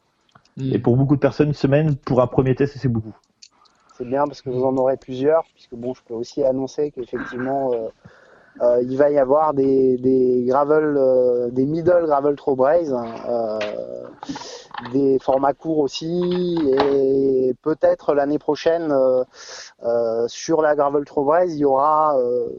Mm. 0.58 0.74
Et 0.74 0.80
pour 0.80 0.98
beaucoup 0.98 1.16
de 1.16 1.22
personnes, 1.22 1.50
une 1.50 1.54
semaine 1.54 1.96
pour 1.96 2.22
un 2.22 2.28
premier 2.28 2.54
test, 2.54 2.78
c'est 2.78 2.90
beaucoup. 2.90 3.16
C'est 3.98 4.06
bien 4.06 4.26
parce 4.26 4.42
que 4.42 4.50
vous 4.50 4.64
en 4.64 4.76
aurez 4.78 4.98
plusieurs, 4.98 5.44
puisque 5.54 5.76
bon, 5.76 5.94
je 5.94 6.02
peux 6.06 6.14
aussi 6.14 6.44
annoncer 6.44 6.92
qu'effectivement, 6.92 7.74
euh, 7.74 7.88
euh, 8.62 8.82
il 8.84 8.98
va 8.98 9.10
y 9.10 9.18
avoir 9.18 9.54
des, 9.54 9.98
des 9.98 10.46
gravel, 10.48 10.96
euh, 10.98 11.50
des 11.50 11.66
middle 11.66 12.06
gravel 12.06 12.36
throw 12.36 12.56
braze, 12.56 12.94
hein, 12.94 13.06
euh, 13.30 13.60
des 14.94 15.18
formats 15.20 15.54
courts 15.54 15.80
aussi, 15.80 16.58
et 16.66 17.54
peut-être 17.62 18.14
l'année 18.14 18.40
prochaine 18.40 18.92
euh, 18.92 19.24
euh, 19.84 20.26
sur 20.28 20.62
la 20.62 20.76
gravel 20.76 21.06
throw 21.06 21.24
braze, 21.24 21.56
il 21.56 21.60
y 21.60 21.66
aura 21.66 22.18
euh, 22.20 22.50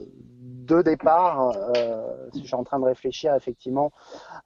deux 0.70 0.82
départs. 0.84 1.50
Euh, 1.76 2.06
je 2.34 2.46
suis 2.46 2.54
en 2.54 2.62
train 2.62 2.78
de 2.78 2.84
réfléchir 2.84 3.34
effectivement 3.34 3.90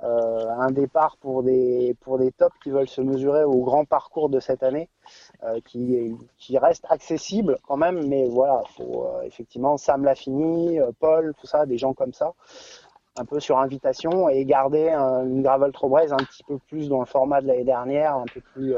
euh, 0.03 0.49
un 0.59 0.70
départ 0.70 1.18
pour 1.18 1.43
des 1.43 1.95
pour 2.01 2.18
des 2.18 2.33
tops 2.33 2.57
qui 2.62 2.70
veulent 2.70 2.89
se 2.89 3.03
mesurer 3.03 3.45
au 3.45 3.62
grand 3.62 3.85
parcours 3.85 4.31
de 4.31 4.41
cette 4.41 4.62
année 4.62 4.89
euh, 5.45 5.61
qui, 5.66 6.59
reste 6.59 6.87
accessible 6.89 7.59
quand 7.66 7.77
même, 7.77 8.07
mais 8.09 8.27
voilà, 8.29 8.62
faut 8.77 9.07
effectivement 9.25 9.77
Sam 9.77 10.05
l'a 10.05 10.14
fini, 10.14 10.81
euh, 10.81 10.93
Paul, 10.99 11.35
tout 11.39 11.47
ça, 11.47 11.66
des 11.66 11.77
gens 11.77 11.93
comme 11.93 12.14
ça, 12.14 12.33
un 13.18 13.25
peu 13.27 13.39
sur 13.39 13.59
invitation 13.59 14.29
et 14.31 14.45
garder 14.47 14.89
un- 14.91 15.25
une 15.27 15.43
gravel 15.43 15.72
throw 15.72 15.89
braze 15.89 16.12
un 16.12 16.25
petit 16.31 16.45
peu 16.45 16.59
plus 16.68 16.89
dans 16.89 17.01
le 17.01 17.07
format 17.07 17.43
de 17.43 17.49
l'année 17.49 17.64
dernière, 17.64 18.14
un 18.16 18.25
peu 18.33 18.41
plus 18.41 18.75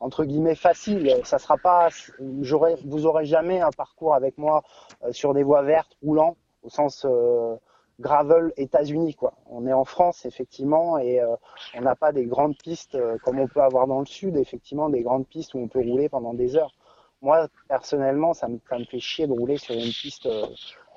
entre 0.00 0.24
guillemets 0.24 0.54
facile. 0.54 1.20
Ça 1.24 1.38
sera 1.38 1.56
pas, 1.58 1.88
vous 2.20 3.06
aurez 3.06 3.24
jamais 3.26 3.60
un 3.60 3.70
parcours 3.70 4.14
avec 4.14 4.38
moi 4.38 4.62
sur 5.10 5.34
des 5.34 5.42
voies 5.42 5.62
vertes 5.62 5.92
roulant 6.02 6.36
au 6.64 6.70
sens 6.70 7.04
euh, 7.04 7.56
gravel 8.00 8.52
États-Unis 8.56 9.14
quoi. 9.14 9.34
On 9.48 9.66
est 9.66 9.72
en 9.72 9.84
France 9.84 10.24
effectivement 10.26 10.98
et 10.98 11.20
euh, 11.20 11.36
on 11.76 11.82
n'a 11.82 11.94
pas 11.94 12.12
des 12.12 12.24
grandes 12.24 12.56
pistes 12.56 12.96
euh, 12.96 13.18
comme 13.22 13.38
on 13.38 13.46
peut 13.46 13.62
avoir 13.62 13.86
dans 13.86 14.00
le 14.00 14.06
sud, 14.06 14.36
effectivement 14.36 14.88
des 14.88 15.02
grandes 15.02 15.26
pistes 15.26 15.54
où 15.54 15.58
on 15.58 15.68
peut 15.68 15.80
rouler 15.80 16.08
pendant 16.08 16.34
des 16.34 16.56
heures. 16.56 16.74
Moi 17.22 17.46
personnellement, 17.68 18.34
ça 18.34 18.48
me, 18.48 18.58
ça 18.68 18.78
me 18.78 18.84
fait 18.84 18.98
chier 18.98 19.26
de 19.26 19.32
rouler 19.32 19.58
sur 19.58 19.74
une 19.74 19.92
piste 19.92 20.28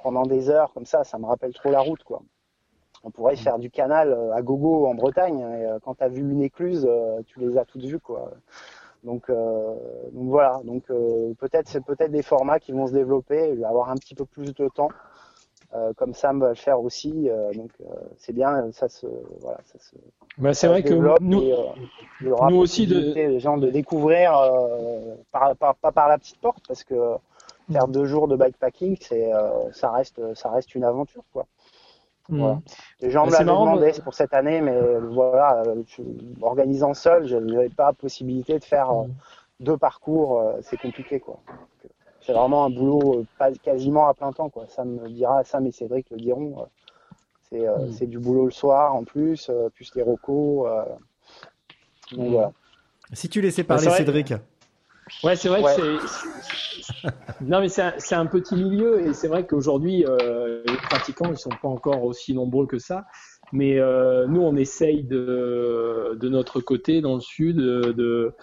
pendant 0.04 0.24
des 0.24 0.50
heures 0.50 0.74
comme 0.74 0.86
ça, 0.86 1.04
ça 1.04 1.20
me 1.20 1.26
rappelle 1.26 1.54
trop 1.54 1.70
la 1.70 1.82
route 1.82 2.04
quoi. 2.04 2.22
On 3.04 3.12
pourrait 3.12 3.36
faire 3.36 3.60
du 3.60 3.70
canal 3.70 4.18
à 4.34 4.42
gogo 4.42 4.88
en 4.88 4.96
Bretagne 4.96 5.40
et 5.40 5.78
quand 5.84 5.96
tu 5.96 6.04
as 6.04 6.10
vu 6.10 6.22
une 6.22 6.42
écluse, 6.42 6.90
tu 7.28 7.40
les 7.40 7.58
as 7.58 7.64
toutes 7.64 7.86
vues 7.86 8.00
quoi. 8.00 8.32
Donc, 9.04 9.30
donc 9.30 10.30
voilà, 10.30 10.60
donc 10.66 10.88
peut-être 10.88 11.68
c'est 11.68 11.86
peut-être 11.86 12.12
des 12.12 12.24
formats 12.24 12.60
qui 12.60 12.72
vont 12.72 12.88
se 12.88 12.94
développer, 12.94 13.64
avoir 13.64 13.92
un 13.92 13.96
petit 13.96 14.16
peu 14.16 14.26
plus 14.26 14.54
de 14.54 14.68
temps. 14.68 14.90
Euh, 15.76 15.92
comme 15.98 16.14
Sam 16.14 16.40
va 16.40 16.50
le 16.50 16.56
faire 16.56 16.80
aussi, 16.82 17.30
euh, 17.30 17.52
donc 17.54 17.72
euh, 17.82 17.94
c'est 18.18 18.32
bien, 18.32 18.72
ça 18.72 18.88
se, 18.88 19.06
voilà, 19.42 19.58
ça 19.66 19.78
se, 19.80 19.96
Bah, 20.38 20.54
c'est 20.54 20.68
vrai 20.68 20.82
que 20.82 20.94
nous, 20.94 21.42
et, 21.42 21.52
euh, 21.52 21.58
il 22.22 22.28
y 22.28 22.32
aura 22.32 22.50
nous 22.50 22.56
aussi 22.56 22.88
de- 22.88 23.14
les 23.14 23.40
gens 23.42 23.58
de 23.58 23.70
découvrir, 23.70 24.38
euh, 24.38 25.16
par, 25.30 25.54
par- 25.58 25.76
pas 25.76 25.92
par 25.92 26.08
la 26.08 26.18
petite 26.18 26.40
porte, 26.40 26.64
parce 26.70 26.86
que 26.86 26.96
faire 27.70 27.90
deux 27.90 28.06
jours 28.06 28.30
de 28.30 28.38
bikepacking, 28.38 28.96
c'est, 29.02 29.34
euh, 29.34 29.70
ça 29.74 29.92
reste, 29.92 30.22
ça 30.36 30.50
reste 30.50 30.74
une 30.74 30.86
aventure, 30.86 31.24
quoi. 31.34 31.46
Mm. 32.30 32.40
Voilà. 32.40 32.60
Les 33.02 33.10
gens 33.12 33.24
Bah, 33.24 33.28
me 33.28 33.32
l'avaient 33.34 33.44
demandé 33.46 33.92
mais- 33.98 34.04
pour 34.04 34.14
cette 34.14 34.34
année, 34.34 34.62
mais 34.62 34.72
euh, 34.72 35.02
voilà, 35.02 35.64
euh, 35.68 35.84
je- 35.86 36.02
organisant 36.42 36.94
seul, 36.94 37.28
je 37.28 37.36
n'avais 37.36 37.68
pas 37.68 37.92
possibilité 37.92 38.58
de 38.58 38.64
faire 38.64 38.90
euh, 38.92 39.04
deux 39.60 39.76
parcours, 39.78 40.40
euh, 40.40 40.54
c'est 40.62 40.78
compliqué, 40.78 41.20
quoi. 41.20 41.40
Donc, 41.46 41.58
euh, 41.86 41.88
C'est 42.28 42.34
vraiment 42.34 42.66
un 42.66 42.70
boulot 42.70 43.20
euh, 43.22 43.26
pas, 43.38 43.54
quasiment 43.54 44.10
à 44.10 44.14
plein 44.14 44.34
temps, 44.34 44.50
quoi. 44.50 44.68
Ça 44.68 44.84
me 44.84 45.08
dira, 45.08 45.46
Sam 45.46 45.66
et 45.66 45.72
Cédric 45.72 46.10
le 46.12 46.18
diront. 46.18 46.60
euh, 46.60 46.66
c'est, 47.50 47.66
euh, 47.66 47.88
Mm. 47.88 47.92
c'est 47.94 48.08
du 48.08 48.20
boulot 48.20 48.44
le 48.46 48.52
soir 48.52 48.94
en 48.94 49.06
plus, 49.06 49.50
euh, 49.50 49.70
plus 49.70 49.90
les 49.96 50.02
recos. 50.04 50.68
euh, 50.68 50.84
donc 52.12 52.28
Mm. 52.28 52.32
voilà. 52.34 52.52
Si 53.14 53.30
tu 53.30 53.40
laissais 53.40 53.64
Bah, 53.64 53.76
parler 53.76 53.84
c'est 53.84 53.90
vrai. 53.90 53.98
Cédric. 54.00 54.34
Ouais, 55.24 55.38
c'est 55.38 55.48
vrai 55.48 55.64
Ouais. 55.64 55.74
que 55.74 55.82
c'est. 56.06 57.10
Non, 57.42 57.62
mais 57.62 57.70
c'est 57.70 57.82
un, 57.82 57.94
c'est 57.98 58.16
un 58.16 58.26
petit 58.26 58.56
milieu 58.56 59.00
et 59.08 59.14
c'est 59.14 59.30
vrai 59.30 59.46
qu'aujourd'hui, 59.48 60.04
euh, 60.06 60.64
les 60.66 60.76
pratiquants, 60.76 61.32
ils 61.32 61.38
sont 61.38 61.50
pas 61.62 61.70
encore 61.70 62.04
aussi 62.04 62.34
nombreux 62.34 62.68
que 62.68 62.78
ça. 62.80 63.06
Mais 63.54 63.80
euh, 63.80 64.28
nous, 64.28 64.42
on 64.42 64.58
essaye 64.58 65.04
de, 65.06 66.18
de 66.20 66.28
notre 66.30 66.60
côté, 66.60 67.00
dans 67.00 67.16
le 67.16 67.22
sud, 67.22 67.56
de, 67.56 67.94
de, 67.94 68.34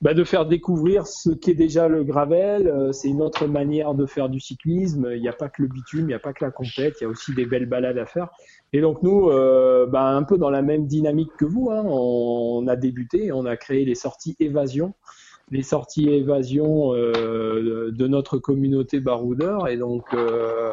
bah, 0.00 0.14
de 0.14 0.24
faire 0.24 0.46
découvrir 0.46 1.06
ce 1.06 1.30
qu'est 1.30 1.54
déjà 1.54 1.88
le 1.88 2.04
gravel. 2.04 2.68
Euh, 2.68 2.92
C'est 2.92 3.08
une 3.08 3.20
autre 3.22 3.46
manière 3.46 3.94
de 3.94 4.06
faire 4.06 4.28
du 4.28 4.40
cyclisme. 4.40 5.10
Il 5.14 5.20
n'y 5.20 5.28
a 5.28 5.32
pas 5.32 5.48
que 5.48 5.62
le 5.62 5.68
bitume, 5.68 6.00
il 6.00 6.06
n'y 6.06 6.14
a 6.14 6.18
pas 6.18 6.32
que 6.32 6.44
la 6.44 6.50
compète, 6.50 6.96
il 7.00 7.04
y 7.04 7.06
a 7.06 7.10
aussi 7.10 7.34
des 7.34 7.44
belles 7.44 7.66
balades 7.66 7.98
à 7.98 8.06
faire. 8.06 8.28
Et 8.72 8.80
donc 8.80 9.02
nous, 9.02 9.28
euh, 9.28 9.86
bah, 9.86 10.04
un 10.06 10.22
peu 10.22 10.38
dans 10.38 10.50
la 10.50 10.62
même 10.62 10.86
dynamique 10.86 11.30
que 11.38 11.44
vous, 11.44 11.70
hein, 11.70 11.82
on, 11.86 12.66
a 12.66 12.76
débuté, 12.76 13.32
on 13.32 13.44
a 13.44 13.56
créé 13.56 13.84
les 13.84 13.94
sorties 13.94 14.36
évasion. 14.40 14.94
les 15.50 15.62
sorties 15.62 16.08
évasion 16.08 16.94
euh, 16.94 17.90
de 17.90 18.06
notre 18.06 18.38
communauté 18.38 19.00
baroudeur 19.00 19.68
et 19.68 19.76
donc 19.76 20.14
euh, 20.14 20.72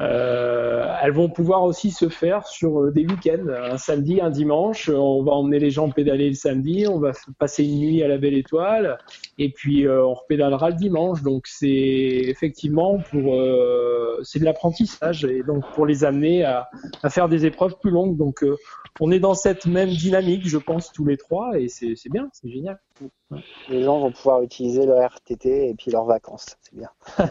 euh, 0.00 0.94
elles 1.02 1.12
vont 1.12 1.28
pouvoir 1.28 1.62
aussi 1.64 1.90
se 1.90 2.08
faire 2.08 2.46
sur 2.46 2.80
euh, 2.80 2.90
des 2.90 3.06
week-ends, 3.06 3.46
un 3.48 3.76
samedi, 3.76 4.20
un 4.20 4.30
dimanche. 4.30 4.88
On 4.88 5.22
va 5.22 5.32
emmener 5.32 5.58
les 5.58 5.70
gens 5.70 5.90
pédaler 5.90 6.28
le 6.28 6.34
samedi, 6.34 6.86
on 6.88 6.98
va 6.98 7.12
passer 7.38 7.64
une 7.64 7.80
nuit 7.80 8.02
à 8.02 8.08
la 8.08 8.16
Belle 8.16 8.34
Étoile, 8.34 8.98
et 9.38 9.50
puis 9.50 9.86
euh, 9.86 10.04
on 10.04 10.14
repédalera 10.14 10.70
le 10.70 10.76
dimanche. 10.76 11.22
Donc 11.22 11.46
c'est 11.46 11.68
effectivement 11.68 12.98
pour, 13.10 13.34
euh, 13.34 14.18
c'est 14.22 14.38
de 14.38 14.44
l'apprentissage 14.44 15.24
et 15.24 15.42
donc 15.42 15.64
pour 15.74 15.86
les 15.86 16.04
amener 16.04 16.44
à, 16.44 16.68
à 17.02 17.10
faire 17.10 17.28
des 17.28 17.44
épreuves 17.44 17.76
plus 17.78 17.90
longues. 17.90 18.16
Donc 18.16 18.44
on 19.00 19.10
est 19.10 19.20
dans 19.20 19.34
cette 19.34 19.66
même 19.66 19.90
dynamique, 19.90 20.48
je 20.48 20.58
pense, 20.58 20.92
tous 20.92 21.04
les 21.04 21.16
trois, 21.16 21.58
et 21.58 21.68
c'est 21.68 21.94
bien, 22.10 22.28
c'est 22.32 22.50
génial. 22.50 22.78
Les 23.68 23.82
gens 23.82 24.00
vont 24.00 24.12
pouvoir 24.12 24.42
utiliser 24.42 24.86
leur 24.86 25.02
RTT 25.02 25.68
et 25.68 25.74
puis 25.74 25.90
leurs 25.90 26.04
vacances. 26.04 26.56
C'est 26.62 26.76
bien. 26.76 26.90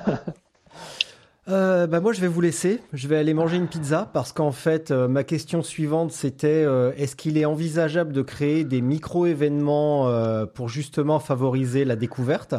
Euh, 1.49 1.87
bah 1.87 1.99
moi 1.99 2.13
je 2.13 2.21
vais 2.21 2.27
vous 2.27 2.41
laisser, 2.41 2.79
je 2.93 3.07
vais 3.07 3.17
aller 3.17 3.33
manger 3.33 3.57
une 3.57 3.67
pizza 3.67 4.07
parce 4.13 4.33
qu'en 4.33 4.51
fait 4.51 4.91
euh, 4.91 5.07
ma 5.07 5.23
question 5.23 5.63
suivante 5.63 6.11
c'était 6.11 6.47
euh, 6.47 6.91
est-ce 6.95 7.15
qu'il 7.15 7.39
est 7.39 7.45
envisageable 7.45 8.13
de 8.13 8.21
créer 8.21 8.63
des 8.63 8.81
micro-événements 8.81 10.09
euh, 10.09 10.45
pour 10.45 10.69
justement 10.69 11.17
favoriser 11.19 11.85
la 11.85 11.95
découverte? 11.95 12.53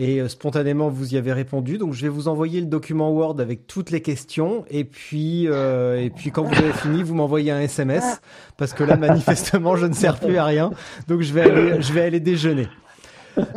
Et 0.00 0.20
euh, 0.20 0.28
spontanément 0.28 0.88
vous 0.88 1.14
y 1.14 1.16
avez 1.16 1.32
répondu. 1.32 1.78
Donc 1.78 1.92
je 1.92 2.02
vais 2.02 2.08
vous 2.08 2.26
envoyer 2.26 2.60
le 2.60 2.66
document 2.66 3.12
Word 3.12 3.36
avec 3.38 3.68
toutes 3.68 3.90
les 3.90 4.02
questions. 4.02 4.64
Et 4.70 4.82
puis 4.82 5.44
et 5.44 6.10
puis 6.16 6.32
quand 6.32 6.42
vous 6.42 6.56
avez 6.56 6.72
fini 6.72 7.04
vous 7.04 7.14
m'envoyez 7.14 7.52
un 7.52 7.60
SMS 7.60 8.20
parce 8.56 8.72
que 8.72 8.82
là 8.82 8.96
manifestement 8.96 9.76
je 9.76 9.86
ne 9.86 9.94
sers 9.94 10.18
plus 10.18 10.36
à 10.36 10.44
rien. 10.44 10.72
Donc 11.06 11.20
je 11.20 11.32
vais 11.32 11.42
aller 11.42 11.80
je 11.80 11.92
vais 11.92 12.02
aller 12.02 12.20
déjeuner. 12.20 12.66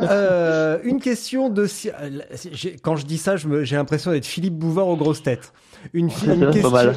Euh, 0.00 0.78
une 0.84 1.00
question 1.00 1.48
de 1.48 1.66
quand 2.82 2.96
je 2.96 3.06
dis 3.06 3.18
ça, 3.18 3.36
j'ai 3.36 3.76
l'impression 3.76 4.10
d'être 4.10 4.26
Philippe 4.26 4.54
Bouvard 4.58 4.88
aux 4.88 4.96
grosses 4.96 5.22
têtes. 5.22 5.52
Une, 5.94 6.10
fi- 6.10 6.26
une 6.26 6.40
Pas 6.40 6.52
question, 6.52 6.92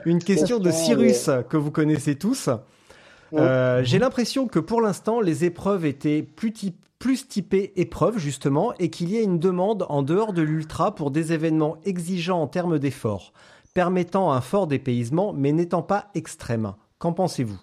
une 0.04 0.18
question 0.22 0.58
de 0.58 0.70
Cyrus 0.70 1.30
que 1.48 1.56
vous 1.56 1.70
connaissez 1.70 2.16
tous. 2.16 2.50
Euh, 3.34 3.82
j'ai 3.84 3.98
l'impression 3.98 4.46
que 4.46 4.58
pour 4.58 4.80
l'instant, 4.80 5.20
les 5.20 5.44
épreuves 5.44 5.84
étaient 5.86 6.22
plus, 6.22 6.52
type- 6.52 6.84
plus 6.98 7.28
typées 7.28 7.72
épreuves 7.76 8.18
justement, 8.18 8.72
et 8.78 8.90
qu'il 8.90 9.10
y 9.10 9.16
a 9.18 9.22
une 9.22 9.38
demande 9.38 9.86
en 9.88 10.02
dehors 10.02 10.32
de 10.32 10.42
l'ultra 10.42 10.94
pour 10.94 11.10
des 11.10 11.32
événements 11.32 11.76
exigeants 11.84 12.42
en 12.42 12.46
termes 12.46 12.78
d'efforts, 12.78 13.32
permettant 13.74 14.32
un 14.32 14.40
fort 14.40 14.66
dépaysement, 14.66 15.32
mais 15.32 15.52
n'étant 15.52 15.82
pas 15.82 16.08
extrême. 16.14 16.72
Qu'en 16.98 17.12
pensez-vous? 17.12 17.58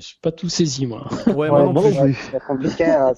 Je 0.00 0.06
suis 0.06 0.18
pas 0.20 0.32
tout 0.32 0.48
saisi 0.48 0.86
moi. 0.86 1.06
Ouais, 1.34 1.48
moi 1.48 1.62
non 1.62 1.74
plus. 1.74 1.94
non 1.94 2.02
plus. 2.02 2.28
C'est 2.30 2.44
compliqué. 2.44 2.84
hein. 2.86 3.12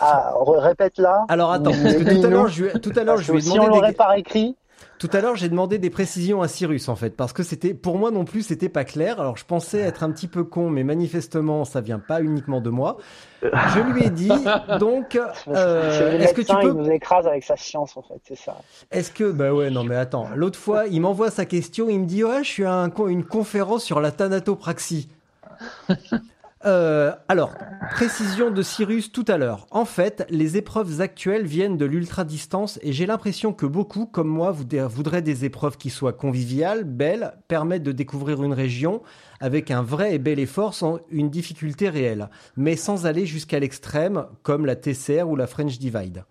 Ah, 0.00 0.32
répète 0.46 0.98
là. 0.98 1.24
Alors 1.28 1.52
attends, 1.52 1.72
parce 1.82 1.94
que 1.96 2.02
tout 2.20 2.26
à 2.26 2.30
l'heure, 2.30 2.48
je, 2.48 2.78
tout 2.78 2.92
à 2.96 3.04
l'heure, 3.04 3.18
je 3.18 3.30
lui 3.32 3.38
ai 3.38 3.42
si 3.42 3.50
on 3.50 3.54
demandé 3.54 3.76
l'aurait 3.76 3.90
des- 3.90 3.94
par 3.96 4.14
écrit, 4.14 4.56
Tout 4.98 5.10
à 5.12 5.20
l'heure, 5.20 5.36
j'ai 5.36 5.48
demandé 5.48 5.78
des 5.78 5.90
précisions 5.90 6.40
à 6.42 6.48
Cyrus 6.48 6.88
en 6.88 6.96
fait, 6.96 7.10
parce 7.10 7.32
que 7.32 7.42
c'était 7.42 7.74
pour 7.74 7.98
moi 7.98 8.10
non 8.10 8.24
plus, 8.24 8.42
c'était 8.42 8.68
pas 8.68 8.84
clair. 8.84 9.20
Alors 9.20 9.36
je 9.36 9.44
pensais 9.44 9.78
être 9.80 10.02
un 10.02 10.10
petit 10.10 10.26
peu 10.26 10.42
con, 10.44 10.70
mais 10.70 10.84
manifestement, 10.84 11.64
ça 11.64 11.80
vient 11.80 11.98
pas 11.98 12.22
uniquement 12.22 12.60
de 12.60 12.70
moi. 12.70 12.96
Je 13.42 13.80
lui 13.92 14.04
ai 14.04 14.10
dit 14.10 14.30
donc, 14.80 15.16
euh, 15.48 16.18
est-ce 16.18 16.32
que 16.34 16.40
tu 16.42 16.52
médecin, 16.52 16.58
il 16.62 16.68
peux, 16.68 16.72
nous 16.72 16.90
écrase 16.90 17.26
avec 17.26 17.44
sa 17.44 17.56
science 17.56 17.96
en 17.96 18.02
fait, 18.02 18.20
c'est 18.26 18.38
ça. 18.38 18.56
est-ce 18.90 19.10
que, 19.10 19.30
bah 19.30 19.52
ouais, 19.52 19.70
non 19.70 19.84
mais 19.84 19.96
attends. 19.96 20.28
L'autre 20.34 20.58
fois, 20.58 20.86
il 20.86 21.00
m'envoie 21.02 21.30
sa 21.30 21.44
question, 21.44 21.88
il 21.90 22.00
me 22.00 22.06
dit 22.06 22.24
ouais, 22.24 22.42
je 22.42 22.48
suis 22.48 22.64
à 22.64 22.72
un 22.74 22.90
une 23.08 23.24
conférence 23.24 23.84
sur 23.84 24.00
la 24.00 24.10
thanatopraxie. 24.12 25.08
Euh, 26.66 27.12
alors, 27.28 27.52
précision 27.90 28.50
de 28.50 28.62
Cyrus 28.62 29.12
tout 29.12 29.26
à 29.28 29.36
l'heure. 29.36 29.66
En 29.70 29.84
fait, 29.84 30.24
les 30.30 30.56
épreuves 30.56 31.02
actuelles 31.02 31.44
viennent 31.44 31.76
de 31.76 31.84
l'ultra-distance 31.84 32.78
et 32.82 32.94
j'ai 32.94 33.04
l'impression 33.04 33.52
que 33.52 33.66
beaucoup, 33.66 34.06
comme 34.06 34.28
moi, 34.28 34.50
voud- 34.50 34.74
voudraient 34.74 35.20
des 35.20 35.44
épreuves 35.44 35.76
qui 35.76 35.90
soient 35.90 36.14
conviviales, 36.14 36.84
belles, 36.84 37.34
permettent 37.48 37.82
de 37.82 37.92
découvrir 37.92 38.42
une 38.42 38.54
région 38.54 39.02
avec 39.40 39.70
un 39.70 39.82
vrai 39.82 40.14
et 40.14 40.18
bel 40.18 40.38
effort 40.38 40.72
sans 40.72 41.00
une 41.10 41.28
difficulté 41.28 41.90
réelle, 41.90 42.30
mais 42.56 42.76
sans 42.76 43.04
aller 43.04 43.26
jusqu'à 43.26 43.58
l'extrême 43.58 44.24
comme 44.42 44.64
la 44.64 44.74
TCR 44.74 45.28
ou 45.28 45.36
la 45.36 45.46
French 45.46 45.78
Divide. 45.78 46.24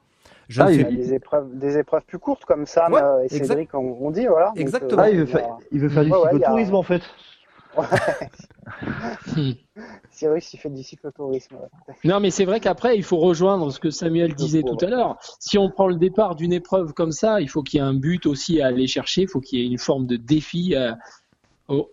Je 0.50 0.64
Ah, 0.64 0.72
il- 0.72 0.84
fais- 0.84 0.88
Il 0.94 0.98
y 0.98 1.00
a 1.04 1.06
des 1.06 1.14
épreuves, 1.14 1.48
des 1.60 1.78
épreuves 1.78 2.06
plus 2.08 2.18
courtes 2.18 2.46
comme 2.46 2.66
Sam 2.66 2.92
Ouais, 2.94 3.02
euh, 3.04 3.20
et 3.22 3.26
exact- 3.26 3.46
Cédric 3.50 3.74
ont 3.76 4.10
dit 4.10 4.26
voilà. 4.26 4.48
Donc, 4.48 4.58
Exactement. 4.60 5.04
Ah, 5.06 5.12
il 5.12 5.18
veut 5.18 5.24
a- 5.26 5.28
faire, 5.28 5.58
il 5.72 5.80
veut 5.80 5.90
faire 5.90 6.04
du 6.06 6.12
Ouais, 6.12 6.18
ouais, 6.18 6.24
il 6.24 6.40
y 6.40 6.44
a- 6.44 6.48
cyclotourisme 6.48 6.74
en 6.76 6.82
fait. 6.84 7.04
Cyrus 10.12 10.54
il 10.54 10.58
fait 10.58 10.70
du 10.70 10.84
cyclotourisme. 10.84 11.56
ouais. 11.56 11.96
Non, 12.04 12.20
mais 12.20 12.30
c'est 12.30 12.46
vrai 12.46 12.60
qu'après, 12.60 12.96
il 12.96 13.04
faut 13.04 13.18
rejoindre 13.18 13.72
ce 13.72 13.80
que 13.80 13.90
Samuel 13.90 14.36
disait 14.36 14.62
tout 14.62 14.78
à 14.86 14.90
l'heure. 14.90 15.18
Si 15.40 15.58
on 15.58 15.70
prend 15.70 15.88
le 15.88 15.96
départ 15.96 16.36
d'une 16.36 16.54
épreuve 16.54 16.94
comme 16.94 17.12
ça, 17.12 17.42
il 17.42 17.50
faut 17.50 17.64
qu'il 17.64 17.80
y 17.80 17.84
ait 17.84 17.86
un 17.86 17.94
but 17.94 18.26
aussi 18.26 18.62
à 18.62 18.68
aller 18.68 18.88
chercher. 18.88 19.24
Il 19.24 19.28
faut 19.28 19.42
qu'il 19.42 19.60
y 19.60 19.64
ait 19.64 19.68
une 19.68 19.78
forme 19.80 20.06
de 20.06 20.16
défi. 20.18 20.76
à- 20.76 20.94
au- 20.94 20.98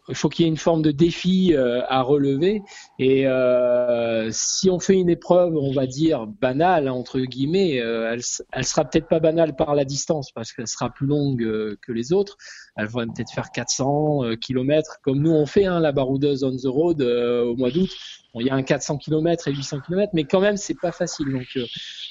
Il 0.08 0.14
faut 0.14 0.28
qu'il 0.28 0.44
y 0.44 0.48
ait 0.48 0.50
une 0.50 0.56
forme 0.56 0.82
de 0.82 0.90
défi 0.90 1.54
euh, 1.54 1.82
à 1.88 2.02
relever. 2.02 2.62
Et 2.98 3.26
euh, 3.26 4.28
si 4.32 4.70
on 4.70 4.80
fait 4.80 4.94
une 4.94 5.10
épreuve, 5.10 5.56
on 5.56 5.72
va 5.72 5.86
dire 5.86 6.26
banale 6.26 6.88
entre 6.88 7.20
guillemets, 7.20 7.80
euh, 7.80 8.12
elle, 8.12 8.20
elle 8.52 8.64
sera 8.64 8.84
peut-être 8.84 9.08
pas 9.08 9.20
banale 9.20 9.56
par 9.56 9.74
la 9.74 9.84
distance 9.84 10.32
parce 10.32 10.52
qu'elle 10.52 10.66
sera 10.66 10.90
plus 10.90 11.06
longue 11.06 11.76
que 11.80 11.92
les 11.92 12.12
autres. 12.12 12.36
Elle 12.76 12.86
va 12.86 13.04
peut-être 13.06 13.32
faire 13.32 13.50
400 13.50 14.24
euh, 14.24 14.36
kilomètres 14.36 14.98
comme 15.02 15.20
nous 15.20 15.32
on 15.32 15.46
fait 15.46 15.64
hein, 15.64 15.80
la 15.80 15.92
baroudeuse 15.92 16.44
on 16.44 16.56
the 16.56 16.66
road 16.66 17.02
au 17.02 17.56
mois 17.56 17.70
d'août. 17.70 17.90
Il 18.34 18.46
y 18.46 18.50
a 18.50 18.54
un 18.54 18.62
400 18.62 18.98
km 18.98 19.48
et 19.48 19.52
800 19.52 19.80
km, 19.80 20.12
mais 20.14 20.24
quand 20.24 20.40
même, 20.40 20.56
c'est 20.56 20.78
pas 20.78 20.92
facile. 20.92 21.32
Donc, 21.32 21.58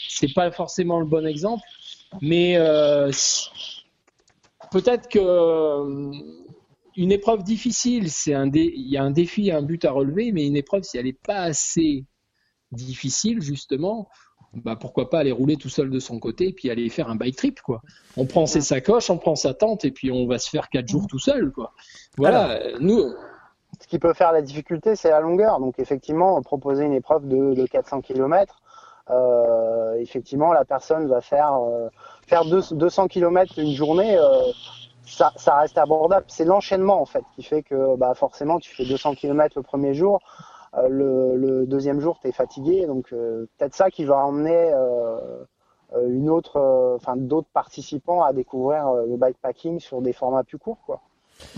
c'est 0.10 0.34
pas 0.34 0.52
forcément 0.52 1.00
le 1.00 1.06
bon 1.06 1.26
exemple. 1.26 1.64
Mais 2.22 2.58
peut-être 4.70 5.08
que 5.08 5.20
une 7.04 7.12
épreuve 7.12 7.44
difficile, 7.44 8.10
c'est 8.12 8.34
un 8.34 8.48
dé- 8.48 8.74
il 8.76 8.90
y 8.90 8.98
a 8.98 9.04
un 9.04 9.12
défi, 9.12 9.52
un 9.52 9.62
but 9.62 9.84
à 9.86 9.92
relever, 9.92 10.32
mais 10.32 10.46
une 10.46 10.56
épreuve, 10.58 10.84
si 10.84 10.98
elle 10.98 11.06
n'est 11.06 11.14
pas 11.14 11.40
assez 11.42 12.06
difficile, 12.72 13.42
justement, 13.42 14.10
bah 14.54 14.76
pourquoi 14.76 15.10
pas 15.10 15.20
aller 15.20 15.32
rouler 15.32 15.58
tout 15.58 15.70
seul 15.70 15.90
de 15.90 16.00
son 16.00 16.20
côté 16.20 16.50
et 16.50 16.54
puis 16.54 16.70
aller 16.70 16.90
faire 16.90 17.10
un 17.10 17.16
bike 17.16 17.36
trip, 17.36 17.62
quoi. 17.62 17.82
On 18.18 18.26
prend 18.26 18.46
ses 18.48 18.62
sacoches, 18.62 19.10
on 19.10 19.18
prend 19.18 19.36
sa 19.36 19.54
tente 19.54 19.86
et 19.86 19.92
puis 19.92 20.12
on 20.12 20.28
va 20.28 20.40
se 20.40 20.50
faire 20.50 20.70
quatre 20.70 20.88
jours 20.88 21.08
tout 21.08 21.20
seul, 21.20 21.52
quoi. 21.52 21.74
Voilà. 22.18 22.52
euh, 22.52 22.78
Nous, 22.80 23.14
Ce 23.82 23.88
qui 23.88 24.00
peut 24.00 24.14
faire 24.14 24.32
la 24.32 24.42
difficulté, 24.42 24.96
c'est 24.96 25.10
la 25.10 25.20
longueur. 25.22 25.60
Donc 25.60 25.80
effectivement, 25.80 26.42
proposer 26.42 26.84
une 26.86 26.94
épreuve 26.94 27.28
de, 27.28 27.54
de 27.54 27.66
400 27.66 28.02
km, 28.02 28.60
euh, 29.10 29.96
effectivement, 30.00 30.52
la 30.54 30.66
personne 30.66 31.08
va 31.08 31.22
faire 31.22 31.54
euh, 31.54 31.88
faire 32.28 32.46
deux- 32.46 32.64
200 32.72 33.08
km 33.08 33.58
une 33.58 33.74
journée. 33.74 34.18
euh, 34.18 34.52
ça, 35.10 35.34
ça 35.36 35.58
reste 35.58 35.78
abordable. 35.78 36.26
C'est 36.28 36.46
l'enchaînement 36.46 37.02
en 37.02 37.06
fait 37.06 37.24
qui 37.36 37.44
fait 37.44 37.64
que 37.64 37.96
bah, 37.96 38.14
forcément 38.14 38.60
tu 38.60 38.74
fais 38.74 38.86
200 38.86 39.16
km 39.16 39.58
le 39.58 39.64
premier 39.64 39.94
jour, 39.94 40.22
euh, 40.78 40.88
le, 40.88 41.36
le 41.36 41.66
deuxième 41.66 42.00
jour 42.00 42.20
tu 42.22 42.28
es 42.28 42.32
fatigué, 42.32 42.86
donc 42.86 43.12
euh, 43.12 43.48
peut-être 43.58 43.74
ça 43.76 43.90
qui 43.90 44.06
va 44.06 44.18
emmener 44.18 44.72
euh, 44.74 45.44
une 46.08 46.30
autre, 46.30 46.96
enfin 46.96 47.16
d'autres 47.16 47.50
participants 47.52 48.22
à 48.24 48.34
découvrir 48.34 48.92
le 48.92 49.18
bikepacking 49.18 49.80
sur 49.80 50.02
des 50.02 50.14
formats 50.14 50.44
plus 50.44 50.60
courts 50.60 50.82
quoi. 50.86 51.02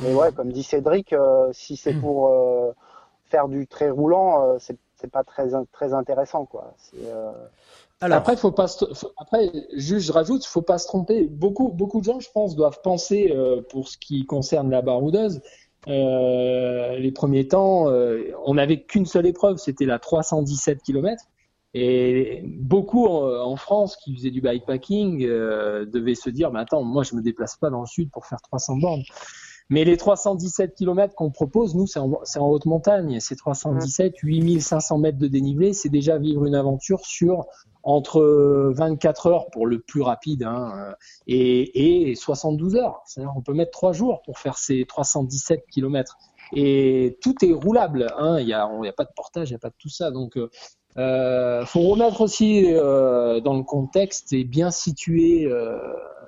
Mais 0.02 0.14
ouais, 0.14 0.32
comme 0.32 0.52
dit 0.52 0.64
Cédric, 0.64 1.14
si 1.52 1.76
c'est 1.76 1.94
pour 1.94 2.28
euh, 2.28 2.72
faire 3.26 3.48
du 3.48 3.68
très 3.68 3.90
roulant, 3.90 4.58
c'est 4.60 5.12
pas 5.12 5.24
très 5.24 5.50
très 5.74 5.94
intéressant 5.94 6.46
quoi. 6.46 6.74
C'est, 6.78 7.12
Après, 8.16 8.36
faut 8.36 8.52
pas. 8.52 8.68
se- 8.68 8.86
après, 9.18 9.52
juste, 9.74 10.08
je 10.08 10.12
rajoute, 10.12 10.46
faut 10.46 10.62
pas 10.62 10.78
se 10.80 10.88
tromper. 10.88 11.28
Beaucoup, 11.28 11.70
beaucoup 11.70 12.00
de 12.00 12.06
gens, 12.06 12.20
je 12.20 12.30
pense, 12.34 12.56
doivent 12.56 12.82
penser 12.84 13.32
euh, 13.36 13.62
pour 13.70 13.88
ce 13.88 13.98
qui 13.98 14.26
concerne 14.26 14.70
la 14.72 14.82
baroudeuse. 14.82 15.42
Euh, 15.88 16.98
les 16.98 17.12
premiers 17.12 17.48
temps, 17.48 17.90
euh, 17.90 18.32
on 18.46 18.56
n'avait 18.56 18.82
qu'une 18.84 19.06
seule 19.06 19.26
épreuve, 19.28 19.58
c'était 19.58 19.86
la 19.86 20.00
317 20.00 20.82
km. 20.84 21.24
Et 21.74 22.44
beaucoup 22.46 23.06
en, 23.06 23.46
en 23.46 23.56
France 23.56 23.96
qui 23.96 24.14
faisaient 24.16 24.30
du 24.32 24.42
bikepacking 24.42 25.24
euh, 25.26 25.86
devaient 25.86 26.16
se 26.16 26.30
dire, 26.30 26.52
mais 26.52 26.60
attends, 26.60 26.84
moi 26.84 27.04
je 27.04 27.16
me 27.16 27.22
déplace 27.22 27.56
pas 27.56 27.70
dans 27.70 27.80
le 27.80 27.86
sud 27.86 28.12
pour 28.12 28.26
faire 28.26 28.42
300 28.42 28.78
bornes. 28.78 29.04
Mais 29.70 29.86
les 29.86 29.96
317 29.96 30.76
km 30.76 31.16
qu'on 31.16 31.32
propose, 31.32 31.76
nous, 31.76 31.88
c'est 31.88 32.00
en, 32.00 32.12
en 32.12 32.48
haute 32.50 32.66
montagne. 32.66 33.20
C'est 33.22 33.36
317, 33.38 34.16
8500 34.22 34.98
mètres 34.98 35.18
de 35.18 35.28
dénivelé. 35.28 35.72
C'est 35.72 35.88
déjà 35.90 36.18
vivre 36.18 36.44
une 36.46 36.56
aventure 36.56 37.06
sur 37.06 37.46
entre 37.84 38.22
24 38.76 39.28
heures 39.28 39.50
pour 39.52 39.66
le 39.68 39.80
plus 39.80 40.02
rapide 40.02 40.44
hein, 40.44 40.72
euh, 40.78 40.94
et, 41.28 42.12
et 42.12 42.16
72 42.16 42.76
heures. 42.76 43.02
C'est-à-dire 43.06 43.34
on 43.36 43.42
peut 43.42 43.54
mettre 43.54 43.72
trois 43.72 43.94
jours 43.94 44.22
pour 44.24 44.40
faire 44.40 44.58
ces 44.58 44.86
317 44.86 45.66
km. 45.72 46.18
Et 46.54 47.18
tout 47.22 47.36
est 47.46 47.54
roulable. 47.54 48.08
hein. 48.18 48.40
Il 48.40 48.46
n'y 48.46 48.54
a, 48.54 48.66
a 48.66 48.94
pas 48.96 49.06
de 49.06 49.12
portage, 49.16 49.50
il 49.50 49.54
n'y 49.54 49.56
a 49.56 49.60
pas 49.60 49.70
de 49.70 49.76
tout 49.80 49.90
ça. 49.90 50.12
Donc, 50.12 50.38
euh, 50.38 50.50
euh, 50.98 51.66
faut 51.66 51.82
remettre 51.82 52.20
aussi 52.22 52.66
euh, 52.74 53.40
dans 53.40 53.56
le 53.56 53.64
contexte 53.64 54.34
et 54.34 54.44
bien 54.44 54.72
situer 54.72 55.46
euh, 55.46 55.78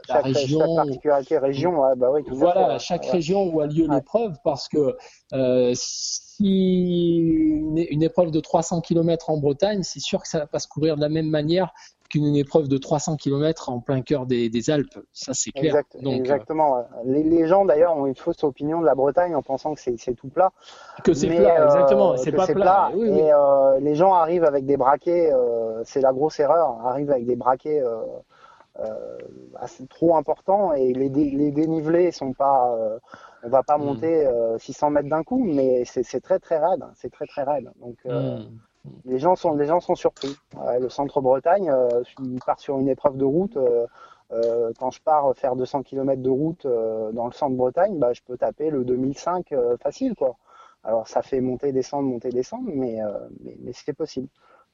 chaque, 0.08 0.24
région. 0.26 0.60
chaque 0.60 0.76
particularité 0.76 1.38
région, 1.38 1.82
bah 1.98 2.10
oui, 2.12 2.24
tout 2.24 2.34
à 2.34 2.38
Voilà, 2.38 2.74
fait, 2.74 2.80
chaque 2.86 3.04
Ouais. 3.04 3.12
région 3.12 3.44
où 3.54 3.62
a 3.62 3.68
lieu 3.68 3.88
Ouais. 3.88 3.96
l'épreuve, 3.96 4.34
parce 4.44 4.68
que 4.68 4.96
euh, 5.34 5.72
si 5.76 6.48
une, 6.48 7.78
une 7.90 8.04
épreuve 8.04 8.32
de 8.32 8.40
300 8.40 8.82
km 8.82 9.30
en 9.30 9.38
Bretagne, 9.38 9.84
c'est 9.84 10.00
sûr 10.00 10.22
que 10.22 10.28
ça 10.28 10.40
va 10.40 10.48
pas 10.48 10.60
se 10.60 10.68
courir 10.68 10.96
de 10.96 11.02
la 11.02 11.10
même 11.10 11.30
manière 11.30 11.74
qu'une 12.10 12.36
épreuve 12.36 12.68
de 12.68 12.78
300 12.78 13.16
km 13.18 13.70
en 13.70 13.80
plein 13.80 14.02
cœur 14.02 14.26
des, 14.28 14.50
des 14.50 14.70
Alpes. 14.70 15.00
Ça, 15.14 15.34
c'est 15.34 15.52
clair. 15.52 15.76
Exact- 15.76 15.98
Donc, 16.04 16.14
exactement. 16.14 16.86
Les, 17.06 17.24
les 17.24 17.48
gens 17.48 17.66
d'ailleurs 17.66 17.98
ont 17.98 18.06
une 18.06 18.16
fausse 18.16 18.44
opinion 18.44 18.82
de 18.82 18.86
la 18.86 18.94
Bretagne 18.94 19.36
en 19.36 19.42
pensant 19.42 19.74
que 19.74 19.80
c'est 19.82 20.14
tout 20.14 20.28
plat. 20.28 20.52
euh, 21.00 21.02
que 21.04 21.14
c'est 21.14 21.28
plat, 21.28 21.62
euh, 21.62 21.66
exactement. 21.66 22.18
C'est 22.18 22.32
pas 22.32 22.46
plat. 22.48 22.92
Oui, 22.94 23.10
oui. 23.10 23.20
Et 23.20 23.32
euh, 23.34 23.80
les 23.80 23.96
gens 23.96 24.14
arrivent 24.14 24.44
avec 24.44 24.66
des 24.66 24.78
braquets, 24.78 25.32
euh, 25.34 25.82
c'est 25.86 26.02
la 26.02 26.14
grosse 26.14 26.40
erreur, 26.40 26.78
arrivent 26.86 27.10
avec 27.10 27.26
des 27.26 27.36
braquets 27.36 27.80
euh, 27.80 27.96
euh, 27.96 28.06
assez 29.60 29.86
trop 29.88 30.16
importants 30.16 30.74
et 30.74 30.94
les, 30.94 31.10
dé- 31.10 31.32
les 31.32 31.52
dénivelés 31.52 32.12
sont 32.12 32.34
pas. 32.34 32.76
euh, 32.76 33.00
on 33.44 33.50
va 33.50 33.64
pas 33.64 33.78
Mm. 33.78 33.84
monter 33.86 34.26
euh, 34.26 34.58
600 34.58 34.90
mètres 34.90 35.10
d'un 35.10 35.24
coup, 35.24 35.44
mais 35.44 35.84
c'est 35.86 36.22
très 36.22 36.40
très 36.40 36.58
raide. 36.60 36.84
C'est 36.96 37.12
très 37.12 37.26
très 37.28 37.44
raide. 37.44 37.72
Donc 37.82 37.98
euh, 38.06 38.38
Mm. 38.86 39.04
les 39.06 39.20
gens 39.20 39.36
sont 39.36 39.54
les 39.56 39.66
gens 39.66 39.80
sont 39.80 39.96
surpris. 39.96 40.38
Le 40.80 40.90
centre 40.90 41.22
Bretagne, 41.22 41.70
euh, 41.70 42.04
il 42.20 42.42
part 42.42 42.60
sur 42.60 42.80
une 42.80 42.90
épreuve 42.90 43.18
de 43.18 43.26
route. 43.26 43.58
euh, 43.58 43.86
euh, 44.32 44.72
quand 44.80 44.90
je 44.92 45.02
pars 45.02 45.36
faire 45.36 45.56
200 45.56 45.84
km 45.84 46.22
de 46.22 46.30
route 46.30 46.66
euh, 46.66 47.12
dans 47.12 47.28
le 47.28 47.34
centre 47.34 47.56
Bretagne, 47.56 48.00
bah, 48.00 48.14
je 48.14 48.22
peux 48.26 48.38
taper 48.38 48.70
le 48.72 48.84
2005 48.84 49.52
euh, 49.52 49.78
facile 49.78 50.16
quoi. 50.16 50.38
Alors 50.84 51.08
ça 51.08 51.22
fait 51.22 51.42
monter 51.42 51.72
descendre 51.72 52.10
monter 52.10 52.30
descendre, 52.30 52.70
mais 52.74 53.02
euh, 53.04 53.12
mais, 53.44 53.56
mais 53.62 53.72
c'est 53.74 53.94
possible. 53.94 54.28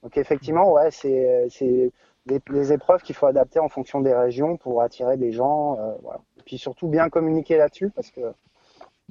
Donc 0.03 0.17
effectivement 0.17 0.71
ouais 0.73 0.91
c'est 0.91 1.91
des 2.25 2.73
épreuves 2.73 3.01
qu'il 3.01 3.15
faut 3.15 3.25
adapter 3.25 3.59
en 3.59 3.69
fonction 3.69 4.01
des 4.01 4.13
régions 4.13 4.57
pour 4.57 4.81
attirer 4.81 5.17
des 5.17 5.31
gens. 5.31 5.77
euh, 5.79 5.93
voilà. 6.03 6.19
Et 6.37 6.43
puis 6.43 6.57
surtout 6.57 6.87
bien 6.87 7.09
communiquer 7.09 7.57
là-dessus 7.57 7.89
parce 7.89 8.11
que 8.11 8.21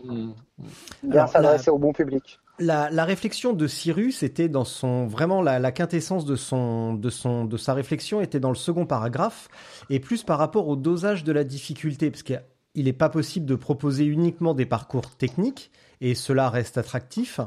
Mm. 0.05 0.31
bien 1.03 1.27
s'adresser 1.27 1.71
au 1.71 1.79
bon 1.79 1.93
public. 1.93 2.39
La, 2.61 2.91
la 2.91 3.05
réflexion 3.05 3.53
de 3.53 3.67
Cyrus 3.67 4.23
était 4.23 4.49
dans 4.49 4.65
son 4.65 5.07
vraiment 5.07 5.43
la, 5.43 5.59
la 5.59 5.71
quintessence 5.71 6.25
de 6.25 6.35
son 6.35 6.95
de 6.95 7.09
son 7.11 7.45
de 7.45 7.57
sa 7.57 7.73
réflexion 7.75 8.21
était 8.21 8.41
dans 8.41 8.49
le 8.49 8.57
second 8.57 8.85
paragraphe 8.85 9.49
et 9.91 10.01
plus 10.01 10.25
par 10.25 10.39
rapport 10.39 10.67
au 10.69 10.75
dosage 10.77 11.23
de 11.23 11.33
la 11.33 11.45
difficulté 11.45 12.11
parce 12.11 12.25
qu'il 12.25 12.43
n'est 12.77 12.93
pas 12.93 13.09
possible 13.09 13.47
de 13.47 13.55
proposer 13.55 14.05
uniquement 14.05 14.55
des 14.55 14.67
parcours 14.67 15.17
techniques 15.17 15.71
et 16.01 16.15
cela 16.15 16.51
reste 16.51 16.79
attractif. 16.79 17.41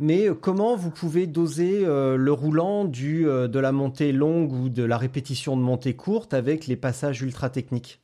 Mais 0.00 0.28
comment 0.40 0.76
vous 0.76 0.90
pouvez 0.90 1.26
doser 1.26 1.84
euh, 1.84 2.16
le 2.16 2.32
roulant 2.32 2.90
euh, 3.02 3.48
de 3.48 3.58
la 3.58 3.70
montée 3.70 4.12
longue 4.12 4.50
ou 4.50 4.70
de 4.70 4.82
la 4.82 4.96
répétition 4.96 5.58
de 5.58 5.62
montée 5.62 5.94
courte 5.94 6.32
avec 6.32 6.66
les 6.66 6.76
passages 6.76 7.20
ultra 7.20 7.50
techniques? 7.50 8.00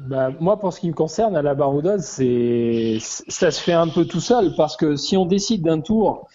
Bah, 0.00 0.30
moi, 0.40 0.58
pour 0.58 0.72
ce 0.72 0.80
qui 0.80 0.88
me 0.88 0.94
concerne, 0.94 1.36
à 1.36 1.42
la 1.42 1.54
baroudeuse, 1.54 2.02
c'est, 2.02 2.98
ça 3.00 3.50
se 3.52 3.62
fait 3.62 3.72
un 3.72 3.88
peu 3.88 4.04
tout 4.04 4.20
seul 4.20 4.52
parce 4.56 4.76
que 4.76 4.96
si 4.96 5.16
on 5.16 5.24
décide 5.24 5.62
d'un 5.62 5.80
tour, 5.80 6.28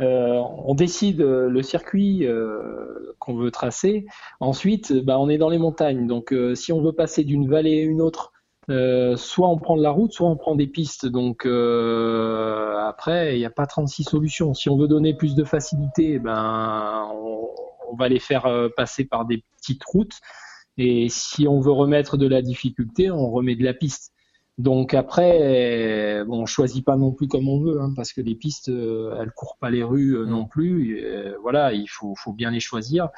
euh, 0.00 0.42
on 0.64 0.74
décide 0.74 1.20
euh, 1.20 1.48
le 1.48 1.62
circuit 1.62 2.26
euh, 2.26 3.14
qu'on 3.20 3.36
veut 3.36 3.52
tracer. 3.52 4.06
Ensuite, 4.40 4.92
bah, 4.92 5.18
on 5.20 5.28
est 5.28 5.38
dans 5.38 5.48
les 5.48 5.58
montagnes. 5.58 6.06
Donc, 6.08 6.32
euh, 6.32 6.56
si 6.56 6.72
on 6.72 6.82
veut 6.82 6.92
passer 6.92 7.22
d'une 7.22 7.48
vallée 7.48 7.80
à 7.80 7.84
une 7.84 8.02
autre, 8.02 8.32
euh, 8.68 9.16
soit 9.16 9.48
on 9.48 9.58
prend 9.58 9.76
de 9.76 9.82
la 9.82 9.90
route, 9.90 10.12
soit 10.12 10.28
on 10.28 10.36
prend 10.36 10.56
des 10.56 10.66
pistes. 10.66 11.06
Donc, 11.06 11.46
euh, 11.46 12.76
après, 12.78 13.36
il 13.36 13.38
n'y 13.38 13.44
a 13.44 13.50
pas 13.50 13.66
36 13.66 14.04
solutions. 14.04 14.54
Si 14.54 14.68
on 14.68 14.76
veut 14.76 14.88
donner 14.88 15.14
plus 15.14 15.34
de 15.34 15.44
facilité, 15.44 16.18
ben, 16.18 17.08
on, 17.14 17.96
va 17.96 18.08
les 18.08 18.18
faire 18.18 18.46
euh, 18.46 18.68
passer 18.76 19.04
par 19.04 19.24
des 19.24 19.44
petites 19.56 19.84
routes. 19.84 20.18
Et 20.76 21.08
si 21.08 21.48
on 21.48 21.60
veut 21.60 21.72
remettre 21.72 22.16
de 22.16 22.26
la 22.26 22.42
difficulté, 22.42 23.10
on 23.10 23.30
remet 23.30 23.54
de 23.56 23.64
la 23.64 23.72
piste. 23.72 24.12
Donc 24.58 24.94
après, 24.94 26.24
bon, 26.26 26.42
on 26.42 26.46
choisit 26.46 26.82
pas 26.84 26.96
non 26.96 27.12
plus 27.12 27.28
comme 27.28 27.46
on 27.46 27.60
veut, 27.60 27.78
hein, 27.80 27.92
parce 27.94 28.14
que 28.14 28.22
les 28.22 28.34
pistes, 28.34 28.70
euh, 28.70 29.14
elles 29.20 29.30
courent 29.32 29.58
pas 29.60 29.68
les 29.68 29.82
rues 29.82 30.16
euh, 30.16 30.24
non 30.24 30.46
plus. 30.46 30.98
Euh, 31.04 31.34
voilà, 31.42 31.74
il 31.74 31.86
faut, 31.88 32.14
faut 32.16 32.32
bien 32.32 32.50
les 32.50 32.60
choisir. 32.60 33.10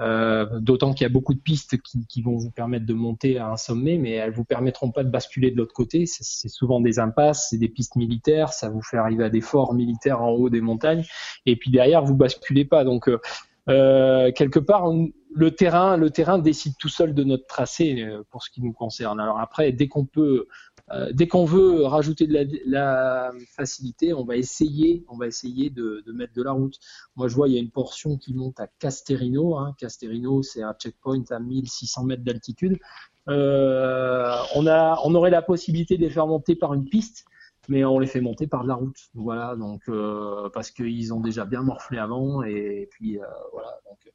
Euh, 0.00 0.60
D'autant 0.60 0.92
qu'il 0.92 1.04
y 1.04 1.06
a 1.06 1.12
beaucoup 1.12 1.32
de 1.32 1.38
pistes 1.40 1.80
qui, 1.80 2.06
qui 2.06 2.20
vont 2.20 2.36
vous 2.36 2.50
permettre 2.50 2.84
de 2.84 2.92
monter 2.92 3.38
à 3.38 3.48
un 3.50 3.56
sommet, 3.56 3.96
mais 3.96 4.10
elles 4.12 4.32
vous 4.32 4.44
permettront 4.44 4.90
pas 4.90 5.02
de 5.02 5.08
basculer 5.10 5.50
de 5.50 5.56
l'autre 5.56 5.74
côté. 5.74 6.04
C'est 6.06 6.48
souvent 6.50 6.80
des 6.80 6.98
impasses, 6.98 7.48
c'est 7.48 7.58
des 7.58 7.68
pistes 7.70 7.96
militaires, 7.96 8.52
ça 8.52 8.68
vous 8.68 8.82
fait 8.82 8.98
arriver 8.98 9.24
à 9.24 9.30
des 9.30 9.40
forts 9.40 9.72
militaires 9.72 10.20
en 10.22 10.30
haut 10.30 10.50
des 10.50 10.60
montagnes, 10.60 11.04
et 11.46 11.56
puis 11.56 11.70
derrière 11.70 12.04
vous 12.04 12.16
basculez 12.16 12.64
pas. 12.66 12.84
Donc 12.84 13.08
euh, 13.08 13.18
euh, 13.68 14.30
quelque 14.32 14.58
part, 14.58 14.84
on- 14.90 15.08
le 15.34 15.50
terrain, 15.50 15.96
le 15.96 16.10
terrain 16.10 16.38
décide 16.38 16.74
tout 16.78 16.88
seul 16.88 17.14
de 17.14 17.24
notre 17.24 17.46
tracé 17.46 18.02
euh, 18.02 18.22
pour 18.30 18.42
ce 18.42 18.50
qui 18.50 18.62
nous 18.62 18.72
concerne. 18.72 19.20
Alors 19.20 19.38
après, 19.38 19.72
dès 19.72 19.88
qu'on 19.88 20.04
peut, 20.04 20.46
euh, 20.90 21.12
dès 21.12 21.28
qu'on 21.28 21.44
veut 21.44 21.84
rajouter 21.84 22.26
de 22.26 22.34
la, 22.34 22.44
la 22.66 23.32
facilité, 23.56 24.12
on 24.14 24.24
va 24.24 24.36
essayer, 24.36 25.04
on 25.08 25.16
va 25.16 25.26
essayer 25.26 25.70
de, 25.70 26.02
de 26.06 26.12
mettre 26.12 26.32
de 26.34 26.42
la 26.42 26.52
route. 26.52 26.78
Moi, 27.16 27.28
je 27.28 27.34
vois, 27.34 27.48
il 27.48 27.54
y 27.54 27.56
a 27.56 27.60
une 27.60 27.70
portion 27.70 28.16
qui 28.16 28.34
monte 28.34 28.60
à 28.60 28.66
Casterino. 28.78 29.56
Hein. 29.56 29.74
Casterino, 29.78 30.42
c'est 30.42 30.62
un 30.62 30.74
checkpoint 30.74 31.24
à 31.30 31.38
1600 31.38 32.04
mètres 32.04 32.24
d'altitude. 32.24 32.78
Euh, 33.28 34.36
on 34.54 34.66
a, 34.66 34.98
on 35.04 35.14
aurait 35.14 35.30
la 35.30 35.42
possibilité 35.42 35.96
de 35.96 36.02
les 36.02 36.10
faire 36.10 36.26
monter 36.26 36.56
par 36.56 36.74
une 36.74 36.88
piste 36.88 37.24
mais 37.68 37.84
on 37.84 37.98
les 37.98 38.06
fait 38.06 38.20
monter 38.20 38.46
par 38.46 38.64
de 38.64 38.68
la 38.68 38.74
route. 38.74 38.98
Voilà, 39.14 39.54
donc 39.56 39.82
euh, 39.88 40.48
parce 40.50 40.70
qu'ils 40.70 41.14
ont 41.14 41.20
déjà 41.20 41.44
bien 41.44 41.62
morflé 41.62 41.98
avant 41.98 42.42
et 42.42 42.88
puis 42.90 43.18
euh, 43.18 43.24
voilà. 43.52 43.78
Donc 43.88 44.12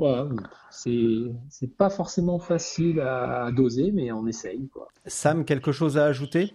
voilà, 0.00 0.28
c'est 0.70 1.30
c'est 1.50 1.76
pas 1.76 1.90
forcément 1.90 2.38
facile 2.38 3.00
à, 3.00 3.50
doser, 3.52 3.90
mais 3.92 4.10
on 4.12 4.26
essaye 4.26 4.68
quoi. 4.68 4.88
Sam, 5.06 5.44
quelque 5.44 5.72
chose 5.72 5.98
à 5.98 6.06
ajouter? 6.06 6.52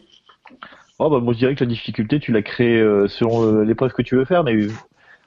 Oh 0.98 1.10
bah 1.10 1.20
moi 1.20 1.34
je 1.34 1.40
dirais 1.40 1.56
que 1.56 1.64
la 1.64 1.70
difficulté 1.70 2.20
tu 2.20 2.32
la 2.32 2.42
crées 2.42 2.80
euh, 2.80 3.08
selon 3.08 3.44
euh, 3.44 3.64
l'épreuve 3.64 3.94
que 3.94 4.02
tu 4.02 4.16
veux 4.16 4.26
faire, 4.26 4.44
mais 4.44 4.68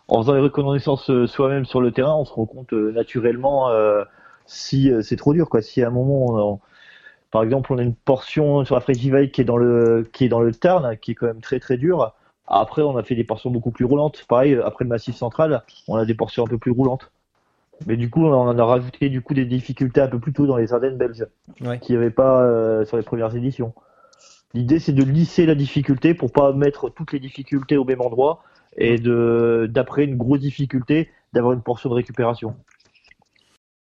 en 0.08 0.22
faisant 0.22 0.34
les 0.34 0.40
reconnaissances 0.40 1.10
euh, 1.10 1.26
soi-même 1.28 1.64
sur 1.64 1.80
le 1.80 1.92
terrain, 1.92 2.14
on 2.14 2.24
se 2.24 2.32
rend 2.32 2.46
compte 2.46 2.72
euh, 2.72 2.90
naturellement 2.92 3.68
euh, 3.70 4.02
si 4.46 4.90
euh, 4.90 5.02
c'est 5.02 5.16
trop 5.16 5.32
dur 5.32 5.48
quoi. 5.48 5.62
Si 5.62 5.82
à 5.82 5.88
un 5.88 5.90
moment, 5.90 6.26
on- 6.26 6.52
on- 6.54 6.60
par 7.30 7.42
exemple, 7.42 7.72
on 7.72 7.78
a 7.78 7.82
une 7.82 7.94
portion 7.94 8.64
sur 8.64 8.74
la 8.74 8.80
Frégivale 8.80 9.30
qui 9.30 9.42
est 9.42 9.44
dans 9.44 9.58
le 9.58 10.08
qui 10.12 10.24
est 10.24 10.28
dans 10.28 10.40
le 10.40 10.52
Tarn, 10.52 10.96
qui 10.98 11.12
est 11.12 11.14
quand 11.14 11.26
même 11.26 11.40
très 11.42 11.60
très 11.60 11.76
dur. 11.76 12.14
Après, 12.46 12.82
on 12.82 12.96
a 12.96 13.02
fait 13.02 13.14
des 13.14 13.24
portions 13.24 13.50
beaucoup 13.50 13.70
plus 13.70 13.84
roulantes. 13.84 14.24
Pareil, 14.28 14.54
euh, 14.54 14.66
après 14.66 14.84
le 14.84 14.88
Massif 14.88 15.14
Central, 15.16 15.62
on 15.88 15.96
a 15.96 16.06
des 16.06 16.14
portions 16.14 16.44
un 16.44 16.48
peu 16.48 16.58
plus 16.58 16.72
roulantes. 16.72 17.12
Mais 17.86 17.96
du 17.96 18.10
coup, 18.10 18.24
on 18.24 18.32
en 18.32 18.58
a 18.58 18.64
rajouté 18.64 19.08
du 19.08 19.22
coup 19.22 19.34
des 19.34 19.44
difficultés 19.44 20.00
un 20.00 20.08
peu 20.08 20.18
plus 20.18 20.32
tôt 20.32 20.46
dans 20.46 20.56
les 20.56 20.72
Ardennes 20.72 20.96
belges, 20.96 21.26
Ouais. 21.60 21.78
qu'il 21.78 21.94
n'y 21.96 22.02
avait 22.02 22.10
pas 22.10 22.42
euh, 22.42 22.84
sur 22.84 22.96
les 22.96 23.02
premières 23.02 23.34
éditions. 23.34 23.72
L'idée, 24.54 24.78
c'est 24.78 24.92
de 24.92 25.04
lisser 25.04 25.46
la 25.46 25.54
difficulté 25.54 26.14
pour 26.14 26.32
pas 26.32 26.52
mettre 26.52 26.90
toutes 26.90 27.12
les 27.12 27.20
difficultés 27.20 27.76
au 27.76 27.84
même 27.84 28.00
endroit 28.00 28.42
et 28.76 28.98
de 28.98 29.68
d'après 29.70 30.04
une 30.04 30.16
grosse 30.16 30.40
difficulté 30.40 31.10
d'avoir 31.32 31.52
une 31.52 31.62
portion 31.62 31.90
de 31.90 31.94
récupération. 31.94 32.54